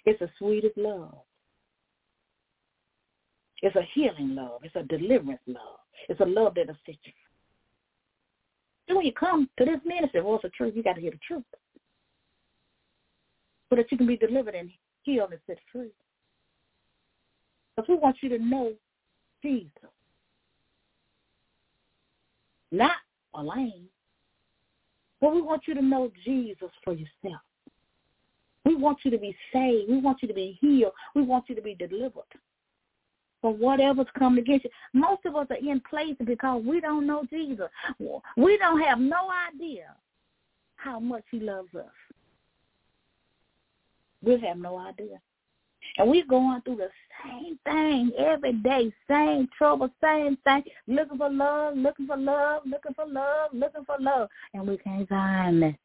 It's 0.04 0.18
the 0.18 0.30
sweetest 0.38 0.76
love. 0.76 1.18
It's 3.62 3.76
a 3.76 3.86
healing 3.94 4.34
love. 4.34 4.62
It's 4.64 4.74
a 4.74 4.82
deliverance 4.82 5.40
love. 5.46 5.78
It's 6.08 6.20
a 6.20 6.24
love 6.24 6.54
that'll 6.56 6.74
set 6.86 6.96
you 7.04 7.12
so 8.88 8.96
when 8.96 9.06
you 9.06 9.12
come 9.12 9.48
to 9.58 9.64
this 9.64 9.80
ministry, 9.84 10.20
well, 10.22 10.34
it's 10.34 10.42
the 10.42 10.50
truth. 10.50 10.74
You 10.76 10.82
got 10.82 10.94
to 10.94 11.00
hear 11.00 11.12
the 11.12 11.18
truth. 11.26 11.44
So 13.70 13.76
that 13.76 13.90
you 13.90 13.96
can 13.96 14.06
be 14.06 14.16
delivered 14.16 14.54
and 14.54 14.70
healed 15.02 15.30
and 15.30 15.40
set 15.46 15.58
free. 15.72 15.90
Because 17.74 17.88
we 17.88 17.94
want 17.94 18.16
you 18.20 18.28
to 18.30 18.38
know 18.38 18.72
Jesus. 19.42 19.70
Not 22.70 22.96
Elaine. 23.34 23.86
But 25.22 25.34
we 25.34 25.40
want 25.40 25.62
you 25.66 25.74
to 25.74 25.80
know 25.80 26.12
Jesus 26.24 26.70
for 26.84 26.92
yourself. 26.92 27.40
We 28.64 28.74
want 28.74 28.98
you 29.04 29.10
to 29.12 29.18
be 29.18 29.34
saved. 29.52 29.88
We 29.88 29.98
want 29.98 30.20
you 30.20 30.28
to 30.28 30.34
be 30.34 30.58
healed. 30.60 30.92
We 31.14 31.22
want 31.22 31.48
you 31.48 31.54
to 31.54 31.62
be 31.62 31.74
delivered 31.74 32.22
from 33.40 33.54
whatever's 33.54 34.06
coming 34.18 34.40
against 34.40 34.64
you. 34.64 34.70
Most 34.92 35.24
of 35.24 35.34
us 35.36 35.46
are 35.50 35.56
in 35.56 35.80
places 35.88 36.26
because 36.26 36.62
we 36.64 36.80
don't 36.80 37.06
know 37.06 37.24
Jesus. 37.30 37.68
We 38.36 38.58
don't 38.58 38.80
have 38.82 38.98
no 38.98 39.30
idea 39.48 39.94
how 40.76 41.00
much 41.00 41.24
he 41.30 41.40
loves 41.40 41.74
us. 41.74 41.86
We 44.22 44.40
have 44.40 44.58
no 44.58 44.76
idea. 44.78 45.20
And 45.98 46.10
we're 46.10 46.26
going 46.26 46.60
through 46.62 46.76
the 46.76 46.88
same 47.24 47.58
thing 47.64 48.12
every 48.18 48.54
day, 48.54 48.92
same 49.08 49.48
trouble, 49.56 49.90
same 50.02 50.38
thing, 50.44 50.64
looking 50.86 51.18
for 51.18 51.30
love, 51.30 51.76
looking 51.76 52.06
for 52.06 52.16
love, 52.16 52.62
looking 52.64 52.94
for 52.94 53.06
love, 53.06 53.50
looking 53.52 53.84
for 53.84 53.96
love, 54.00 54.28
and 54.54 54.66
we 54.66 54.78
can't 54.78 55.08
find 55.08 55.62
it. 55.62 55.76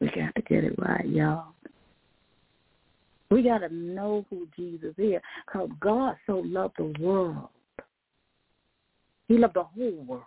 We 0.00 0.08
got 0.08 0.34
to 0.34 0.42
get 0.42 0.64
it 0.64 0.74
right, 0.78 1.06
y'all. 1.06 1.54
We 3.30 3.42
got 3.42 3.58
to 3.58 3.74
know 3.74 4.24
who 4.30 4.46
Jesus 4.54 4.94
is 4.98 5.20
because 5.46 5.68
God 5.80 6.16
so 6.26 6.42
loved 6.44 6.74
the 6.78 6.94
world. 7.00 7.48
He 9.26 9.36
loved 9.36 9.54
the 9.54 9.64
whole 9.64 10.04
world 10.06 10.22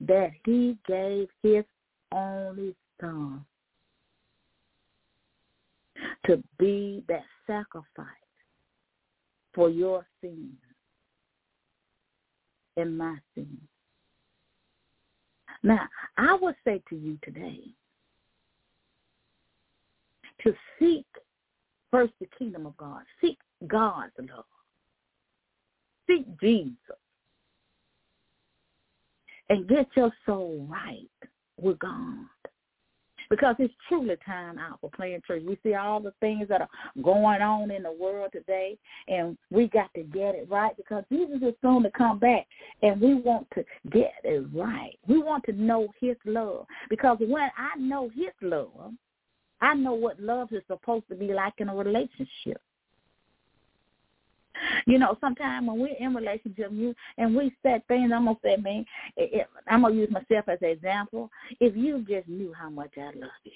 that 0.00 0.30
he 0.44 0.76
gave 0.86 1.28
his 1.42 1.64
only 2.12 2.74
son 3.00 3.44
to 6.26 6.42
be 6.58 7.04
that 7.08 7.24
sacrifice 7.46 8.06
for 9.54 9.70
your 9.70 10.06
sins 10.20 10.54
and 12.76 12.96
my 12.96 13.16
sins. 13.34 13.48
Now, 15.62 15.88
I 16.18 16.34
would 16.40 16.56
say 16.64 16.82
to 16.90 16.96
you 16.96 17.18
today, 17.22 17.60
to 20.44 20.54
seek 20.78 21.06
first 21.90 22.12
the 22.20 22.28
kingdom 22.38 22.66
of 22.66 22.76
God. 22.76 23.02
Seek 23.20 23.38
God's 23.66 24.12
love. 24.18 24.44
Seek 26.06 26.26
Jesus. 26.40 26.76
And 29.48 29.68
get 29.68 29.86
your 29.96 30.12
soul 30.24 30.66
right 30.68 31.08
with 31.60 31.78
God. 31.78 32.26
Because 33.30 33.56
it's 33.58 33.74
truly 33.88 34.16
time 34.24 34.58
out 34.58 34.80
for 34.80 34.90
playing 34.90 35.22
church. 35.26 35.42
We 35.46 35.58
see 35.62 35.74
all 35.74 36.00
the 36.00 36.12
things 36.20 36.48
that 36.48 36.60
are 36.60 36.68
going 37.02 37.42
on 37.42 37.70
in 37.70 37.82
the 37.82 37.92
world 37.92 38.30
today, 38.32 38.78
and 39.08 39.36
we 39.50 39.68
got 39.68 39.92
to 39.94 40.02
get 40.02 40.34
it 40.34 40.48
right 40.50 40.76
because 40.76 41.04
Jesus 41.10 41.38
is 41.42 41.54
soon 41.62 41.82
to 41.82 41.90
come 41.90 42.18
back, 42.18 42.46
and 42.82 43.00
we 43.00 43.14
want 43.14 43.46
to 43.54 43.64
get 43.90 44.12
it 44.24 44.46
right. 44.54 44.98
We 45.06 45.18
want 45.18 45.44
to 45.44 45.52
know 45.52 45.88
his 46.00 46.16
love. 46.24 46.66
Because 46.88 47.18
when 47.20 47.50
I 47.56 47.78
know 47.78 48.10
his 48.14 48.32
love, 48.42 48.92
I 49.60 49.74
know 49.74 49.94
what 49.94 50.20
love 50.20 50.48
is 50.52 50.62
supposed 50.66 51.08
to 51.08 51.14
be 51.14 51.32
like 51.32 51.54
in 51.58 51.68
a 51.68 51.74
relationship. 51.74 52.60
You 54.86 54.98
know, 54.98 55.16
sometimes 55.20 55.66
when 55.66 55.78
we're 55.80 55.96
in 55.98 56.14
relationship 56.14 56.70
you, 56.72 56.94
and 57.18 57.34
we 57.34 57.52
said 57.62 57.86
things, 57.88 58.12
I'm 58.14 58.26
gonna 58.26 58.38
say, 58.42 58.56
man, 58.56 58.84
it, 59.16 59.48
I'm 59.68 59.82
gonna 59.82 59.94
use 59.94 60.10
myself 60.10 60.48
as 60.48 60.58
an 60.62 60.68
example. 60.68 61.30
If 61.60 61.76
you 61.76 62.04
just 62.08 62.28
knew 62.28 62.52
how 62.52 62.70
much 62.70 62.92
I 62.96 63.06
love 63.06 63.30
you, 63.44 63.52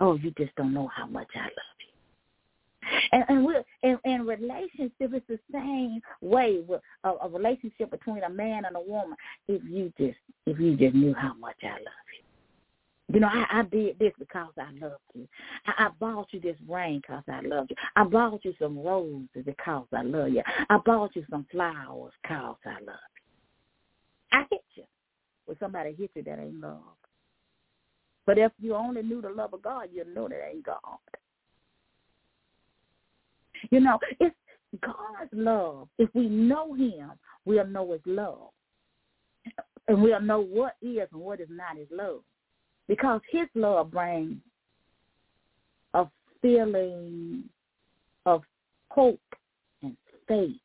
oh, 0.00 0.16
you 0.16 0.32
just 0.38 0.54
don't 0.56 0.72
know 0.72 0.88
how 0.94 1.06
much 1.06 1.28
I 1.34 1.42
love 1.42 1.50
you. 1.80 1.88
And, 3.12 3.24
and 3.28 3.44
we 3.44 3.54
in, 3.82 3.98
in 4.04 4.26
relationship, 4.26 4.92
it's 5.00 5.26
the 5.28 5.38
same 5.52 6.00
way 6.20 6.62
with 6.66 6.80
a, 7.04 7.10
a 7.22 7.28
relationship 7.28 7.90
between 7.90 8.22
a 8.22 8.30
man 8.30 8.64
and 8.64 8.76
a 8.76 8.80
woman. 8.80 9.16
If 9.46 9.62
you 9.64 9.92
just 9.98 10.18
if 10.46 10.58
you 10.58 10.76
just 10.76 10.94
knew 10.94 11.14
how 11.14 11.34
much 11.34 11.56
I 11.62 11.72
love 11.72 12.08
you. 12.16 12.27
You 13.12 13.20
know, 13.20 13.28
I, 13.28 13.60
I 13.60 13.62
did 13.62 13.98
this 13.98 14.12
because 14.18 14.52
I 14.58 14.70
loved 14.80 15.00
you. 15.14 15.26
I, 15.66 15.86
I 15.86 15.88
bought 15.98 16.28
you 16.32 16.40
this 16.40 16.56
ring 16.68 17.00
because 17.00 17.22
I 17.26 17.40
loved 17.40 17.70
you. 17.70 17.76
I 17.96 18.04
bought 18.04 18.44
you 18.44 18.54
some 18.58 18.78
roses 18.78 19.28
because 19.46 19.86
I 19.94 20.02
love 20.02 20.28
you. 20.28 20.42
I 20.68 20.78
bought 20.84 21.16
you 21.16 21.24
some 21.30 21.46
flowers 21.50 22.12
because 22.22 22.56
I 22.66 22.74
love 22.84 23.00
you. 23.14 24.38
I 24.38 24.44
hit 24.50 24.64
you. 24.74 24.84
When 25.46 25.56
somebody 25.58 25.94
hit 25.98 26.10
you, 26.14 26.22
that 26.24 26.38
ain't 26.38 26.60
love. 26.60 26.82
But 28.26 28.36
if 28.36 28.52
you 28.60 28.74
only 28.74 29.02
knew 29.02 29.22
the 29.22 29.30
love 29.30 29.54
of 29.54 29.62
God, 29.62 29.88
you'd 29.90 30.14
know 30.14 30.28
that 30.28 30.50
ain't 30.52 30.64
God. 30.64 30.98
You 33.70 33.80
know, 33.80 33.98
it's 34.20 34.36
God's 34.82 35.32
love. 35.32 35.88
If 35.98 36.10
we 36.14 36.28
know 36.28 36.74
him, 36.74 37.12
we'll 37.46 37.66
know 37.66 37.92
his 37.92 38.02
love. 38.04 38.50
And 39.88 40.02
we'll 40.02 40.20
know 40.20 40.40
what 40.40 40.76
is 40.82 41.08
and 41.10 41.22
what 41.22 41.40
is 41.40 41.48
not 41.50 41.78
his 41.78 41.88
love 41.90 42.20
because 42.88 43.20
his 43.30 43.46
love 43.54 43.90
brings 43.90 44.36
a 45.94 46.06
feeling 46.42 47.44
of 48.26 48.42
hope 48.90 49.20
and 49.82 49.96
faith, 50.26 50.56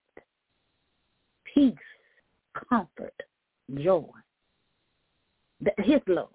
peace, 1.53 1.73
comfort, 2.69 3.13
joy. 3.75 4.05
His 5.77 6.01
love. 6.07 6.29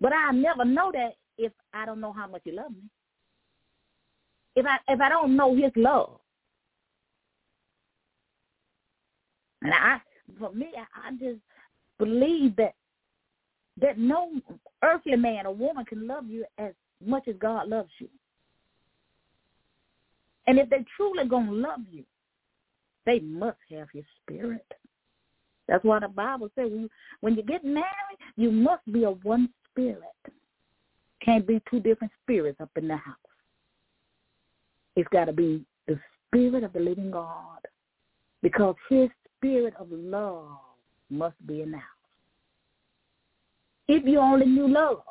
But 0.00 0.12
I 0.12 0.32
never 0.32 0.64
know 0.64 0.90
that 0.92 1.16
if 1.38 1.52
I 1.72 1.86
don't 1.86 2.00
know 2.00 2.12
how 2.12 2.26
much 2.26 2.42
he 2.44 2.52
loves 2.52 2.74
me. 2.74 2.82
If 4.56 4.66
I 4.66 4.78
if 4.88 5.00
I 5.00 5.08
don't 5.08 5.36
know 5.36 5.54
his 5.54 5.70
love. 5.76 6.18
And 9.62 9.72
I 9.72 10.00
for 10.38 10.52
me 10.52 10.68
I, 10.76 11.08
I 11.08 11.12
just 11.12 11.40
believe 11.98 12.56
that 12.56 12.74
that 13.80 13.98
no 13.98 14.30
earthly 14.82 15.16
man 15.16 15.46
or 15.46 15.54
woman 15.54 15.84
can 15.84 16.06
love 16.06 16.28
you 16.28 16.44
as 16.58 16.72
much 17.04 17.28
as 17.28 17.34
God 17.38 17.68
loves 17.68 17.90
you. 17.98 18.08
And 20.46 20.58
if 20.58 20.68
they 20.68 20.84
truly 20.96 21.26
gonna 21.28 21.52
love 21.52 21.80
you, 21.90 22.04
they 23.06 23.20
must 23.20 23.58
have 23.70 23.88
His 23.92 24.04
Spirit. 24.22 24.66
That's 25.68 25.84
why 25.84 26.00
the 26.00 26.08
Bible 26.08 26.50
says 26.54 26.70
when 26.70 26.80
you, 26.82 26.90
when 27.20 27.34
you 27.36 27.42
get 27.42 27.64
married, 27.64 27.86
you 28.36 28.50
must 28.50 28.84
be 28.92 29.04
a 29.04 29.10
one 29.10 29.48
spirit. 29.70 30.02
Can't 31.24 31.46
be 31.46 31.62
two 31.70 31.80
different 31.80 32.12
spirits 32.22 32.60
up 32.60 32.70
in 32.76 32.88
the 32.88 32.96
house. 32.96 33.16
It's 34.96 35.08
got 35.12 35.26
to 35.26 35.32
be 35.32 35.64
the 35.86 35.98
Spirit 36.26 36.64
of 36.64 36.72
the 36.72 36.80
living 36.80 37.10
God, 37.10 37.58
because 38.42 38.74
His 38.88 39.08
Spirit 39.36 39.74
of 39.78 39.88
love 39.90 40.48
must 41.08 41.36
be 41.46 41.62
in 41.62 41.70
the 41.70 41.78
house. 41.78 41.99
If 43.92 44.04
you 44.06 44.20
only 44.20 44.46
knew 44.46 44.68
love, 44.68 45.02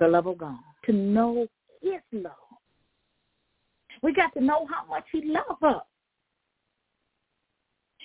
the 0.00 0.08
love 0.08 0.26
of 0.26 0.38
God, 0.38 0.58
to 0.86 0.92
know 0.92 1.46
his 1.80 2.00
love. 2.12 2.32
We 4.02 4.12
got 4.12 4.34
to 4.34 4.40
know 4.40 4.66
how 4.66 4.84
much 4.88 5.04
he 5.12 5.22
loves 5.24 5.62
us. 5.62 5.84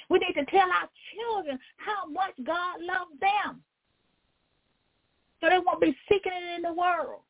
We 0.07 0.19
need 0.19 0.35
to 0.35 0.45
tell 0.51 0.67
our 0.69 0.87
children 1.15 1.57
how 1.77 2.07
much 2.11 2.35
God 2.45 2.79
loves 2.79 3.19
them. 3.19 3.63
So 5.41 5.49
they 5.49 5.57
won't 5.57 5.81
be 5.81 5.97
seeking 6.07 6.31
it 6.31 6.57
in 6.57 6.61
the 6.61 6.73
world. 6.73 7.21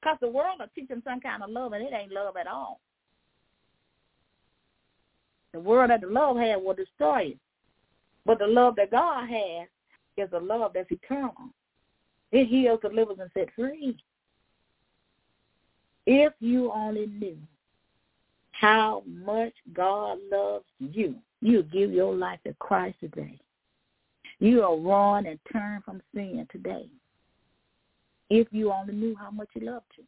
Because 0.00 0.18
the 0.20 0.28
world 0.28 0.60
will 0.60 0.68
teach 0.76 0.86
them 0.86 1.02
some 1.04 1.20
kind 1.20 1.42
of 1.42 1.50
love, 1.50 1.72
and 1.72 1.84
it 1.84 1.92
ain't 1.92 2.12
love 2.12 2.36
at 2.36 2.46
all. 2.46 2.78
The 5.52 5.58
world 5.58 5.90
that 5.90 6.02
the 6.02 6.06
love 6.06 6.36
had 6.36 6.62
will 6.62 6.74
destroy 6.74 7.22
you. 7.22 7.38
But 8.24 8.38
the 8.38 8.46
love 8.46 8.76
that 8.76 8.92
God 8.92 9.28
has 9.28 9.66
is 10.16 10.30
a 10.32 10.38
love 10.38 10.72
that's 10.74 10.90
eternal. 10.90 11.34
It 12.32 12.46
heals, 12.46 12.80
delivers, 12.82 13.18
and 13.20 13.30
sets 13.34 13.50
free. 13.54 13.96
If 16.06 16.32
you 16.40 16.70
only 16.72 17.06
knew 17.06 17.38
how 18.52 19.02
much 19.06 19.54
God 19.72 20.18
loves 20.30 20.64
you, 20.78 21.16
you 21.40 21.62
give 21.62 21.92
your 21.92 22.14
life 22.14 22.40
to 22.46 22.54
Christ 22.58 22.96
today. 23.00 23.38
You 24.40 24.56
will 24.56 24.82
run 24.82 25.26
and 25.26 25.38
turn 25.52 25.80
from 25.84 26.02
sin 26.14 26.46
today. 26.50 26.86
If 28.30 28.48
you 28.50 28.72
only 28.72 28.94
knew 28.94 29.14
how 29.16 29.30
much 29.30 29.48
he 29.54 29.60
loved 29.60 29.86
you. 29.96 30.04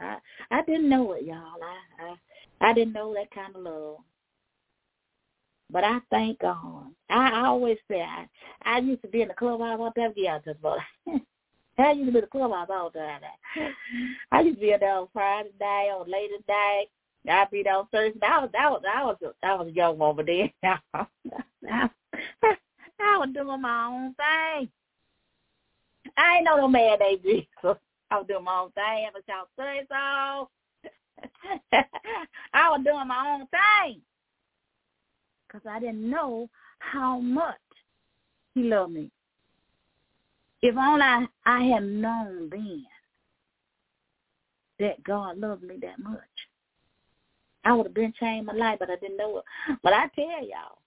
I 0.00 0.16
I 0.50 0.62
didn't 0.62 0.88
know 0.88 1.12
it, 1.12 1.24
y'all. 1.24 1.58
I 1.62 2.04
I, 2.62 2.70
I 2.70 2.72
didn't 2.72 2.94
know 2.94 3.14
that 3.14 3.30
kind 3.30 3.54
of 3.54 3.62
love. 3.62 3.98
But 5.72 5.84
I 5.84 5.98
thank 6.10 6.40
God. 6.40 6.86
I, 7.08 7.30
I 7.30 7.46
always 7.46 7.78
say 7.88 8.02
I 8.02 8.26
I 8.62 8.78
used 8.78 9.02
to 9.02 9.08
be 9.08 9.22
in 9.22 9.28
the 9.28 9.34
clubhouse 9.34 9.78
all 9.80 9.92
time. 9.92 10.12
Yeah, 10.16 10.38
just 10.44 10.58
about. 10.58 10.78
I 11.78 11.92
used 11.92 12.06
to 12.06 12.12
be 12.12 12.18
in 12.18 12.24
the 12.24 12.26
clubhouse 12.26 12.68
all 12.70 12.90
the. 12.90 13.06
I 14.32 14.40
used 14.40 14.56
to 14.56 14.60
be 14.60 14.74
there 14.78 14.94
on 14.94 15.08
Friday 15.12 15.50
night, 15.60 15.90
on 15.90 16.10
later 16.10 16.34
night. 16.48 16.86
I'd 17.28 17.50
be 17.50 17.62
there 17.62 17.76
on 17.76 17.86
Thursday. 17.92 18.18
I 18.22 18.40
was, 18.40 18.50
I 18.58 18.70
was, 18.70 18.82
I 18.92 19.04
was, 19.04 19.16
I 19.42 19.54
was 19.54 19.68
a 19.68 19.70
young 19.70 20.00
over 20.00 20.22
there. 20.22 20.50
I, 20.62 20.78
I 23.00 23.18
was 23.18 23.28
doing 23.32 23.60
my 23.60 23.86
own 23.86 24.14
thing. 24.14 24.68
I 26.16 26.36
ain't 26.36 26.44
know 26.44 26.56
no 26.56 26.68
man 26.68 26.98
named 26.98 27.22
Jesus. 27.22 27.46
I 28.10 28.16
was 28.16 28.26
doing 28.26 28.44
my 28.44 28.60
own 28.60 28.72
thing. 28.72 29.06
Ever 29.06 29.20
shout 29.26 29.48
say 29.58 29.86
so. 29.88 30.48
I 32.52 32.70
was 32.70 32.80
doing 32.84 33.06
my 33.06 33.38
own 33.38 33.46
thing 33.48 34.02
because 35.50 35.66
I 35.68 35.80
didn't 35.80 36.08
know 36.08 36.48
how 36.78 37.18
much 37.18 37.56
he 38.54 38.62
loved 38.62 38.92
me. 38.92 39.10
If 40.62 40.76
only 40.76 41.02
I, 41.02 41.26
I 41.46 41.62
had 41.64 41.84
known 41.84 42.48
then 42.50 42.84
that 44.78 45.02
God 45.04 45.38
loved 45.38 45.62
me 45.62 45.76
that 45.82 45.98
much, 45.98 46.20
I 47.64 47.72
would 47.72 47.86
have 47.86 47.94
been 47.94 48.12
changed 48.18 48.46
my 48.46 48.54
life, 48.54 48.78
but 48.78 48.90
I 48.90 48.96
didn't 48.96 49.16
know 49.16 49.38
it. 49.38 49.78
But 49.82 49.92
I 49.92 50.08
tell 50.14 50.26
y'all, 50.26 50.78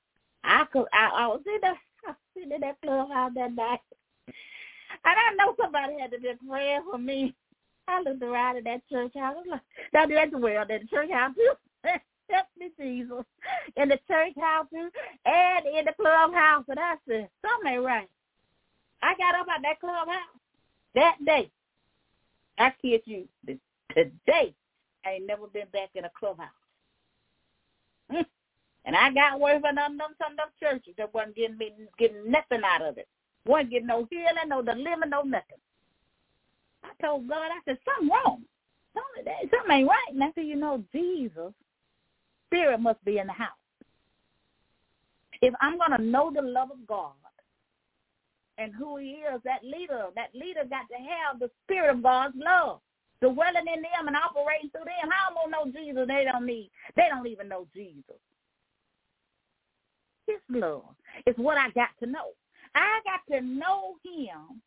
I 0.43 0.65
could. 0.71 0.85
I, 0.93 1.23
I 1.23 1.27
was 1.27 1.41
in 1.45 1.59
that, 1.61 1.75
I 2.07 2.13
sitting 2.33 2.51
in 2.51 2.61
that 2.61 2.81
clubhouse 2.81 3.31
that 3.35 3.55
night, 3.55 3.79
and 4.27 4.35
I 5.05 5.35
know 5.37 5.55
somebody 5.59 5.99
had 5.99 6.11
to 6.11 6.19
be 6.19 6.31
praying 6.47 6.81
for 6.89 6.97
me. 6.97 7.35
I 7.87 8.01
looked 8.01 8.23
around 8.23 8.57
at 8.57 8.63
that 8.63 8.81
church 8.89 9.11
house. 9.15 9.35
I 9.37 9.39
was 9.39 9.45
like, 9.49 9.61
that's 9.91 10.31
well, 10.33 10.65
that 10.67 10.89
church 10.89 11.11
house 11.11 11.33
too. 11.35 11.89
Help 12.29 12.47
me, 12.57 12.69
Jesus. 12.79 13.25
In 13.75 13.89
the 13.89 13.99
church 14.07 14.33
house 14.39 14.67
and 14.71 15.65
in 15.65 15.85
the 15.85 15.93
clubhouse. 15.99 16.65
And 16.67 16.79
I 16.79 16.95
said, 17.07 17.29
something 17.41 17.73
ain't 17.73 17.83
right. 17.83 18.09
I 19.01 19.15
got 19.15 19.35
up 19.35 19.47
at 19.53 19.61
that 19.63 19.79
clubhouse 19.79 20.39
that 20.95 21.17
day. 21.25 21.51
I 22.57 22.71
kid 22.81 23.01
you, 23.05 23.27
today, 23.95 24.53
I 25.05 25.11
ain't 25.11 25.27
never 25.27 25.47
been 25.47 25.67
back 25.73 25.89
in 25.95 26.05
a 26.05 26.11
clubhouse. 26.17 26.47
Mm. 28.11 28.25
And 28.85 28.95
I 28.95 29.11
got 29.11 29.35
away 29.35 29.59
from 29.59 29.75
them, 29.75 29.97
them 29.97 30.15
some 30.17 30.33
of 30.33 30.37
them 30.37 30.47
churches 30.59 30.93
that 30.97 31.13
wasn't 31.13 31.35
getting 31.35 31.57
me 31.57 31.73
getting 31.97 32.29
nothing 32.29 32.61
out 32.63 32.81
of 32.81 32.97
it. 32.97 33.07
Wasn't 33.45 33.71
getting 33.71 33.87
no 33.87 34.07
healing, 34.09 34.47
no 34.47 34.61
deliverance, 34.61 35.09
no 35.09 35.21
nothing. 35.23 35.57
I 36.83 36.89
told 37.03 37.27
God, 37.27 37.49
I 37.51 37.59
said, 37.65 37.79
something 37.85 38.09
wrong. 38.09 38.43
Something, 38.93 39.33
something 39.49 39.71
ain't 39.71 39.89
right. 39.89 40.13
And 40.13 40.23
I 40.23 40.31
said, 40.35 40.45
you 40.45 40.55
know, 40.55 40.83
Jesus, 40.93 41.53
spirit 42.53 42.79
must 42.79 43.03
be 43.03 43.17
in 43.17 43.27
the 43.27 43.33
house. 43.33 43.49
If 45.41 45.53
I'm 45.59 45.77
going 45.77 45.97
to 45.97 46.03
know 46.03 46.31
the 46.33 46.41
love 46.41 46.71
of 46.71 46.85
God 46.87 47.13
and 48.57 48.73
who 48.73 48.97
he 48.97 49.17
is, 49.25 49.41
that 49.43 49.63
leader, 49.63 50.05
that 50.15 50.29
leader 50.33 50.63
got 50.69 50.87
to 50.89 50.97
have 50.97 51.39
the 51.39 51.49
spirit 51.63 51.95
of 51.95 52.03
God's 52.03 52.35
love 52.37 52.79
dwelling 53.21 53.65
in 53.73 53.81
them 53.81 54.07
and 54.07 54.15
operating 54.15 54.69
through 54.69 54.85
them. 54.85 55.09
How 55.09 55.31
am 55.31 55.37
I 55.37 55.51
gonna 55.51 55.71
know 55.71 55.79
Jesus? 55.79 56.07
They 56.07 56.25
don't 56.29 56.45
need. 56.45 56.69
They 56.95 57.03
don't 57.09 57.27
even 57.27 57.47
know 57.47 57.67
Jesus. 57.73 58.19
His 60.27 60.39
love 60.49 60.83
is 61.25 61.35
what 61.37 61.57
I 61.57 61.69
got 61.71 61.89
to 62.01 62.05
know. 62.05 62.31
I 62.75 62.99
got 63.05 63.35
to 63.35 63.41
know 63.41 63.95
him 64.03 64.61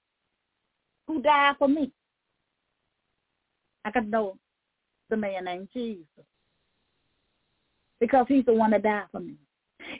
who 1.06 1.22
died 1.22 1.56
for 1.58 1.68
me. 1.68 1.92
I 3.84 3.90
got 3.90 4.00
to 4.00 4.06
know 4.06 4.38
the 5.10 5.16
man 5.16 5.44
named 5.44 5.68
Jesus 5.72 6.26
because 8.00 8.26
he's 8.28 8.44
the 8.44 8.54
one 8.54 8.70
that 8.70 8.82
died 8.82 9.04
for 9.12 9.20
me. 9.20 9.34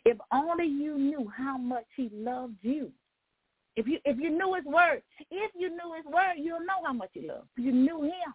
If 0.05 0.19
only 0.33 0.67
you 0.67 0.99
knew 0.99 1.31
how 1.37 1.57
much 1.57 1.85
he 1.97 2.11
loved 2.13 2.57
you. 2.63 2.91
If 3.77 3.87
you 3.87 3.99
if 4.05 4.19
you 4.19 4.31
knew 4.31 4.55
his 4.55 4.65
word, 4.65 5.03
if 5.31 5.53
you 5.55 5.69
knew 5.71 5.95
his 5.97 6.07
word, 6.07 6.35
you'll 6.39 6.61
know 6.61 6.85
how 6.85 6.93
much 6.93 7.11
he 7.13 7.29
loved. 7.29 7.49
You 7.57 7.73
knew 7.73 8.03
him. 8.03 8.35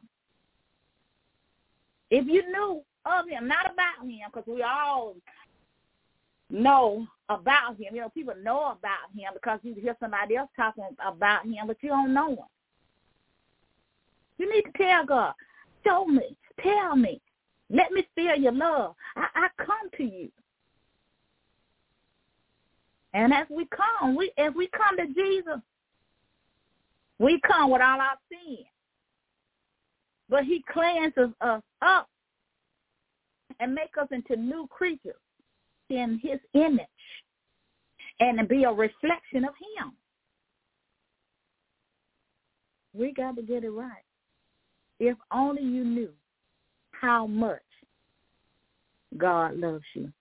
If 2.12 2.28
you 2.28 2.44
knew 2.52 2.84
of 3.06 3.28
him, 3.28 3.48
not 3.48 3.66
about 3.66 4.08
him, 4.08 4.20
because 4.32 4.48
we 4.48 4.62
all 4.62 5.16
know 6.50 7.08
about 7.30 7.78
him. 7.78 7.96
You 7.96 8.02
know, 8.02 8.10
people 8.10 8.36
know 8.44 8.78
about 8.78 9.10
him 9.16 9.32
because 9.34 9.60
you 9.64 9.74
hear 9.74 9.96
somebody 10.00 10.36
else 10.36 10.50
talking 10.56 10.84
about 11.04 11.46
him, 11.46 11.68
but 11.68 11.78
you 11.82 11.90
don't 11.90 12.14
know 12.14 12.32
him. 12.32 12.38
You 14.38 14.54
need 14.54 14.64
to 14.64 14.72
tell 14.78 15.06
God, 15.06 15.34
show 15.86 16.06
me, 16.06 16.36
tell 16.62 16.96
me, 16.96 17.22
let 17.72 17.92
me 17.92 18.06
feel 18.16 18.36
your 18.36 18.52
love. 18.52 18.96
I, 19.16 19.28
I 19.36 19.64
come 19.64 19.90
to 19.98 20.04
you. 20.04 20.30
And 23.14 23.34
as 23.34 23.48
we 23.50 23.68
come, 23.68 24.16
we 24.16 24.32
as 24.38 24.54
we 24.56 24.70
come 24.70 24.98
to 24.98 25.06
Jesus, 25.14 25.62
we 27.20 27.40
come 27.46 27.72
with 27.72 27.82
all 27.82 28.00
our 28.00 28.18
sins. 28.30 28.66
But 30.30 30.46
he 30.46 30.64
cleanses 30.72 31.30
us 31.42 31.62
up 31.82 32.08
and 33.60 33.76
make 33.76 33.92
us 34.00 34.08
into 34.12 34.38
new 34.38 34.68
creatures 34.68 35.16
in 35.90 36.20
his 36.24 36.40
image 36.54 36.86
and 38.22 38.48
be 38.48 38.64
a 38.64 38.72
reflection 38.72 39.44
of 39.44 39.54
him. 39.78 39.92
We 42.94 43.14
got 43.14 43.36
to 43.36 43.42
get 43.42 43.64
it 43.64 43.72
right. 43.72 44.06
If 45.00 45.18
only 45.34 45.64
you 45.64 45.84
knew 45.84 46.12
how 47.02 47.26
much 47.26 47.62
God 49.18 49.58
loves 49.58 49.84
you, 49.96 50.14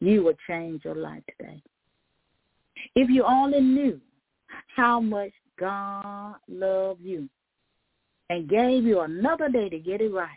you 0.00 0.22
will 0.22 0.34
change 0.46 0.84
your 0.84 0.94
life 0.94 1.22
today. 1.38 1.62
If 2.94 3.08
you 3.08 3.24
only 3.24 3.60
knew 3.60 4.00
how 4.76 5.00
much 5.00 5.32
God 5.58 6.36
loved 6.48 7.00
you 7.00 7.28
and 8.28 8.48
gave 8.48 8.84
you 8.84 9.00
another 9.00 9.48
day 9.48 9.70
to 9.70 9.78
get 9.78 10.02
it 10.02 10.12
right, 10.12 10.28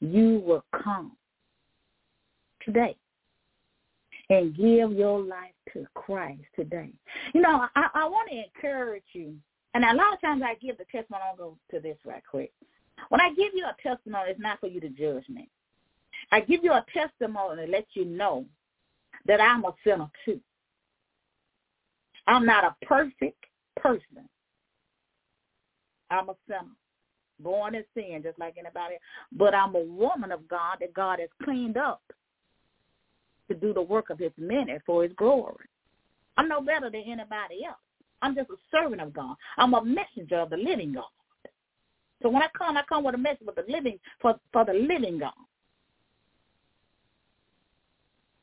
you 0.00 0.42
will 0.44 0.64
come 0.72 1.12
today 2.64 2.96
and 4.28 4.56
give 4.56 4.92
your 4.92 5.20
life 5.20 5.52
to 5.72 5.86
Christ 5.94 6.42
today. 6.56 6.90
You 7.32 7.42
know, 7.42 7.66
I, 7.76 7.88
I 7.94 8.08
want 8.08 8.28
to 8.30 8.42
encourage 8.44 9.02
you, 9.12 9.34
and 9.74 9.84
a 9.84 9.94
lot 9.94 10.14
of 10.14 10.20
times 10.20 10.42
I 10.44 10.54
give 10.54 10.78
the 10.78 10.84
testimony. 10.84 11.22
I'll 11.30 11.36
go 11.36 11.56
to 11.70 11.80
this 11.80 11.96
right 12.04 12.22
quick. 12.28 12.52
When 13.10 13.20
I 13.20 13.30
give 13.30 13.52
you 13.54 13.66
a 13.66 13.82
testimony, 13.82 14.30
it's 14.30 14.40
not 14.40 14.60
for 14.60 14.68
you 14.68 14.80
to 14.80 14.88
judge 14.88 15.28
me. 15.28 15.48
I 16.32 16.40
give 16.40 16.64
you 16.64 16.72
a 16.72 16.84
testimony 16.92 17.66
to 17.66 17.70
let 17.70 17.86
you 17.94 18.04
know 18.04 18.46
that 19.26 19.40
I'm 19.40 19.64
a 19.64 19.74
sinner 19.84 20.08
too. 20.24 20.40
I'm 22.26 22.46
not 22.46 22.64
a 22.64 22.86
perfect 22.86 23.44
person. 23.76 24.28
I'm 26.10 26.28
a 26.28 26.34
sinner, 26.46 26.74
born 27.40 27.74
in 27.74 27.84
sin 27.94 28.20
just 28.22 28.38
like 28.38 28.54
anybody. 28.58 28.96
But 29.32 29.54
I'm 29.54 29.74
a 29.74 29.80
woman 29.80 30.30
of 30.30 30.48
God 30.48 30.78
that 30.80 30.94
God 30.94 31.18
has 31.18 31.28
cleaned 31.42 31.76
up 31.76 32.02
to 33.48 33.54
do 33.54 33.74
the 33.74 33.82
work 33.82 34.10
of 34.10 34.18
his 34.18 34.32
ministry 34.38 34.80
for 34.86 35.02
his 35.02 35.12
glory. 35.16 35.66
I'm 36.36 36.48
no 36.48 36.60
better 36.60 36.90
than 36.90 37.02
anybody 37.06 37.64
else. 37.66 37.76
I'm 38.22 38.36
just 38.36 38.50
a 38.50 38.56
servant 38.70 39.00
of 39.00 39.12
God. 39.12 39.34
I'm 39.56 39.74
a 39.74 39.84
messenger 39.84 40.38
of 40.38 40.50
the 40.50 40.56
living 40.56 40.92
God. 40.92 41.04
So 42.22 42.28
when 42.28 42.42
I 42.42 42.48
come, 42.56 42.76
I 42.76 42.82
come 42.88 43.04
with 43.04 43.14
a 43.14 43.18
message 43.18 43.44
for 43.44 43.54
the 43.54 43.70
living 43.70 43.98
for, 44.20 44.38
for 44.52 44.64
the 44.64 44.74
living 44.74 45.18
God. 45.18 45.32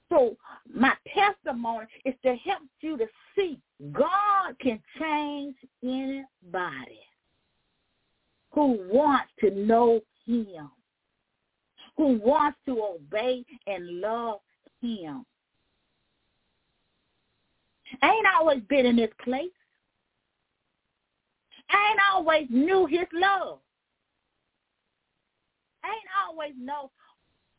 So 0.10 0.38
my 0.74 0.94
testimony 1.14 1.86
is 2.06 2.16
to 2.24 2.36
help 2.36 2.64
you 2.82 2.98
to 2.98 3.08
see 3.36 3.60
God 3.92 4.58
can 4.60 4.82
change 5.00 5.56
anybody 5.84 7.00
who 8.52 8.80
wants 8.90 9.30
to 9.42 9.52
know 9.52 10.00
him, 10.26 10.72
who 11.98 12.20
wants 12.24 12.58
to 12.66 12.82
obey 12.82 13.44
and 13.68 14.00
love 14.00 14.40
him. 14.82 15.26
I 18.02 18.10
ain't 18.10 18.28
always 18.40 18.62
been 18.70 18.86
in 18.86 18.96
this 18.96 19.12
place. 19.24 19.52
I 21.70 21.92
ain't 21.92 22.00
always 22.14 22.48
knew 22.50 22.86
his 22.86 23.08
love. 23.14 23.60
Ain't 25.88 26.10
always 26.28 26.54
know 26.60 26.92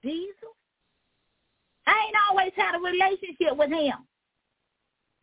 Jesus. 0.03 0.55
I 1.87 2.07
ain't 2.07 2.17
always 2.31 2.53
had 2.57 2.75
a 2.75 2.81
relationship 2.81 3.57
with 3.57 3.71
him. 3.71 3.95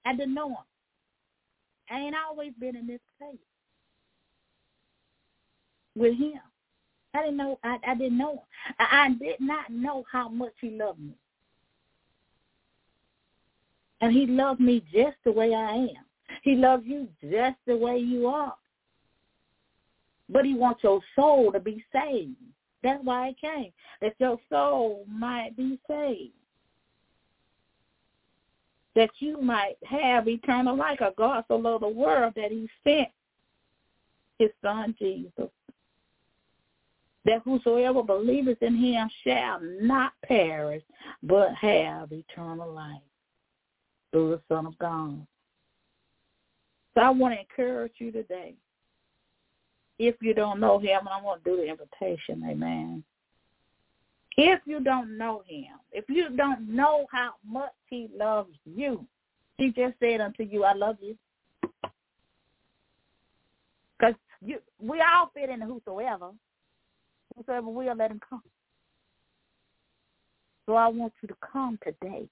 I 0.05 0.15
didn't 0.15 0.33
know 0.33 0.49
him. 0.49 0.65
I 1.89 1.99
ain't 1.99 2.15
always 2.27 2.51
been 2.59 2.75
in 2.75 2.87
this 2.87 3.01
place 3.19 3.37
with 5.95 6.17
him. 6.17 6.39
I 7.13 7.21
didn't 7.21 7.37
know. 7.37 7.59
I, 7.63 7.77
I 7.87 7.95
didn't 7.95 8.17
know. 8.17 8.43
I, 8.79 9.05
I 9.05 9.09
did 9.13 9.39
not 9.39 9.69
know 9.69 10.03
how 10.11 10.27
much 10.27 10.53
he 10.59 10.71
loved 10.71 10.99
me. 10.99 11.13
And 14.01 14.11
he 14.11 14.25
loved 14.25 14.59
me 14.59 14.83
just 14.91 15.17
the 15.23 15.31
way 15.31 15.53
I 15.53 15.73
am. 15.73 16.05
He 16.41 16.55
loves 16.55 16.83
you 16.85 17.07
just 17.21 17.57
the 17.65 17.77
way 17.77 17.97
you 17.97 18.27
are. 18.27 18.55
But 20.27 20.45
he 20.45 20.55
wants 20.55 20.83
your 20.83 21.01
soul 21.15 21.51
to 21.51 21.59
be 21.59 21.83
saved. 21.93 22.35
That's 22.85 23.03
why 23.03 23.29
it 23.29 23.41
came, 23.41 23.71
that 24.01 24.13
your 24.19 24.39
soul 24.49 25.05
might 25.09 25.57
be 25.57 25.79
saved. 25.87 26.33
That 28.95 29.09
you 29.19 29.41
might 29.41 29.75
have 29.83 30.27
eternal 30.27 30.77
life. 30.77 31.01
A 31.01 31.11
God 31.17 31.43
so 31.47 31.55
loved 31.57 31.83
the 31.83 31.89
world 31.89 32.33
that 32.35 32.51
he 32.51 32.69
sent 32.83 33.09
his 34.39 34.51
son 34.61 34.95
Jesus 34.99 35.49
that 37.25 37.41
whosoever 37.43 38.03
believeth 38.03 38.61
in 38.61 38.75
him 38.75 39.09
shall 39.23 39.59
not 39.61 40.13
perish, 40.23 40.83
but 41.23 41.53
have 41.55 42.11
eternal 42.11 42.71
life 42.71 43.01
through 44.11 44.29
the 44.29 44.41
Son 44.47 44.67
of 44.67 44.77
God. 44.77 45.25
So 46.93 47.01
I 47.01 47.09
want 47.09 47.33
to 47.33 47.39
encourage 47.39 47.93
you 47.97 48.11
today. 48.11 48.53
If 49.97 50.15
you 50.21 50.33
don't 50.33 50.59
know 50.59 50.77
him, 50.77 50.99
and 50.99 51.09
I 51.09 51.21
want 51.21 51.43
to 51.43 51.49
do 51.51 51.57
the 51.57 51.69
invitation, 51.69 52.43
amen. 52.49 53.03
If 54.37 54.59
you 54.65 54.81
don't 54.81 55.17
know 55.17 55.43
him, 55.47 55.77
if 55.93 56.05
you 56.09 56.29
don't 56.35 56.67
know 56.67 57.05
how 57.11 57.35
much 57.47 57.71
he 57.89 58.09
loves 58.17 58.53
you, 58.65 59.05
he 59.57 59.71
just 59.71 59.93
said 59.99 60.19
unto 60.19 60.43
you, 60.43 60.65
I 60.65 60.73
love 60.73 60.97
you. 61.01 61.17
Because 63.97 64.15
you, 64.41 64.59
we 64.81 65.01
all 65.01 65.31
fit 65.33 65.49
in 65.49 65.61
the 65.61 65.65
whosoever. 65.65 66.31
Whosoever 67.37 67.69
will, 67.69 67.95
let 67.95 68.11
him 68.11 68.19
come. 68.29 68.43
So 70.65 70.75
I 70.75 70.87
want 70.87 71.13
you 71.21 71.27
to 71.29 71.35
come 71.53 71.79
today 71.83 72.27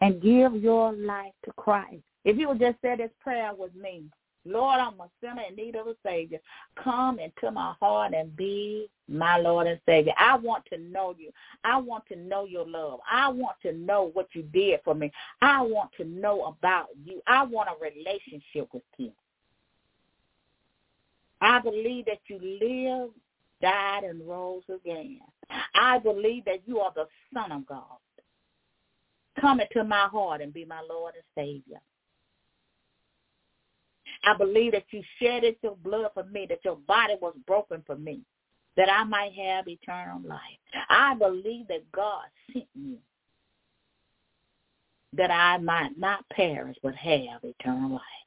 and 0.00 0.22
give 0.22 0.54
your 0.54 0.92
life 0.92 1.32
to 1.44 1.52
Christ. 1.56 2.02
If 2.24 2.36
you 2.36 2.48
would 2.48 2.60
just 2.60 2.80
say 2.80 2.96
this 2.96 3.10
prayer 3.20 3.52
with 3.56 3.74
me, 3.74 4.04
Lord, 4.44 4.78
I'm 4.78 5.00
a 5.00 5.08
sinner 5.20 5.42
in 5.48 5.56
need 5.56 5.76
of 5.76 5.86
a 5.86 5.94
Savior. 6.04 6.38
Come 6.82 7.18
into 7.18 7.50
my 7.50 7.74
heart 7.80 8.12
and 8.14 8.36
be 8.36 8.88
my 9.08 9.38
Lord 9.38 9.66
and 9.66 9.80
Savior. 9.86 10.12
I 10.18 10.36
want 10.36 10.64
to 10.66 10.78
know 10.78 11.14
you. 11.18 11.30
I 11.64 11.78
want 11.78 12.04
to 12.08 12.16
know 12.16 12.44
your 12.44 12.66
love. 12.66 13.00
I 13.10 13.28
want 13.28 13.56
to 13.62 13.72
know 13.72 14.10
what 14.12 14.28
you 14.32 14.42
did 14.42 14.80
for 14.84 14.94
me. 14.94 15.10
I 15.40 15.62
want 15.62 15.90
to 15.98 16.04
know 16.04 16.44
about 16.44 16.88
you. 17.04 17.22
I 17.26 17.44
want 17.44 17.70
a 17.70 17.82
relationship 17.82 18.68
with 18.72 18.82
you. 18.98 19.12
I 21.40 21.58
believe 21.60 22.06
that 22.06 22.20
you 22.26 22.38
lived, 22.38 23.14
died 23.60 24.04
and 24.04 24.26
rose 24.26 24.62
again. 24.74 25.20
I 25.74 25.98
believe 25.98 26.44
that 26.46 26.62
you 26.66 26.80
are 26.80 26.92
the 26.94 27.06
Son 27.32 27.52
of 27.52 27.66
God. 27.66 27.98
Come 29.40 29.60
into 29.60 29.84
my 29.84 30.06
heart 30.06 30.40
and 30.40 30.52
be 30.52 30.64
my 30.64 30.80
Lord 30.88 31.14
and 31.14 31.24
Savior. 31.34 31.80
I 34.26 34.36
believe 34.36 34.72
that 34.72 34.84
you 34.90 35.02
shedded 35.20 35.56
your 35.62 35.76
blood 35.76 36.10
for 36.14 36.24
me, 36.24 36.46
that 36.48 36.64
your 36.64 36.76
body 36.76 37.14
was 37.20 37.34
broken 37.46 37.82
for 37.86 37.96
me, 37.96 38.20
that 38.76 38.88
I 38.90 39.04
might 39.04 39.32
have 39.34 39.68
eternal 39.68 40.20
life. 40.26 40.40
I 40.88 41.14
believe 41.14 41.68
that 41.68 41.90
God 41.92 42.24
sent 42.52 42.66
you, 42.74 42.98
that 45.12 45.30
I 45.30 45.58
might 45.58 45.98
not 45.98 46.28
perish 46.30 46.76
but 46.82 46.94
have 46.94 47.44
eternal 47.44 47.92
life 47.92 48.24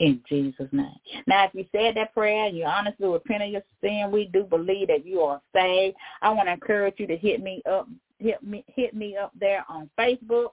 in 0.00 0.20
Jesus' 0.28 0.68
name. 0.72 0.88
Now, 1.26 1.44
if 1.44 1.54
you 1.54 1.64
said 1.72 1.94
that 1.96 2.14
prayer 2.14 2.46
and 2.46 2.56
you 2.56 2.64
honestly 2.64 3.06
repent 3.06 3.42
of 3.42 3.50
your 3.50 3.62
sin, 3.82 4.10
we 4.10 4.30
do 4.32 4.44
believe 4.44 4.88
that 4.88 5.06
you 5.06 5.20
are 5.20 5.40
saved. 5.54 5.96
I 6.22 6.30
want 6.30 6.48
to 6.48 6.54
encourage 6.54 6.94
you 6.98 7.06
to 7.06 7.16
hit 7.16 7.42
me 7.42 7.62
up, 7.70 7.86
hit 8.18 8.42
me, 8.42 8.64
hit 8.74 8.94
me 8.94 9.16
up 9.16 9.32
there 9.38 9.64
on 9.68 9.90
Facebook, 9.98 10.52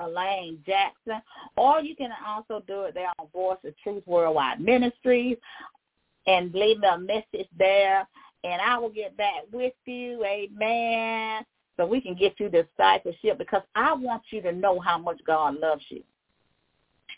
Elaine 0.00 0.58
Jackson, 0.66 1.20
or 1.56 1.80
you 1.80 1.94
can 1.96 2.10
also 2.26 2.62
do 2.66 2.82
it 2.82 2.94
there 2.94 3.12
on 3.18 3.28
Voice 3.32 3.58
of 3.64 3.74
Truth 3.82 4.02
Worldwide 4.06 4.60
Ministries, 4.60 5.36
and 6.26 6.52
leave 6.54 6.78
me 6.78 6.88
a 6.88 6.98
message 6.98 7.48
there, 7.58 8.06
and 8.44 8.60
I 8.60 8.78
will 8.78 8.90
get 8.90 9.16
back 9.16 9.44
with 9.52 9.74
you. 9.84 10.24
Amen. 10.24 11.44
So 11.76 11.86
we 11.86 12.00
can 12.00 12.14
get 12.14 12.38
you 12.38 12.48
discipleship 12.48 13.38
because 13.38 13.62
I 13.74 13.92
want 13.94 14.22
you 14.30 14.40
to 14.42 14.52
know 14.52 14.78
how 14.78 14.96
much 14.96 15.20
God 15.26 15.58
loves 15.60 15.84
you. 15.88 16.02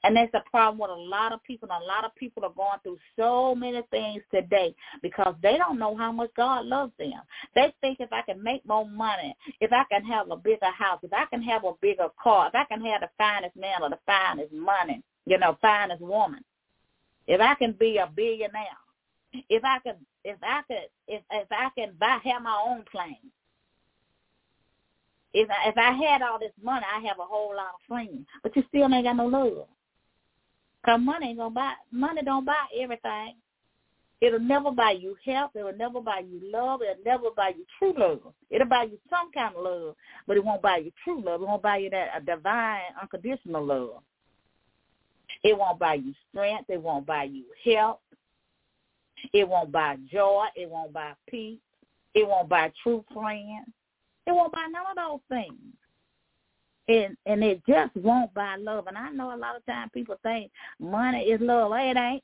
And 0.07 0.17
that's 0.17 0.33
a 0.35 0.51
problem 0.51 0.79
with 0.79 0.91
a 0.91 0.95
lot 0.95 1.33
of 1.33 1.43
people. 1.43 1.69
And 1.69 1.83
a 1.83 1.87
lot 1.87 2.05
of 2.05 2.15
people 2.15 2.45
are 2.45 2.53
going 2.53 2.79
through 2.85 2.99
so 3.19 3.57
many 3.57 3.83
things 3.91 4.23
today 4.33 4.73
because 5.03 5.35
they 5.43 5.57
don't 5.57 5.81
know 5.81 5.97
how 5.97 6.13
much 6.13 6.31
God 6.37 6.65
loves 6.65 6.93
them. 6.97 7.21
They 7.57 7.75
think 7.81 7.99
if 7.99 8.13
I 8.13 8.23
can 8.23 8.41
make 8.41 8.65
more 8.65 8.89
money, 8.89 9.37
if 9.61 9.73
I 9.73 9.83
can 9.91 10.05
have 10.05 10.31
a 10.31 10.37
bigger 10.37 10.71
house, 10.71 11.01
if 11.03 11.13
I 11.13 11.25
can 11.25 11.43
have 11.43 11.65
a 11.65 11.73
bigger 11.83 12.07
car, 12.23 12.47
if 12.47 12.55
I 12.55 12.63
can 12.65 12.85
have 12.85 13.01
the 13.01 13.09
finest 13.19 13.57
man 13.57 13.83
or 13.83 13.91
the 13.91 13.99
finest 14.07 14.53
money, 14.53 15.03
you 15.25 15.39
know, 15.39 15.59
finest 15.61 16.01
woman, 16.01 16.45
if 17.27 17.41
I 17.41 17.57
can 17.57 17.73
be 17.73 17.99
a 17.99 18.07
billionaire, 18.07 18.79
if 19.51 19.65
I 19.65 19.81
could, 19.81 19.97
if 20.25 20.37
I 20.41 20.63
could, 20.69 20.87
if 21.09 21.23
if 21.33 21.49
I 21.51 21.69
can 21.77 21.95
buy 21.99 22.21
have 22.23 22.43
my 22.43 22.63
own 22.65 22.85
plane, 22.93 23.33
if 25.35 25.51
I, 25.51 25.69
if 25.69 25.77
I 25.77 25.93
had 25.93 26.23
all 26.23 26.39
this 26.39 26.53
money, 26.63 26.87
I 26.95 27.05
have 27.09 27.19
a 27.19 27.25
whole 27.25 27.57
lot 27.57 27.75
of 27.75 27.87
friends, 27.89 28.25
but 28.45 28.55
you 28.55 28.63
still 28.69 28.95
ain't 28.95 29.05
got 29.05 29.17
no 29.17 29.27
love. 29.27 29.67
Cause 30.87 31.01
money 31.01 31.31
ain't 31.31 31.39
gonna 31.39 31.51
buy 31.51 31.73
money 31.91 32.23
don't 32.23 32.45
buy 32.45 32.65
everything. 32.81 33.35
It'll 34.21 34.39
never 34.39 34.71
buy 34.71 34.93
you 34.93 35.17
help. 35.25 35.51
It'll 35.57 35.77
never 35.77 36.01
buy 36.01 36.21
you 36.21 36.41
love. 36.51 36.81
It'll 36.81 37.05
never 37.05 37.31
buy 37.37 37.49
you 37.51 37.67
true 37.79 37.93
love. 37.99 38.33
It'll 38.51 38.69
buy 38.69 38.85
you 38.85 38.99
some 39.11 39.31
kind 39.33 39.55
of 39.57 39.63
love, 39.63 39.97
but 40.27 40.37
it 40.37 40.45
won't 40.45 40.63
buy 40.63 40.79
you 40.79 40.93
true 41.05 41.21
love. 41.21 41.43
It 41.43 41.49
won't 41.49 41.63
buy 41.63 41.79
you 41.79 41.91
that 41.91 42.25
divine, 42.25 42.81
unconditional 43.03 43.65
love. 43.65 44.03
It 45.43 45.59
won't 45.59 45.79
buy 45.79 45.95
you 45.95 46.15
strength. 46.31 46.71
It 46.71 46.81
won't 46.81 47.05
buy 47.05 47.25
you 47.25 47.45
help. 47.65 48.01
It 49.33 49.47
won't 49.47 49.73
buy 49.73 49.97
joy. 50.11 50.47
It 50.55 50.71
won't 50.71 50.93
buy 50.93 51.13
peace. 51.29 51.59
It 52.15 52.27
won't 52.27 52.49
buy 52.49 52.73
true 52.83 53.05
friends. 53.13 53.69
It 54.27 54.33
won't 54.33 54.53
buy 54.53 54.67
none 54.71 54.87
of 54.91 54.97
those 54.97 55.21
things 55.29 55.75
and 56.89 57.17
and 57.27 57.43
it 57.43 57.63
just 57.69 57.95
won't 57.97 58.33
buy 58.35 58.57
love. 58.57 58.87
And 58.87 58.97
I 58.97 59.11
know 59.11 59.35
a 59.35 59.37
lot 59.37 59.57
of 59.57 59.67
times 59.67 59.91
people 59.93 60.17
think 60.23 60.51
money 60.79 61.21
is 61.23 61.41
love. 61.41 61.73
Hey, 61.73 61.91
it 61.91 61.97
ain't. 61.97 62.23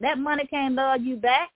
That 0.00 0.18
money 0.18 0.46
can't 0.46 0.74
love 0.74 1.02
you 1.02 1.16
back. 1.16 1.50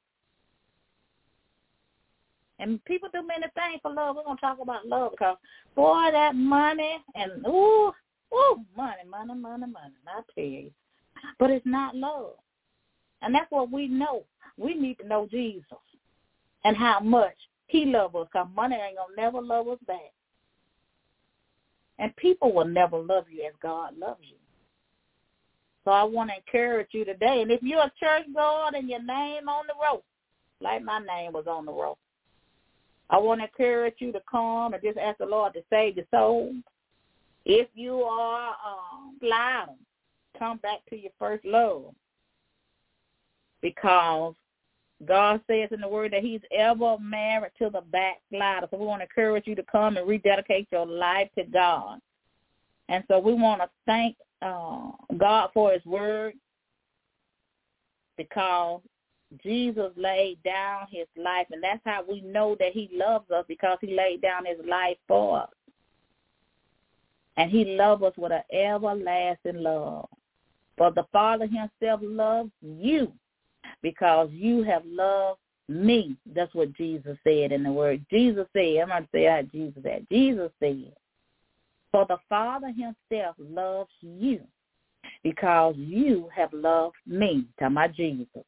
And 2.59 2.85
people 2.85 3.09
do 3.13 3.27
many 3.27 3.47
things 3.55 3.81
for 3.83 3.93
love. 3.93 4.17
We're 4.17 4.25
gonna 4.25 4.41
talk 4.41 4.59
about 4.61 4.87
love 4.87 5.13
because 5.13 5.37
boy, 5.75 6.11
that 6.13 6.37
money 6.37 6.99
and 7.15 7.45
ooh, 7.47 7.93
ooh, 8.33 8.65
money, 8.77 9.03
money, 9.09 9.35
money, 9.35 9.67
money. 9.67 9.95
I 10.07 10.21
tell 10.35 10.45
you, 10.45 10.71
but 11.39 11.51
it's 11.51 11.67
not 11.67 11.97
love, 11.97 12.35
and 13.21 13.35
that's 13.35 13.51
what 13.51 13.73
we 13.73 13.89
know. 13.89 14.25
We 14.57 14.75
need 14.75 14.99
to 14.99 15.09
know 15.09 15.27
Jesus 15.29 15.65
and 16.65 16.77
how 16.77 17.01
much 17.01 17.35
He 17.67 17.87
loves 17.87 18.15
us. 18.15 18.29
Cause 18.33 18.47
money 18.55 18.77
ain't 18.77 18.97
gonna 18.97 19.17
never 19.17 19.41
love 19.41 19.67
us 19.67 19.79
back. 19.87 20.13
And 22.03 22.15
people 22.17 22.53
will 22.53 22.65
never 22.65 22.99
love 22.99 23.27
you 23.31 23.45
as 23.45 23.53
God 23.63 23.97
loves 23.97 24.23
you. 24.23 24.37
So 25.85 25.93
I 25.93 26.03
want 26.03 26.31
to 26.31 26.37
encourage 26.37 26.89
you 26.91 27.05
today. 27.05 27.43
And 27.43 27.51
if 27.53 27.63
you're 27.63 27.79
a 27.79 27.93
church 27.99 28.25
goer 28.35 28.71
and 28.75 28.89
your 28.89 29.03
name 29.03 29.49
on 29.49 29.67
the 29.69 29.75
rope, 29.81 30.05
like 30.61 30.83
my 30.83 30.99
name 30.99 31.33
was 31.33 31.47
on 31.47 31.65
the 31.65 31.73
rope, 31.73 32.01
I 33.09 33.19
want 33.19 33.41
to 33.41 33.45
encourage 33.45 33.95
you 33.99 34.11
to 34.13 34.21
come 34.29 34.75
and 34.75 34.83
just 34.83 34.99
ask 34.99 35.19
the 35.19 35.27
Lord 35.27 35.55
to 35.55 35.63
save 35.71 35.97
your 35.97 36.07
soul. 36.11 36.53
If 37.45 37.69
you 37.75 38.01
are 38.01 38.49
um, 38.49 39.17
sliding, 39.21 39.77
come 40.37 40.57
back 40.59 40.81
to 40.91 40.97
your 40.97 41.13
first 41.21 41.45
love 41.45 41.95
because 43.61 44.35
God 45.07 45.41
says 45.47 45.69
in 45.73 45.81
the 45.81 45.89
word 45.89 46.13
that 46.13 46.23
he's 46.23 46.41
ever 46.57 46.97
married 47.01 47.53
to 47.59 47.71
the 47.71 47.81
backslider. 47.81 48.69
So 48.71 48.77
we 48.77 48.87
want 48.87 49.01
to 49.01 49.05
encourage 49.05 49.47
you 49.47 49.55
to 49.57 49.65
come 49.65 49.97
and 49.97 50.07
rededicate 50.07 50.69
your 50.71 50.87
life 50.87 51.29
to 51.37 51.45
God. 51.45 51.99
And 52.89 53.03
so 53.09 53.19
we 53.19 53.33
want 53.33 53.63
to 53.63 53.71
thank 53.87 54.17
uh, 54.43 54.91
God 55.17 55.51
for 55.55 55.73
his 55.73 55.85
word 55.85 56.35
because 58.17 58.81
Jesus 59.43 59.91
laid 59.97 60.43
down 60.43 60.87
his 60.91 61.07
life. 61.17 61.47
And 61.51 61.63
that's 61.63 61.81
how 61.85 62.05
we 62.09 62.21
know 62.21 62.57
that 62.61 62.73
he 62.73 62.91
loves 62.93 63.31
us 63.31 63.45
because 63.49 63.79
he 63.81 63.95
laid 63.97 64.21
down 64.21 64.45
his 64.45 64.59
life 64.69 64.99
for 65.09 65.43
us. 65.43 65.51
And 67.37 67.51
he 67.51 67.65
loves 67.65 68.03
us 68.03 68.13
with 68.17 68.31
an 68.31 68.43
everlasting 68.53 69.63
love. 69.63 70.09
For 70.77 70.91
the 70.91 71.07
Father 71.13 71.47
himself 71.47 72.01
loves 72.03 72.51
you 72.61 73.13
because 73.83 74.31
you 74.33 74.63
have 74.63 74.83
loved 74.87 75.41
me. 75.69 76.17
That's 76.35 76.55
what 76.55 76.73
Jesus 76.75 77.17
said 77.25 77.53
in 77.53 77.63
the 77.63 77.73
word. 77.73 78.05
Jesus 78.11 78.47
said, 78.53 78.79
I'm 78.83 78.89
going 78.89 79.03
to 79.03 79.09
say 79.13 79.25
how 79.27 79.43
Jesus 79.43 79.83
said. 79.83 80.07
Jesus 80.11 80.51
said, 80.61 80.93
for 81.91 82.07
the 82.09 82.19
Father 82.29 82.69
himself 82.69 83.37
loves 83.39 83.91
you 84.01 84.41
because 85.23 85.75
you 85.77 86.29
have 86.35 86.53
loved 86.53 86.97
me. 87.07 87.47
Talking 87.59 87.77
about 87.77 87.95
Jesus. 87.95 88.45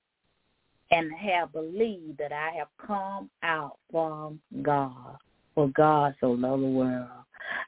and 0.90 1.12
have 1.12 1.52
believed 1.52 2.18
that 2.18 2.32
I 2.32 2.50
have 2.56 2.68
come 2.84 3.30
out 3.42 3.78
from 3.90 4.40
God. 4.62 5.16
For 5.54 5.68
God 5.68 6.14
so 6.20 6.32
loved 6.32 6.62
the 6.64 6.68
world, 6.68 7.08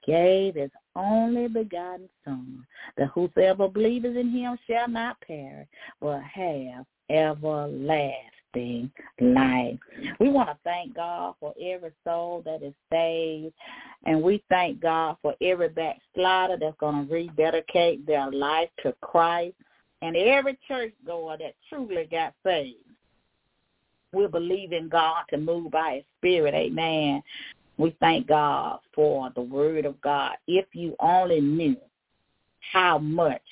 gave 0.06 0.56
his 0.56 0.70
only 0.96 1.46
begotten 1.46 2.08
Son, 2.24 2.66
that 2.96 3.08
whosoever 3.14 3.68
believeth 3.68 4.16
in 4.16 4.30
him 4.30 4.58
shall 4.68 4.88
not 4.88 5.20
perish, 5.20 5.68
but 6.00 6.20
have 6.22 6.84
everlasting 7.10 8.90
life. 9.20 9.78
We 10.18 10.28
want 10.28 10.48
to 10.48 10.56
thank 10.64 10.94
God 10.94 11.34
for 11.40 11.54
every 11.60 11.92
soul 12.04 12.42
that 12.44 12.62
is 12.62 12.74
saved, 12.90 13.54
and 14.04 14.22
we 14.22 14.42
thank 14.48 14.80
God 14.80 15.16
for 15.22 15.34
every 15.40 15.68
backslider 15.68 16.56
that's 16.58 16.76
going 16.78 17.06
to 17.06 17.12
rededicate 17.12 18.06
their 18.06 18.30
life 18.30 18.70
to 18.82 18.94
Christ, 19.00 19.54
and 20.02 20.16
every 20.16 20.58
churchgoer 20.66 21.36
that 21.38 21.54
truly 21.68 22.06
got 22.10 22.34
saved. 22.44 22.78
We 24.12 24.26
believe 24.26 24.72
in 24.72 24.88
God 24.88 25.24
to 25.30 25.36
move 25.36 25.70
by 25.72 25.96
his 25.96 26.04
spirit. 26.18 26.54
Amen. 26.54 27.22
We 27.76 27.94
thank 28.00 28.26
God 28.26 28.78
for 28.94 29.30
the 29.34 29.42
word 29.42 29.84
of 29.84 30.00
God. 30.00 30.36
If 30.46 30.66
you 30.72 30.96
only 31.00 31.40
knew 31.40 31.76
how 32.72 32.98
much 32.98 33.42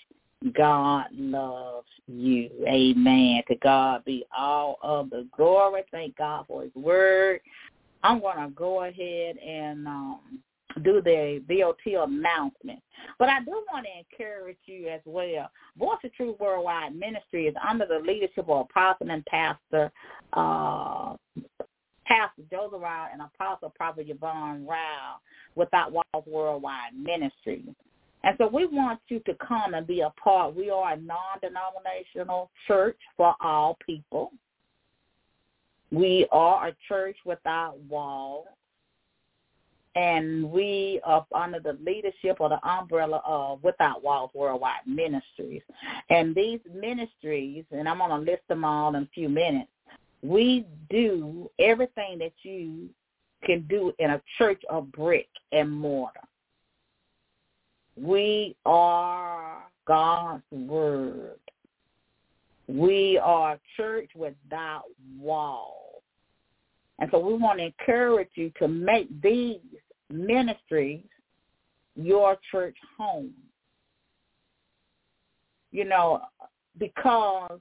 God 0.52 1.06
loves 1.12 1.88
you. 2.06 2.50
Amen. 2.66 3.42
To 3.48 3.54
God 3.56 4.04
be 4.04 4.24
all 4.36 4.78
of 4.82 5.10
the 5.10 5.26
glory. 5.36 5.82
Thank 5.90 6.16
God 6.16 6.44
for 6.46 6.62
his 6.62 6.74
word. 6.74 7.40
I'm 8.02 8.20
going 8.20 8.36
to 8.38 8.50
go 8.50 8.84
ahead 8.84 9.36
and 9.38 9.86
um, 9.86 10.20
do 10.82 11.00
the 11.00 11.42
BOT 11.48 12.08
announcement. 12.08 12.80
But 13.18 13.28
I 13.28 13.40
do 13.40 13.64
want 13.72 13.86
to 13.86 13.98
encourage 13.98 14.58
you 14.66 14.88
as 14.88 15.00
well. 15.06 15.50
Voice 15.78 15.98
of 16.04 16.12
Truth 16.14 16.36
Worldwide 16.38 16.94
Ministry 16.94 17.46
is 17.46 17.54
under 17.66 17.86
the 17.86 18.00
leadership 18.04 18.48
of 18.48 18.66
Apostle 18.70 19.10
and 19.10 19.24
Pastor 19.26 19.90
uh, 20.34 21.16
Pastor 22.06 22.42
Joseph 22.50 22.82
Rowell 22.82 23.08
and 23.12 23.22
Apostle 23.22 23.72
Prophet 23.74 24.06
Yvonne 24.08 24.66
Rowell 24.66 25.20
without 25.54 25.92
Walls 25.92 26.26
Worldwide 26.26 26.94
Ministry. 26.94 27.64
And 28.24 28.34
so 28.38 28.48
we 28.48 28.64
want 28.64 29.00
you 29.08 29.20
to 29.20 29.34
come 29.34 29.74
and 29.74 29.86
be 29.86 30.00
a 30.00 30.10
part. 30.22 30.56
We 30.56 30.70
are 30.70 30.94
a 30.94 30.96
non-denominational 30.96 32.50
church 32.66 32.96
for 33.18 33.34
all 33.42 33.76
people. 33.84 34.32
We 35.92 36.26
are 36.32 36.68
a 36.68 36.76
church 36.88 37.16
without 37.26 37.78
walls. 37.80 38.46
And 39.94 40.50
we 40.50 41.00
are 41.04 41.24
under 41.34 41.60
the 41.60 41.78
leadership 41.84 42.38
or 42.40 42.48
the 42.48 42.66
umbrella 42.66 43.22
of 43.26 43.62
Without 43.62 44.02
Walls 44.02 44.30
Worldwide 44.34 44.86
Ministries. 44.86 45.62
And 46.08 46.34
these 46.34 46.60
ministries, 46.74 47.64
and 47.70 47.86
I'm 47.86 47.98
going 47.98 48.10
to 48.10 48.32
list 48.32 48.42
them 48.48 48.64
all 48.64 48.96
in 48.96 49.02
a 49.02 49.08
few 49.14 49.28
minutes, 49.28 49.70
we 50.22 50.66
do 50.88 51.50
everything 51.58 52.18
that 52.20 52.32
you 52.42 52.88
can 53.44 53.66
do 53.68 53.92
in 53.98 54.10
a 54.10 54.22
church 54.38 54.62
of 54.70 54.90
brick 54.90 55.28
and 55.52 55.70
mortar. 55.70 56.20
We 57.96 58.56
are 58.66 59.62
God's 59.86 60.42
word. 60.50 61.38
We 62.66 63.18
are 63.22 63.54
a 63.54 63.60
church 63.76 64.10
without 64.14 64.84
walls. 65.18 66.02
And 66.98 67.10
so 67.10 67.18
we 67.18 67.34
want 67.34 67.58
to 67.58 67.66
encourage 67.66 68.30
you 68.34 68.52
to 68.58 68.68
make 68.68 69.08
these 69.20 69.58
ministries 70.10 71.04
your 71.96 72.36
church 72.50 72.76
home. 72.96 73.32
You 75.72 75.84
know, 75.84 76.22
because 76.78 77.60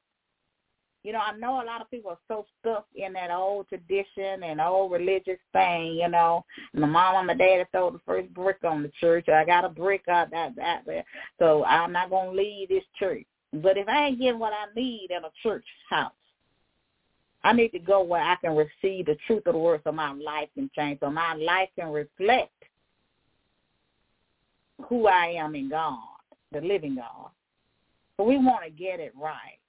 you 1.04 1.12
know, 1.12 1.20
I 1.20 1.36
know 1.38 1.62
a 1.62 1.66
lot 1.66 1.82
of 1.82 1.92
people 1.92 2.12
are 2.12 2.18
so 2.30 2.46
stuck 2.60 2.86
in 2.96 3.12
that 3.14 3.30
old 3.30 3.68
tradition 3.68 4.42
and 4.44 4.62
old 4.62 4.92
religious 4.92 5.40
thing, 5.52 5.96
you 5.96 6.08
know. 6.08 6.46
My 6.74 6.88
mom 6.88 7.16
and 7.18 7.28
my 7.28 7.34
daddy 7.34 7.66
throw 7.72 7.92
the 7.92 8.00
first 8.06 8.34
brick 8.34 8.64
on 8.64 8.84
the 8.84 8.92
church. 9.02 9.28
I 9.28 9.44
got 9.44 9.66
a 9.66 9.70
brick 9.70 10.08
out 10.08 10.32
that 10.32 10.56
that 10.56 10.84
there. 10.86 11.04
So 11.40 11.66
I'm 11.66 11.92
not 11.92 12.10
gonna 12.10 12.32
leave 12.32 12.70
this 12.70 12.86
church. 12.98 13.26
But 13.52 13.78
if 13.78 13.88
I 13.88 14.08
ain't 14.08 14.20
getting 14.20 14.40
what 14.40 14.54
I 14.54 14.74
need 14.76 15.12
in 15.12 15.26
a 15.26 15.32
church 15.44 15.66
house, 15.90 16.14
I 17.44 17.52
need 17.52 17.70
to 17.70 17.80
go 17.80 18.02
where 18.02 18.24
I 18.24 18.36
can 18.38 18.56
receive 18.56 19.06
the 19.06 19.18
truth 19.28 19.46
of 19.46 19.54
the 19.54 19.60
word 19.60 19.82
so 19.84 19.92
my 19.92 20.14
life 20.14 20.48
can 20.56 20.72
change, 20.74 21.02
so 21.02 21.10
my 21.10 21.36
life 21.36 21.70
can 21.78 21.90
reflect 21.90 22.52
who 24.88 25.08
I 25.08 25.36
am 25.38 25.54
in 25.54 25.70
God, 25.70 26.00
the 26.54 26.62
living 26.62 26.96
God. 26.96 27.30
So 28.16 28.24
we 28.24 28.38
want 28.38 28.64
to 28.64 28.70
get 28.70 29.02
it 29.02 29.12
right 29.20 29.60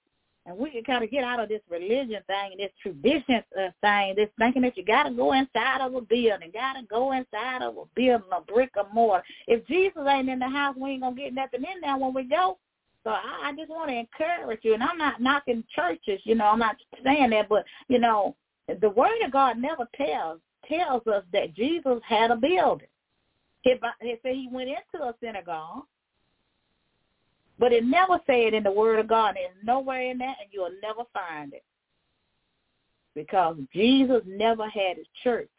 and 0.46 0.56
we 0.56 0.70
can 0.70 0.84
kind 0.84 1.02
of 1.02 1.10
get 1.10 1.24
out 1.24 1.40
of 1.40 1.48
this 1.48 1.62
religion 1.70 2.20
thing 2.26 2.52
and 2.52 2.60
this 2.60 2.72
tradition 2.82 3.42
uh, 3.58 3.70
thing, 3.80 4.14
this 4.16 4.28
thinking 4.38 4.62
that 4.62 4.76
you 4.76 4.84
got 4.84 5.04
to 5.04 5.10
go 5.10 5.32
inside 5.32 5.80
of 5.80 5.94
a 5.94 6.00
building, 6.02 6.50
got 6.52 6.74
to 6.74 6.82
go 6.88 7.12
inside 7.12 7.62
of 7.62 7.76
a 7.76 7.84
building, 7.94 8.28
a 8.36 8.40
brick 8.40 8.70
or 8.76 8.86
mortar. 8.92 9.24
If 9.46 9.66
Jesus 9.66 10.02
ain't 10.06 10.28
in 10.28 10.38
the 10.38 10.48
house, 10.48 10.76
we 10.78 10.90
ain't 10.90 11.02
gonna 11.02 11.16
get 11.16 11.34
nothing 11.34 11.62
in 11.62 11.80
there 11.80 11.96
when 11.96 12.12
we 12.12 12.24
go. 12.24 12.58
So 13.04 13.10
I, 13.10 13.48
I 13.48 13.52
just 13.56 13.70
want 13.70 13.90
to 13.90 13.96
encourage 13.96 14.60
you, 14.62 14.74
and 14.74 14.82
I'm 14.82 14.98
not 14.98 15.20
knocking 15.20 15.64
churches, 15.74 16.20
you 16.24 16.34
know, 16.34 16.46
I'm 16.46 16.58
not 16.58 16.76
saying 17.02 17.30
that, 17.30 17.48
but 17.48 17.64
you 17.88 17.98
know, 17.98 18.36
the 18.80 18.90
Word 18.90 19.22
of 19.24 19.32
God 19.32 19.58
never 19.58 19.88
tells 19.96 20.40
tells 20.68 21.06
us 21.06 21.22
that 21.32 21.54
Jesus 21.54 22.00
had 22.06 22.30
a 22.30 22.36
building. 22.36 22.88
If 23.64 23.80
he 24.00 24.16
said 24.22 24.34
he 24.34 24.48
went 24.50 24.70
into 24.70 25.04
a 25.04 25.14
synagogue, 25.22 25.84
but 27.58 27.72
it 27.72 27.84
never 27.84 28.18
said 28.26 28.54
in 28.54 28.62
the 28.62 28.72
Word 28.72 28.98
of 28.98 29.08
God. 29.08 29.36
There's 29.36 29.64
nowhere 29.64 30.10
in 30.10 30.18
that, 30.18 30.36
and 30.40 30.50
you'll 30.50 30.70
never 30.82 31.02
find 31.12 31.52
it. 31.52 31.64
Because 33.14 33.56
Jesus 33.72 34.22
never 34.26 34.68
had 34.68 34.96
his 34.96 35.06
church 35.22 35.50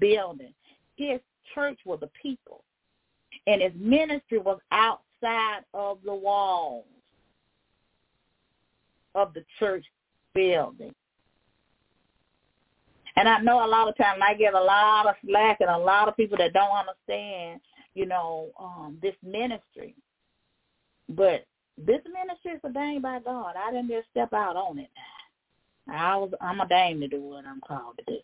building. 0.00 0.54
His 0.96 1.20
church 1.54 1.78
was 1.84 2.00
the 2.00 2.10
people. 2.20 2.64
And 3.46 3.60
his 3.60 3.72
ministry 3.76 4.38
was 4.38 4.58
outside 4.70 5.64
of 5.74 5.98
the 6.04 6.14
walls 6.14 6.86
of 9.14 9.34
the 9.34 9.44
church 9.58 9.84
building. 10.34 10.94
And 13.16 13.28
I 13.28 13.40
know 13.40 13.64
a 13.64 13.68
lot 13.68 13.88
of 13.88 13.96
times 13.96 14.20
I 14.26 14.34
get 14.34 14.54
a 14.54 14.60
lot 14.60 15.06
of 15.06 15.14
slack 15.26 15.58
and 15.60 15.68
a 15.68 15.76
lot 15.76 16.08
of 16.08 16.16
people 16.16 16.38
that 16.38 16.54
don't 16.54 16.74
understand, 16.74 17.60
you 17.94 18.06
know, 18.06 18.48
um, 18.58 18.96
this 19.02 19.14
ministry. 19.22 19.94
But 21.16 21.44
this 21.78 22.00
ministry 22.12 22.52
is 22.52 22.60
ordained 22.64 23.02
by 23.02 23.20
God. 23.20 23.54
I 23.56 23.70
didn't 23.70 23.88
just 23.88 24.08
step 24.10 24.32
out 24.32 24.56
on 24.56 24.78
it. 24.78 24.90
I 25.88 26.16
was 26.16 26.32
I'm 26.40 26.60
ordained 26.60 27.00
to 27.02 27.08
do 27.08 27.20
what 27.20 27.46
I'm 27.46 27.60
called 27.60 27.98
to 27.98 28.04
do. 28.04 28.18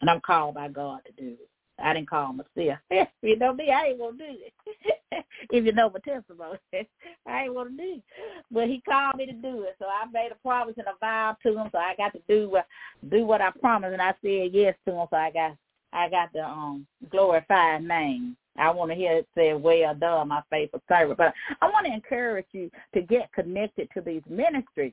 And 0.00 0.10
I'm 0.10 0.20
called 0.20 0.54
by 0.54 0.68
God 0.68 1.00
to 1.06 1.12
do 1.12 1.32
it. 1.32 1.48
I 1.82 1.94
didn't 1.94 2.10
call 2.10 2.32
myself. 2.32 2.78
you 3.22 3.36
know 3.36 3.54
me, 3.54 3.70
I 3.70 3.86
ain't 3.86 3.98
gonna 3.98 4.16
do 4.16 4.24
it. 4.24 5.24
if 5.50 5.64
you 5.64 5.72
know 5.72 5.90
my 5.90 6.00
testimony, 6.00 6.58
I 7.26 7.44
ain't 7.44 7.54
gonna 7.54 7.70
do 7.70 7.94
it. 7.96 8.02
But 8.50 8.68
he 8.68 8.82
called 8.88 9.16
me 9.16 9.26
to 9.26 9.32
do 9.32 9.62
it, 9.62 9.76
so 9.78 9.86
I 9.86 10.06
made 10.12 10.32
a 10.32 10.36
promise 10.36 10.74
and 10.76 10.86
a 10.86 10.94
vow 11.00 11.36
to 11.42 11.58
him. 11.58 11.68
So 11.72 11.78
I 11.78 11.94
got 11.96 12.12
to 12.12 12.20
do 12.28 12.48
what 12.50 12.66
do 13.10 13.24
what 13.24 13.40
I 13.40 13.50
promised, 13.50 13.92
and 13.92 14.02
I 14.02 14.14
said 14.22 14.50
yes 14.52 14.74
to 14.86 14.94
him. 14.94 15.06
So 15.10 15.16
I 15.16 15.30
got 15.30 15.56
I 15.92 16.08
got 16.08 16.32
the 16.32 16.44
um 16.44 16.86
glorified 17.10 17.84
name. 17.84 18.36
I 18.58 18.70
want 18.70 18.90
to 18.90 18.94
hear 18.94 19.16
it 19.16 19.28
say, 19.34 19.54
well 19.54 19.94
done, 19.94 20.28
my 20.28 20.42
faithful 20.50 20.82
servant. 20.88 21.18
But 21.18 21.32
I 21.60 21.70
want 21.70 21.86
to 21.86 21.92
encourage 21.92 22.46
you 22.52 22.70
to 22.94 23.02
get 23.02 23.32
connected 23.32 23.88
to 23.94 24.00
these 24.00 24.22
ministries. 24.28 24.92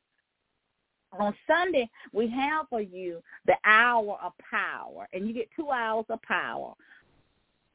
On 1.17 1.33
Sunday, 1.47 1.89
we 2.13 2.29
have 2.29 2.67
for 2.69 2.81
you 2.81 3.21
the 3.47 3.55
hour 3.65 4.17
of 4.23 4.33
power, 4.49 5.07
and 5.11 5.27
you 5.27 5.33
get 5.33 5.49
two 5.55 5.71
hours 5.71 6.05
of 6.09 6.21
power. 6.21 6.73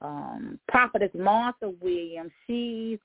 Um, 0.01 0.59
Prophetess 0.69 1.11
Martha 1.15 1.73
Williams, 1.81 2.31
she's 2.47 2.99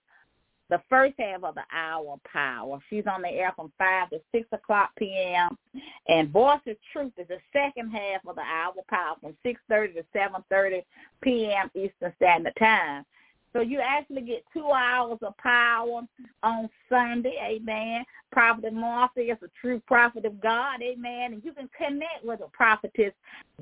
the 0.70 0.82
first 0.90 1.16
half 1.18 1.44
of 1.44 1.56
the 1.56 1.64
hour 1.74 2.18
power. 2.32 2.80
She's 2.90 3.06
on 3.08 3.22
the 3.22 3.30
air 3.30 3.52
from 3.56 3.72
5 3.78 4.10
to 4.12 4.22
6 4.34 4.48
o'clock 4.52 4.92
p.m. 4.98 5.58
And 6.08 6.30
Voice 6.30 6.60
of 6.68 6.78
Truth 6.94 7.14
is 7.18 7.28
the 7.28 7.40
second 7.52 7.92
half 7.92 8.26
of 8.28 8.36
the 8.36 8.42
hour 8.42 8.74
power 8.88 9.16
from 9.22 9.36
6.30 9.46 9.96
to 9.96 10.04
7.30 10.16 10.84
p.m. 11.22 11.72
Eastern 11.76 12.14
Standard 12.18 12.54
Time. 12.60 13.06
So 13.54 13.62
you 13.62 13.80
actually 13.80 14.22
get 14.22 14.44
two 14.54 14.70
hours 14.72 15.18
of 15.22 15.36
power 15.38 16.02
on 16.44 16.70
Sunday, 16.88 17.36
amen. 17.42 18.06
Prophet 18.32 18.74
Martha 18.74 19.22
is 19.22 19.38
a 19.42 19.50
true 19.60 19.82
prophet 19.88 20.26
of 20.26 20.40
God, 20.40 20.82
amen. 20.84 21.34
And 21.34 21.44
you 21.44 21.54
can 21.54 21.70
connect 21.76 22.24
with 22.24 22.42
a 22.42 22.48
prophetess 22.50 23.14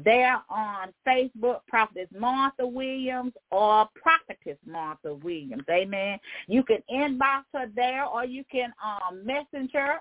there 0.04 0.42
on 0.50 0.94
Facebook, 1.08 1.60
Prophetess 1.68 2.10
Martha 2.18 2.68
Williams 2.68 3.34
or 3.50 3.88
Prophetess 3.96 4.58
Martha 4.66 5.14
Williams, 5.16 5.64
amen. 5.70 6.20
You 6.48 6.64
can 6.64 6.84
inbox 6.94 7.44
her 7.54 7.68
there 7.74 8.06
or 8.06 8.26
you 8.26 8.44
can 8.52 8.74
um, 8.84 9.26
messenger 9.26 10.00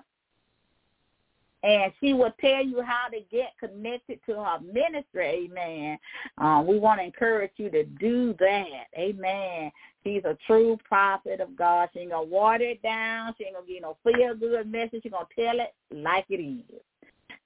and 1.62 1.92
she 2.00 2.12
will 2.12 2.32
tell 2.40 2.64
you 2.64 2.82
how 2.82 3.08
to 3.08 3.20
get 3.30 3.52
connected 3.58 4.20
to 4.26 4.34
her 4.34 4.58
ministry. 4.60 5.48
Amen. 5.50 5.98
Um, 6.38 6.66
we 6.66 6.78
want 6.78 7.00
to 7.00 7.04
encourage 7.04 7.52
you 7.56 7.70
to 7.70 7.84
do 7.84 8.34
that. 8.38 8.84
Amen. 8.96 9.70
She's 10.04 10.24
a 10.24 10.36
true 10.46 10.78
prophet 10.84 11.40
of 11.40 11.56
God. 11.56 11.88
She 11.92 12.00
ain't 12.00 12.10
gonna 12.12 12.24
water 12.24 12.64
it 12.64 12.82
down. 12.82 13.34
She 13.36 13.44
ain't 13.44 13.54
gonna 13.54 13.66
give 13.66 13.82
no 13.82 13.96
feel 14.04 14.34
good 14.36 14.70
message. 14.70 15.02
She's 15.02 15.12
gonna 15.12 15.26
tell 15.34 15.58
it 15.58 15.74
like 15.90 16.26
it 16.28 16.40
is. 16.40 16.80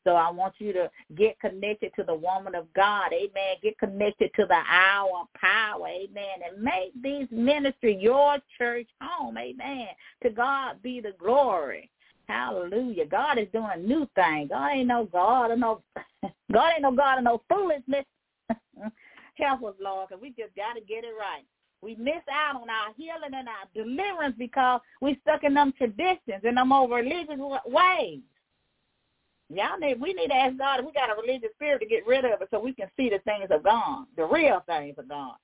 So 0.04 0.12
I 0.12 0.30
want 0.30 0.54
you 0.58 0.72
to 0.72 0.90
get 1.14 1.38
connected 1.40 1.92
to 1.96 2.04
the 2.04 2.14
woman 2.14 2.54
of 2.54 2.72
God. 2.72 3.12
Amen. 3.12 3.56
Get 3.62 3.78
connected 3.78 4.30
to 4.36 4.46
the 4.46 4.61
hour 4.68 5.24
power. 5.38 5.86
Amen. 5.86 6.40
And 6.46 6.62
make 6.62 6.92
this 7.02 7.28
ministry 7.30 7.96
your 8.00 8.38
church 8.56 8.88
home. 9.00 9.36
Amen. 9.36 9.88
To 10.22 10.30
God 10.30 10.82
be 10.82 11.00
the 11.00 11.12
glory. 11.18 11.90
Hallelujah. 12.30 13.06
God 13.06 13.38
is 13.38 13.48
doing 13.52 13.70
a 13.74 13.76
new 13.76 14.08
thing. 14.14 14.46
God 14.48 14.70
ain't 14.72 14.86
no 14.86 15.04
God 15.04 15.50
or 15.50 15.56
no 15.56 15.82
God 16.52 16.72
ain't 16.72 16.82
no 16.82 16.92
God 16.92 17.18
or 17.18 17.22
no 17.22 17.42
foolishness. 17.48 18.04
Help 19.34 19.64
us, 19.64 19.74
Lord, 19.80 20.08
because 20.08 20.22
we 20.22 20.28
just 20.30 20.54
got 20.54 20.74
to 20.74 20.80
get 20.80 21.02
it 21.02 21.14
right. 21.18 21.44
We 21.82 21.96
miss 21.96 22.22
out 22.30 22.60
on 22.60 22.70
our 22.70 22.94
healing 22.96 23.34
and 23.34 23.48
our 23.48 23.66
deliverance 23.74 24.36
because 24.38 24.80
we 25.00 25.18
stuck 25.22 25.42
in 25.42 25.54
them 25.54 25.72
traditions 25.76 26.42
and 26.44 26.56
them 26.56 26.72
old 26.72 26.92
religious 26.92 27.38
ways. 27.66 28.20
Y'all 29.52 29.78
need 29.80 30.00
we 30.00 30.12
need 30.12 30.28
to 30.28 30.36
ask 30.36 30.56
God 30.56 30.78
if 30.78 30.86
we 30.86 30.92
got 30.92 31.10
a 31.10 31.20
religious 31.20 31.50
spirit 31.56 31.80
to 31.80 31.86
get 31.86 32.06
rid 32.06 32.24
of 32.24 32.40
it 32.40 32.48
so 32.52 32.60
we 32.60 32.72
can 32.72 32.88
see 32.96 33.10
the 33.10 33.18
things 33.24 33.50
are 33.50 33.58
gone. 33.58 34.06
The 34.16 34.24
real 34.24 34.62
things 34.66 34.94
are 34.98 35.02
gone. 35.02 35.34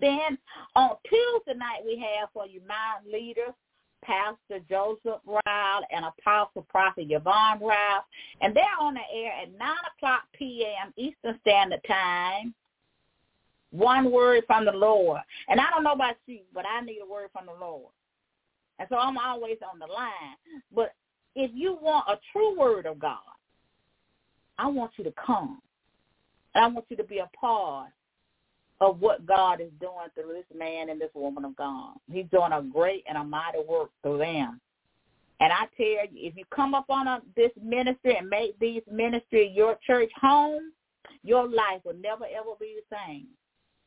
Then 0.00 0.36
on 0.74 0.96
Tuesday 1.08 1.56
night 1.56 1.82
we 1.84 1.96
have 2.18 2.30
for 2.32 2.46
you 2.46 2.60
mind 2.66 3.06
leaders, 3.12 3.54
Pastor 4.02 4.64
Joseph 4.68 5.20
Rowell 5.26 5.84
and 5.90 6.04
Apostle 6.04 6.66
Prophet 6.68 7.06
Yvonne 7.08 7.60
Rowell. 7.60 8.04
And 8.40 8.54
they're 8.54 8.64
on 8.80 8.94
the 8.94 9.00
air 9.14 9.32
at 9.42 9.52
9 9.58 9.68
o'clock 9.96 10.22
p.m. 10.32 10.92
Eastern 10.96 11.38
Standard 11.40 11.80
Time. 11.86 12.54
One 13.70 14.10
word 14.10 14.44
from 14.46 14.64
the 14.64 14.72
Lord. 14.72 15.20
And 15.48 15.60
I 15.60 15.70
don't 15.70 15.84
know 15.84 15.92
about 15.92 16.16
you, 16.26 16.40
but 16.52 16.64
I 16.66 16.80
need 16.80 16.98
a 17.02 17.10
word 17.10 17.30
from 17.32 17.46
the 17.46 17.64
Lord. 17.64 17.92
And 18.78 18.88
so 18.88 18.96
I'm 18.96 19.18
always 19.18 19.58
on 19.70 19.78
the 19.78 19.86
line. 19.86 20.36
But 20.74 20.94
if 21.36 21.50
you 21.54 21.78
want 21.80 22.08
a 22.08 22.18
true 22.32 22.58
word 22.58 22.86
of 22.86 22.98
God, 22.98 23.18
I 24.58 24.66
want 24.66 24.92
you 24.96 25.04
to 25.04 25.12
come. 25.24 25.60
And 26.54 26.64
I 26.64 26.66
want 26.68 26.86
you 26.88 26.96
to 26.96 27.04
be 27.04 27.18
a 27.18 27.30
part 27.38 27.90
of 28.80 29.00
what 29.00 29.26
God 29.26 29.60
is 29.60 29.70
doing 29.80 30.08
through 30.14 30.32
this 30.32 30.58
man 30.58 30.88
and 30.88 31.00
this 31.00 31.10
woman 31.14 31.44
of 31.44 31.54
God. 31.56 31.94
He's 32.10 32.26
doing 32.32 32.52
a 32.52 32.62
great 32.62 33.04
and 33.08 33.18
a 33.18 33.24
mighty 33.24 33.58
work 33.68 33.90
through 34.02 34.18
them. 34.18 34.60
And 35.40 35.52
I 35.52 35.66
tell 35.76 36.06
you, 36.12 36.28
if 36.28 36.36
you 36.36 36.44
come 36.54 36.74
up 36.74 36.86
on 36.88 37.06
a, 37.06 37.20
this 37.36 37.50
ministry 37.62 38.16
and 38.16 38.28
make 38.28 38.58
these 38.58 38.82
ministry 38.90 39.52
your 39.54 39.78
church 39.86 40.10
home, 40.20 40.72
your 41.22 41.46
life 41.48 41.80
will 41.84 41.94
never 41.94 42.24
ever 42.24 42.50
be 42.58 42.76
the 42.76 42.96
same 42.96 43.26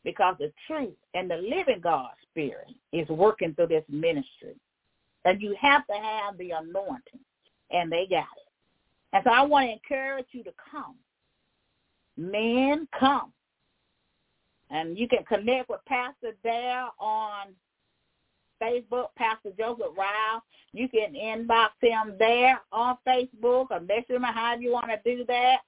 because 0.04 0.36
the 0.39 0.52
truth 0.68 0.96
and 1.14 1.30
the 1.30 1.38
living 1.38 1.80
God 1.82 2.10
spirit 2.30 2.68
is 2.91 3.08
working 3.10 3.54
through 3.56 3.68
this 3.68 3.86
ministry. 3.88 4.56
And 5.26 5.41
you 5.41 5.56
have 5.60 5.86
to 5.88 5.94
have 5.94 6.38
the 6.38 6.52
anointing 6.52 7.20
and 7.72 7.91
they 7.91 8.08
got 8.10 8.26
it. 8.38 8.50
And 9.14 9.24
so 9.24 9.32
I 9.32 9.41
want 9.44 9.68
to 9.68 9.74
encourage 9.74 10.26
you 10.32 10.44
to 10.44 10.54
come. 10.72 10.96
Men, 12.18 12.88
come. 13.00 13.32
And 14.74 14.97
you 14.97 15.07
can 15.07 15.24
connect 15.26 15.69
with 15.69 15.80
Pastor 15.88 16.32
there 16.43 16.88
on 16.99 17.53
Facebook, 18.61 19.07
Pastor 19.15 19.51
Joseph 19.57 19.95
Rowell. 19.95 20.43
You 20.74 20.89
can 20.89 21.13
inbox 21.13 21.69
him 21.80 22.15
there 22.17 22.59
on 22.71 22.97
Facebook 23.07 23.67
or 23.69 23.80
message 23.80 24.09
him 24.09 24.24
however 24.24 24.61
you 24.63 24.71
want 24.71 24.88
to 24.88 24.99
do 25.05 25.24
that. 25.26 25.59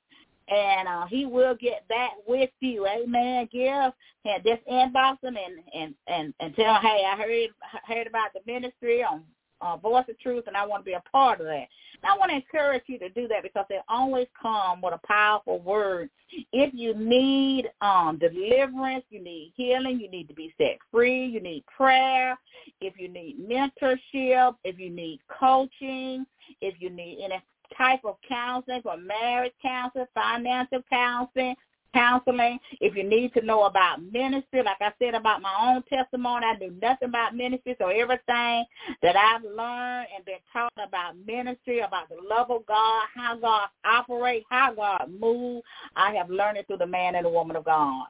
And 0.47 0.87
uh, 0.87 1.05
he 1.05 1.25
will 1.25 1.55
get 1.55 1.87
back 1.87 2.11
with 2.27 2.49
you. 2.59 2.87
Amen. 2.87 3.47
Give 3.51 3.91
and 4.25 4.43
just 4.43 4.65
inbox 4.67 5.23
him 5.23 5.37
and, 5.37 5.59
and, 5.75 5.95
and, 6.07 6.33
and 6.39 6.55
tell 6.55 6.75
him, 6.75 6.81
hey, 6.81 7.03
I 7.07 7.15
heard 7.15 7.49
heard 7.87 8.07
about 8.07 8.29
the 8.33 8.41
ministry 8.51 9.03
on 9.03 9.23
uh, 9.61 9.77
Voice 9.77 10.05
of 10.09 10.19
Truth, 10.19 10.45
and 10.47 10.57
I 10.57 10.65
want 10.65 10.81
to 10.83 10.85
be 10.85 10.93
a 10.93 11.03
part 11.11 11.39
of 11.39 11.47
that. 11.47 11.67
And 12.03 12.11
I 12.11 12.17
want 12.17 12.31
to 12.31 12.35
encourage 12.35 12.83
you 12.87 12.99
to 12.99 13.09
do 13.09 13.27
that 13.27 13.43
because 13.43 13.65
they 13.69 13.79
always 13.87 14.27
come 14.41 14.81
with 14.81 14.93
a 14.93 15.07
powerful 15.07 15.59
word. 15.59 16.09
If 16.51 16.73
you 16.73 16.93
need 16.93 17.69
um, 17.81 18.19
deliverance, 18.19 19.05
you 19.09 19.23
need 19.23 19.53
healing, 19.55 19.99
you 19.99 20.09
need 20.09 20.27
to 20.27 20.33
be 20.33 20.53
set 20.57 20.77
free, 20.91 21.25
you 21.25 21.39
need 21.39 21.63
prayer, 21.65 22.37
if 22.81 22.93
you 22.97 23.07
need 23.07 23.37
mentorship, 23.39 24.55
if 24.63 24.79
you 24.79 24.89
need 24.89 25.19
coaching, 25.39 26.25
if 26.61 26.75
you 26.79 26.89
need 26.89 27.19
any 27.23 27.41
type 27.77 28.01
of 28.03 28.17
counseling 28.27 28.81
for 28.81 28.97
marriage 28.97 29.53
counseling, 29.61 30.05
financial 30.13 30.81
counseling, 30.89 31.55
counseling. 31.95 32.59
If 32.81 32.95
you 32.95 33.03
need 33.03 33.33
to 33.33 33.41
know 33.41 33.63
about 33.63 34.03
ministry, 34.11 34.61
like 34.63 34.81
I 34.81 34.91
said 34.99 35.15
about 35.15 35.41
my 35.41 35.55
own 35.59 35.83
testimony, 35.83 36.45
I 36.45 36.57
knew 36.57 36.75
nothing 36.81 37.09
about 37.09 37.35
ministry. 37.35 37.75
So 37.79 37.87
everything 37.87 38.65
that 39.01 39.15
I've 39.15 39.43
learned 39.43 40.07
and 40.15 40.25
been 40.25 40.35
taught 40.51 40.73
about 40.77 41.15
ministry, 41.25 41.79
about 41.79 42.09
the 42.09 42.17
love 42.29 42.51
of 42.51 42.65
God, 42.65 43.03
how 43.15 43.37
God 43.37 43.69
operates, 43.85 44.45
how 44.49 44.73
God 44.73 45.09
moves, 45.19 45.63
I 45.95 46.13
have 46.15 46.29
learned 46.29 46.57
it 46.57 46.67
through 46.67 46.77
the 46.77 46.85
man 46.85 47.15
and 47.15 47.25
the 47.25 47.29
woman 47.29 47.55
of 47.55 47.63
God. 47.63 48.07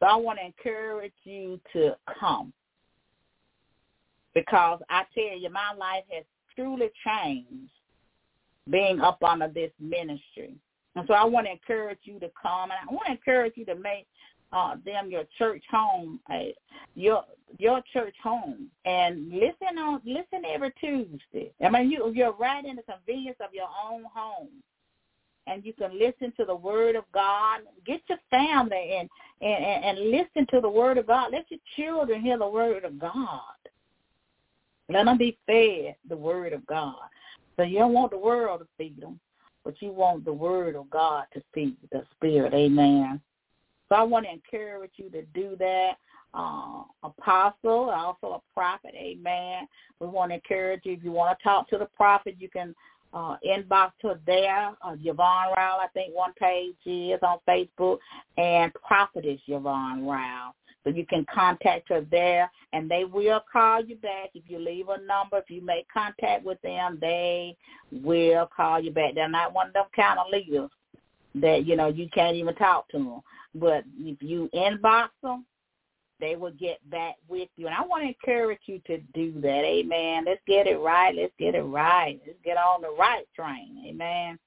So 0.00 0.06
I 0.06 0.16
want 0.16 0.38
to 0.38 0.44
encourage 0.44 1.12
you 1.24 1.58
to 1.72 1.96
come. 2.20 2.52
Because 4.34 4.80
I 4.90 5.04
tell 5.14 5.38
you, 5.38 5.50
my 5.50 5.72
life 5.78 6.04
has 6.10 6.24
truly 6.54 6.90
changed 7.06 7.70
being 8.70 9.00
up 9.00 9.22
under 9.22 9.48
this 9.48 9.70
ministry. 9.80 10.56
And 10.94 11.06
so 11.06 11.14
I 11.14 11.24
want 11.24 11.46
to 11.46 11.52
encourage 11.52 12.00
you 12.02 12.18
to 12.20 12.30
come, 12.40 12.70
and 12.70 12.78
I 12.88 12.92
want 12.92 13.06
to 13.06 13.12
encourage 13.12 13.54
you 13.56 13.64
to 13.66 13.74
make 13.74 14.06
uh, 14.52 14.76
them 14.84 15.10
your 15.10 15.24
church 15.38 15.64
home, 15.70 16.20
uh, 16.30 16.38
your 16.94 17.24
your 17.58 17.82
church 17.92 18.14
home, 18.22 18.68
and 18.84 19.30
listen 19.30 19.78
on 19.78 20.02
listen 20.04 20.44
every 20.46 20.72
Tuesday. 20.80 21.52
I 21.64 21.70
mean, 21.70 21.90
you 21.90 22.12
you're 22.14 22.32
right 22.32 22.64
in 22.64 22.76
the 22.76 22.82
convenience 22.82 23.38
of 23.40 23.54
your 23.54 23.68
own 23.90 24.04
home, 24.14 24.50
and 25.46 25.64
you 25.64 25.72
can 25.72 25.98
listen 25.98 26.32
to 26.36 26.44
the 26.44 26.54
Word 26.54 26.96
of 26.96 27.04
God. 27.12 27.60
Get 27.86 28.02
your 28.08 28.18
family 28.28 28.98
and 28.98 29.08
and 29.40 29.84
and 29.84 30.10
listen 30.10 30.46
to 30.50 30.60
the 30.60 30.68
Word 30.68 30.98
of 30.98 31.06
God. 31.06 31.32
Let 31.32 31.46
your 31.50 31.60
children 31.76 32.20
hear 32.20 32.38
the 32.38 32.48
Word 32.48 32.84
of 32.84 32.98
God. 32.98 33.40
Let 34.90 35.06
them 35.06 35.16
be 35.16 35.38
fed 35.46 35.96
the 36.08 36.16
Word 36.16 36.52
of 36.52 36.66
God. 36.66 36.96
So 37.56 37.62
you 37.62 37.78
don't 37.78 37.94
want 37.94 38.10
the 38.10 38.18
world 38.18 38.60
to 38.60 38.66
feed 38.76 39.00
them 39.00 39.18
but 39.64 39.80
you 39.80 39.92
want 39.92 40.24
the 40.24 40.32
word 40.32 40.76
of 40.76 40.90
God 40.90 41.24
to 41.34 41.42
feed 41.54 41.76
the 41.90 42.04
spirit. 42.16 42.52
Amen. 42.54 43.20
So 43.88 43.96
I 43.96 44.02
want 44.02 44.26
to 44.26 44.32
encourage 44.32 44.92
you 44.96 45.10
to 45.10 45.22
do 45.34 45.56
that. 45.58 45.92
Uh, 46.34 46.84
apostle, 47.02 47.90
also 47.90 48.40
a 48.40 48.54
prophet. 48.54 48.94
Amen. 48.96 49.68
We 50.00 50.06
want 50.06 50.30
to 50.30 50.36
encourage 50.36 50.80
you. 50.84 50.94
If 50.94 51.04
you 51.04 51.12
want 51.12 51.38
to 51.38 51.44
talk 51.44 51.68
to 51.68 51.76
the 51.76 51.84
prophet, 51.84 52.36
you 52.38 52.48
can 52.48 52.74
uh, 53.12 53.36
inbox 53.46 53.90
her 54.02 54.18
there. 54.26 54.68
Uh, 54.82 54.96
Yvonne 55.04 55.48
Rowell, 55.54 55.80
I 55.82 55.88
think 55.92 56.14
one 56.14 56.32
page 56.40 56.74
is 56.86 57.20
on 57.22 57.38
Facebook, 57.46 57.98
and 58.38 58.72
Prophetess 58.74 59.40
Yvonne 59.46 60.06
Rowell. 60.06 60.54
So 60.84 60.90
you 60.90 61.06
can 61.06 61.24
contact 61.32 61.88
her 61.90 62.04
there, 62.10 62.50
and 62.72 62.90
they 62.90 63.04
will 63.04 63.40
call 63.52 63.84
you 63.84 63.96
back 63.96 64.30
if 64.34 64.42
you 64.48 64.58
leave 64.58 64.88
a 64.88 65.00
number. 65.06 65.38
If 65.38 65.48
you 65.48 65.64
make 65.64 65.86
contact 65.92 66.44
with 66.44 66.60
them, 66.62 66.98
they 67.00 67.56
will 67.92 68.48
call 68.54 68.80
you 68.80 68.90
back. 68.90 69.14
They're 69.14 69.28
not 69.28 69.54
one 69.54 69.68
of 69.68 69.74
them 69.74 69.84
kind 69.94 70.18
of 70.18 70.26
leaders 70.32 70.70
that 71.36 71.66
you 71.66 71.76
know 71.76 71.88
you 71.88 72.08
can't 72.12 72.36
even 72.36 72.54
talk 72.56 72.88
to 72.88 72.98
them. 72.98 73.20
But 73.54 73.84
if 73.98 74.22
you 74.22 74.50
inbox 74.54 75.08
them, 75.22 75.44
they 76.20 76.36
will 76.36 76.52
get 76.52 76.78
back 76.90 77.16
with 77.28 77.48
you. 77.56 77.66
And 77.66 77.74
I 77.74 77.82
want 77.82 78.02
to 78.04 78.08
encourage 78.08 78.60
you 78.66 78.80
to 78.86 78.98
do 79.12 79.32
that. 79.40 79.64
Amen. 79.64 80.24
Let's 80.26 80.40
get 80.46 80.66
it 80.66 80.78
right. 80.78 81.14
Let's 81.14 81.32
get 81.38 81.54
it 81.54 81.62
right. 81.62 82.20
Let's 82.26 82.38
get 82.44 82.56
on 82.56 82.80
the 82.82 82.94
right 82.98 83.24
train. 83.36 83.84
Amen. 83.86 84.38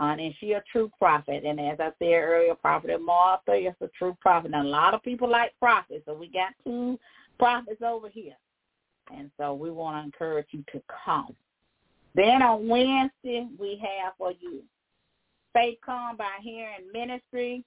Uh, 0.00 0.16
and 0.18 0.34
she 0.40 0.52
a 0.52 0.62
true 0.72 0.90
prophet. 0.98 1.44
And 1.44 1.60
as 1.60 1.78
I 1.78 1.92
said 1.98 2.14
earlier, 2.14 2.54
Prophet 2.54 2.98
Martha 3.02 3.52
is 3.52 3.74
a 3.82 3.88
true 3.98 4.16
prophet. 4.20 4.52
And 4.54 4.66
a 4.66 4.68
lot 4.68 4.94
of 4.94 5.02
people 5.02 5.28
like 5.28 5.52
prophets, 5.58 6.04
so 6.06 6.14
we 6.14 6.28
got 6.28 6.54
two 6.64 6.98
prophets 7.38 7.82
over 7.86 8.08
here. 8.08 8.36
And 9.14 9.30
so 9.38 9.52
we 9.52 9.70
want 9.70 9.96
to 9.96 10.04
encourage 10.04 10.46
you 10.52 10.64
to 10.72 10.82
come. 11.04 11.34
Then 12.14 12.40
on 12.42 12.66
Wednesday, 12.66 13.46
we 13.58 13.80
have 13.82 14.14
for 14.16 14.32
you 14.40 14.62
Faith 15.52 15.78
Come 15.84 16.16
by 16.16 16.38
Hearing 16.40 16.90
Ministry 16.92 17.62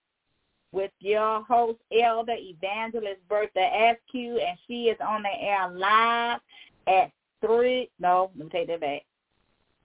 with 0.71 0.91
your 0.99 1.43
host, 1.43 1.77
Elder 2.01 2.35
Evangelist 2.35 3.19
Bertha 3.29 3.59
Askew, 3.59 4.39
and 4.39 4.57
she 4.67 4.85
is 4.85 4.97
on 5.05 5.21
the 5.21 5.29
air 5.29 5.69
live 5.69 6.39
at 6.87 7.11
3, 7.45 7.89
no, 7.99 8.31
let 8.35 8.45
me 8.45 8.51
take 8.51 8.67
that 8.69 8.81
back, 8.81 9.03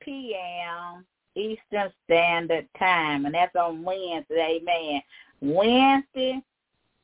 p.m. 0.01 1.05
Eastern 1.39 1.93
Standard 2.05 2.69
Time, 2.79 3.27
and 3.27 3.35
that's 3.35 3.55
on 3.57 3.83
Wednesday. 3.83 4.61
Amen. 4.61 5.03
Wednesday, 5.41 6.43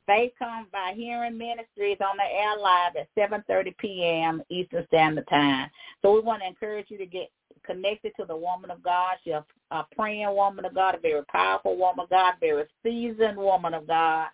Faith 0.06 0.32
Comes 0.38 0.66
by 0.72 0.92
Hearing 0.94 1.38
Ministries 1.38 1.98
on 2.00 2.16
the 2.16 2.24
air 2.24 2.58
live 2.60 2.96
at 2.96 3.08
7.30 3.16 3.76
p.m. 3.78 4.42
Eastern 4.50 4.86
Standard 4.88 5.26
Time. 5.28 5.70
So 6.02 6.12
we 6.12 6.20
want 6.20 6.42
to 6.42 6.48
encourage 6.48 6.90
you 6.90 6.98
to 6.98 7.06
get 7.06 7.30
connected 7.64 8.12
to 8.18 8.26
the 8.26 8.36
woman 8.36 8.70
of 8.70 8.82
God. 8.82 9.14
She's 9.24 9.34
a, 9.70 9.86
praying 9.96 10.34
woman 10.34 10.64
of 10.64 10.74
God, 10.74 10.94
a 10.94 10.98
very 10.98 11.24
powerful 11.24 11.76
woman 11.76 12.04
of 12.04 12.10
God, 12.10 12.34
very 12.40 12.64
seasoned 12.82 13.38
woman 13.38 13.72
of 13.72 13.86
God. 13.86 14.28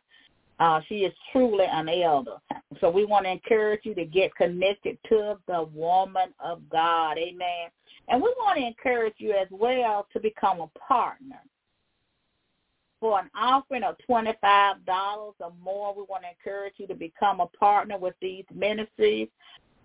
Uh, 0.61 0.79
she 0.89 0.97
is 0.97 1.15
truly 1.33 1.65
an 1.65 1.89
elder. 1.89 2.37
So 2.81 2.91
we 2.91 3.07
want 3.07 3.25
to 3.25 3.31
encourage 3.31 3.81
you 3.85 3.95
to 3.95 4.05
get 4.05 4.35
connected 4.37 4.99
to 5.09 5.39
the 5.49 5.63
woman 5.75 6.35
of 6.39 6.61
God. 6.69 7.17
Amen. 7.17 7.71
And 8.09 8.23
we 8.23 8.33
want 8.39 8.59
to 8.59 8.67
encourage 8.67 9.15
you 9.17 9.33
as 9.33 9.49
well 9.51 10.07
to 10.13 10.21
become 10.21 10.61
a 10.61 10.67
partner. 10.79 11.41
For 13.01 13.19
an 13.19 13.31
offering 13.35 13.85
of 13.85 13.97
$25 14.09 14.35
or 14.87 15.35
more, 15.65 15.95
we 15.95 16.03
want 16.03 16.25
to 16.25 16.29
encourage 16.29 16.75
you 16.77 16.87
to 16.89 16.95
become 16.95 17.41
a 17.41 17.47
partner 17.47 17.97
with 17.97 18.15
these 18.21 18.45
ministries. 18.55 19.29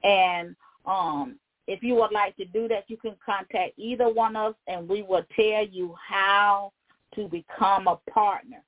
And 0.04 0.58
um, 0.86 1.38
if 1.68 1.82
you 1.84 1.96
would 1.96 2.12
like 2.12 2.36
to 2.36 2.46
do 2.46 2.68
that, 2.68 2.84
you 2.90 2.98
can 2.98 3.16
contact 3.26 3.74
either 3.78 4.10
one 4.10 4.36
of 4.36 4.52
us, 4.52 4.58
and 4.68 4.90
we 4.90 5.04
will 5.04 5.24
tell 5.34 5.66
you 5.66 5.96
how 6.06 6.74
to 7.16 7.30
become 7.30 7.88
a 7.88 7.96
partner 8.12 8.62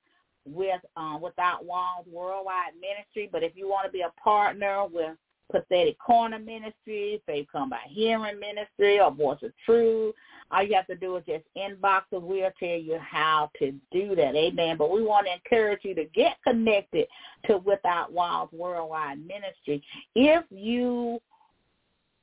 with 0.52 0.80
um, 0.96 1.20
Without 1.20 1.64
Walls 1.64 2.06
Worldwide 2.10 2.72
Ministry. 2.80 3.28
But 3.30 3.42
if 3.42 3.52
you 3.54 3.68
want 3.68 3.86
to 3.86 3.92
be 3.92 4.02
a 4.02 4.20
partner 4.20 4.86
with 4.86 5.16
Prophetic 5.50 5.98
Corner 5.98 6.38
Ministry, 6.38 7.22
Faith 7.26 7.46
Come 7.50 7.70
by 7.70 7.80
Hearing 7.88 8.38
Ministry, 8.38 9.00
or 9.00 9.10
Voice 9.10 9.38
of 9.42 9.52
Truth, 9.64 10.14
all 10.50 10.62
you 10.62 10.74
have 10.74 10.86
to 10.86 10.96
do 10.96 11.16
is 11.16 11.24
just 11.26 11.44
inbox 11.56 12.00
us. 12.12 12.22
We'll 12.22 12.50
tell 12.58 12.68
you 12.68 12.98
how 13.00 13.50
to 13.58 13.72
do 13.92 14.14
that. 14.14 14.34
Amen. 14.34 14.76
But 14.76 14.90
we 14.90 15.02
want 15.02 15.26
to 15.26 15.32
encourage 15.32 15.80
you 15.84 15.94
to 15.94 16.04
get 16.14 16.36
connected 16.46 17.06
to 17.46 17.58
Without 17.58 18.12
Walls 18.12 18.50
Worldwide 18.52 19.18
Ministry. 19.18 19.82
If 20.14 20.44
you 20.50 21.20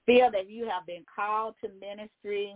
feel 0.05 0.29
that 0.31 0.49
you 0.49 0.67
have 0.69 0.85
been 0.85 1.03
called 1.13 1.55
to 1.63 1.69
ministry 1.79 2.53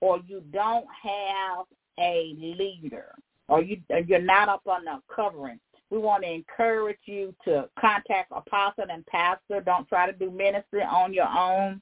or 0.00 0.20
you 0.26 0.42
don't 0.52 0.86
have 1.02 1.66
a 1.98 2.34
leader 2.38 3.14
or 3.48 3.62
you 3.62 3.80
you're 4.06 4.20
not 4.20 4.48
up 4.48 4.62
on 4.66 4.84
the 4.84 5.00
covering, 5.14 5.60
we 5.90 5.98
want 5.98 6.24
to 6.24 6.30
encourage 6.30 6.98
you 7.04 7.34
to 7.44 7.68
contact 7.78 8.32
apostle 8.32 8.86
and 8.90 9.06
pastor. 9.06 9.60
Don't 9.60 9.88
try 9.88 10.10
to 10.10 10.12
do 10.12 10.30
ministry 10.30 10.82
on 10.82 11.12
your 11.12 11.28
own. 11.28 11.80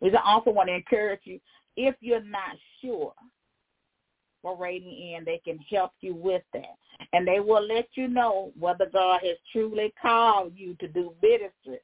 We 0.00 0.14
also 0.24 0.50
want 0.50 0.68
to 0.68 0.74
encourage 0.74 1.20
you 1.24 1.40
if 1.76 1.94
you're 2.00 2.22
not 2.22 2.56
sure 2.80 3.12
for 4.42 4.56
rating 4.56 5.14
in, 5.14 5.24
they 5.24 5.40
can 5.44 5.58
help 5.70 5.92
you 6.00 6.14
with 6.14 6.42
that. 6.52 6.76
And 7.12 7.26
they 7.26 7.40
will 7.40 7.66
let 7.66 7.88
you 7.94 8.08
know 8.08 8.52
whether 8.58 8.86
God 8.86 9.20
has 9.22 9.36
truly 9.52 9.92
called 10.00 10.52
you 10.56 10.74
to 10.80 10.88
do 10.88 11.12
ministry 11.22 11.80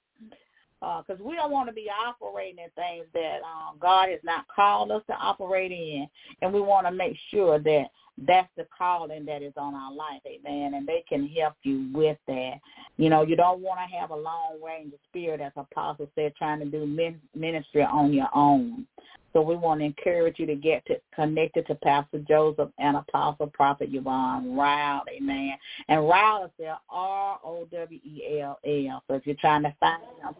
because 0.81 1.21
uh, 1.21 1.25
we 1.25 1.35
don't 1.35 1.51
want 1.51 1.69
to 1.69 1.75
be 1.75 1.89
operating 1.89 2.59
in 2.63 2.71
things 2.77 3.07
that 3.15 3.39
um, 3.43 3.77
God 3.81 4.11
has 4.11 4.21
not 4.23 4.45
called 4.55 4.91
us 4.91 5.03
to 5.07 5.15
operate 5.15 5.73
in, 5.73 6.07
and 6.43 6.53
we 6.53 6.61
want 6.61 6.87
to 6.87 6.93
make 6.93 7.17
sure 7.31 7.59
that 7.59 7.87
that's 8.19 8.49
the 8.57 8.67
calling 8.77 9.25
that 9.25 9.43
is 9.43 9.53
on 9.57 9.75
our 9.75 9.93
life, 9.93 10.21
amen. 10.27 10.75
And 10.75 10.87
they 10.87 11.05
can 11.09 11.27
help 11.29 11.55
you 11.63 11.89
with 11.93 12.19
that. 12.29 12.55
You 12.97 13.11
know, 13.11 13.23
you 13.23 13.35
don't 13.35 13.61
want 13.61 13.81
to 13.81 13.97
have 13.97 14.11
a 14.11 14.17
long 14.17 14.61
range 14.65 14.93
of 14.93 15.01
spirit, 15.09 15.41
as 15.41 15.53
Apostle 15.57 16.09
said, 16.15 16.35
trying 16.37 16.61
to 16.61 16.67
do 16.67 16.87
ministry 17.35 17.83
on 17.83 18.13
your 18.13 18.29
own. 18.35 18.87
So 19.33 19.43
we 19.43 19.57
want 19.57 19.81
to 19.81 19.87
encourage 19.87 20.39
you 20.39 20.47
to 20.47 20.55
get 20.55 20.87
to, 20.87 20.95
connected 21.13 21.67
to 21.67 21.75
Pastor 21.75 22.21
Joseph 22.21 22.71
and 22.79 22.97
Apostle 22.97 23.49
Prophet 23.49 23.89
Yvonne 23.93 24.57
Rowell, 24.57 25.03
amen. 25.13 25.55
And 25.89 26.09
Rowell 26.09 26.45
is 26.45 26.53
there, 26.57 26.79
R-O-W-E-L-L. 26.89 29.03
So 29.09 29.15
if 29.15 29.27
you're 29.27 29.35
trying 29.41 29.65
to 29.65 29.75
find 29.81 30.03
them, 30.23 30.35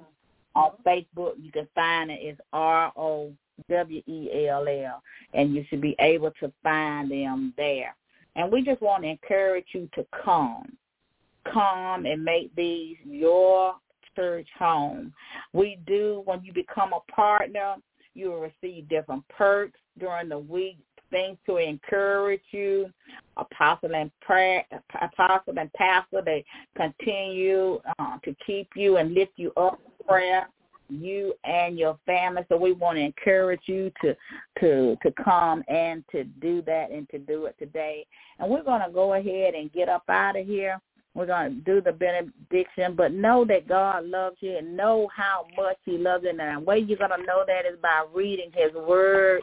on 0.55 0.73
Facebook. 0.87 1.35
You 1.41 1.53
can 1.53 1.69
find 1.75 2.11
it. 2.11 2.21
It's 2.23 2.41
R 2.53 2.93
O 3.59 3.63
W 3.75 4.03
E 4.07 4.49
L 4.49 4.67
L, 4.69 5.03
and 5.33 5.55
you 5.55 5.65
should 5.69 5.81
be 5.81 5.97
able 5.99 6.31
to 6.41 6.53
find 6.63 7.11
them 7.11 7.55
there. 7.57 7.95
And 8.37 8.51
we 8.51 8.63
just 8.63 8.81
want 8.81 9.05
to 9.05 9.11
encourage 9.11 9.67
you 9.73 9.89
to 9.95 10.05
come, 10.25 10.77
come 11.53 12.07
and 12.07 12.25
make 12.25 12.55
these 12.57 12.97
your 13.05 13.77
church 14.17 14.49
home. 14.59 15.13
We 15.53 15.79
do 15.87 16.23
when 16.25 16.43
you 16.43 16.53
become 16.53 16.93
a 16.93 17.13
partner, 17.13 17.77
you 18.15 18.31
will 18.31 18.41
receive 18.41 18.89
different 18.89 19.27
perks 19.29 19.79
during 19.99 20.29
the 20.29 20.39
week, 20.39 20.79
things 21.11 21.39
to 21.47 21.57
encourage 21.57 22.43
you. 22.51 22.91
Apostle 23.37 23.95
and 23.95 24.11
prayer, 24.21 24.65
apostle 25.01 25.55
and 25.59 25.73
pastor, 25.75 26.23
they 26.25 26.45
continue 26.77 27.81
uh, 27.99 28.19
to 28.25 28.35
keep 28.45 28.69
you 28.75 28.97
and 28.97 29.15
lift 29.15 29.33
you 29.37 29.53
up 29.57 29.81
in 29.85 30.07
prayer 30.07 30.49
you 30.89 31.35
and 31.45 31.79
your 31.79 31.99
family. 32.07 32.43
So 32.49 32.57
we 32.57 32.73
want 32.73 32.97
to 32.97 33.03
encourage 33.03 33.63
you 33.67 33.91
to 34.03 34.15
to 34.61 34.97
to 35.03 35.13
come 35.23 35.63
and 35.69 36.05
to 36.13 36.25
do 36.25 36.63
that 36.63 36.91
and 36.91 37.09
to 37.11 37.19
do 37.19 37.47
it 37.47 37.57
today. 37.59 38.07
And 38.39 38.51
we're 38.51 38.65
going 38.65 38.83
to 38.85 38.93
go 38.93 39.15
ahead 39.15 39.55
and 39.55 39.73
get 39.73 39.89
up 39.89 40.05
out 40.09 40.39
of 40.39 40.47
here. 40.47 40.81
We're 41.15 41.27
going 41.27 41.55
to 41.55 41.61
do 41.61 41.81
the 41.81 41.93
benediction, 41.93 42.97
but 42.97 43.13
know 43.13 43.45
that 43.45 43.69
God 43.69 44.05
loves 44.05 44.37
you 44.41 44.57
and 44.57 44.77
know 44.77 45.09
how 45.15 45.47
much 45.57 45.77
he 45.85 45.97
loves 45.97 46.25
you. 46.25 46.31
And 46.31 46.41
the 46.41 46.65
way 46.65 46.81
you're 46.81 46.99
going 46.99 47.11
to 47.11 47.25
know 47.25 47.45
that 47.47 47.65
is 47.73 47.79
by 47.81 48.05
reading 48.13 48.51
his 48.53 48.75
word 48.75 49.43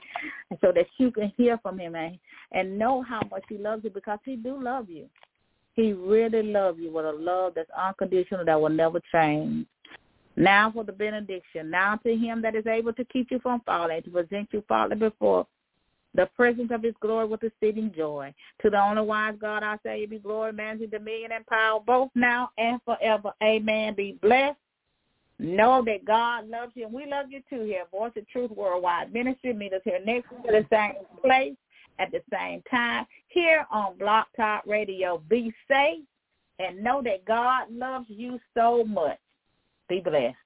so 0.60 0.74
that 0.76 0.88
you 0.98 1.12
can 1.12 1.32
hear 1.38 1.58
from 1.60 1.80
him 1.80 1.96
and, 1.96 2.20
and 2.52 2.78
know 2.78 3.02
how 3.02 3.22
much 3.32 3.44
he 3.48 3.58
loves 3.58 3.86
you 3.86 3.90
because 3.90 4.20
he 4.26 4.36
do 4.36 4.62
love 4.62 4.90
you. 4.90 5.06
He 5.74 5.94
really 5.94 6.44
loves 6.44 6.78
you 6.78 6.92
with 6.92 7.06
a 7.06 7.14
love 7.14 7.54
that's 7.56 7.70
unconditional 7.72 8.44
that 8.44 8.60
will 8.60 8.70
never 8.70 9.00
change. 9.10 9.66
Now 10.36 10.72
for 10.72 10.84
the 10.84 10.92
benediction. 10.92 11.70
Now 11.70 11.98
to 11.98 12.16
him 12.16 12.42
that 12.42 12.56
is 12.56 12.66
able 12.66 12.94
to 12.94 13.06
keep 13.06 13.32
you 13.32 13.40
from 13.40 13.62
falling, 13.66 14.02
to 14.04 14.10
present 14.10 14.50
you 14.52 14.64
faultless 14.68 15.00
before 15.00 15.48
the 16.14 16.26
presence 16.36 16.72
of 16.72 16.84
his 16.84 16.94
glory 17.02 17.26
with 17.26 17.44
exceeding 17.44 17.92
joy. 17.96 18.34
To 18.62 18.70
the 18.70 18.82
only 18.82 19.02
wise 19.02 19.36
God, 19.40 19.64
I 19.64 19.78
say, 19.84 20.06
be 20.06 20.20
glory, 20.20 20.52
majesty, 20.52 20.88
dominion, 20.88 21.32
and 21.32 21.46
power, 21.48 21.80
both 21.86 22.10
now 22.16 22.50
and 22.58 22.82
forever. 22.84 23.32
Amen. 23.42 23.94
Be 23.96 24.18
blessed. 24.22 24.58
Know 25.40 25.84
that 25.86 26.06
God 26.06 26.48
loves 26.50 26.74
you, 26.76 26.86
and 26.86 26.94
we 26.94 27.08
love 27.08 27.28
you 27.30 27.42
too 27.50 27.64
here. 27.64 27.84
Voice 27.92 28.12
of 28.16 28.28
Truth 28.30 28.52
Worldwide 28.52 29.12
Ministry. 29.12 29.54
Meet 29.54 29.74
us 29.74 29.82
here 29.84 30.00
next 30.06 30.32
week 30.32 30.46
at 30.48 30.70
the 30.70 30.76
same 30.76 31.22
place 31.24 31.56
at 32.00 32.12
the 32.12 32.22
same 32.32 32.62
time 32.70 33.06
here 33.28 33.66
on 33.72 33.98
Blog 33.98 34.26
Talk 34.36 34.64
Radio. 34.68 35.22
Be 35.30 35.54
safe 35.68 36.04
and 36.60 36.84
know 36.84 37.02
that 37.04 37.26
God 37.26 37.72
loves 37.72 38.06
you 38.08 38.40
so 38.56 38.84
much. 38.84 39.18
Be 39.92 40.02
blessed. 40.02 40.41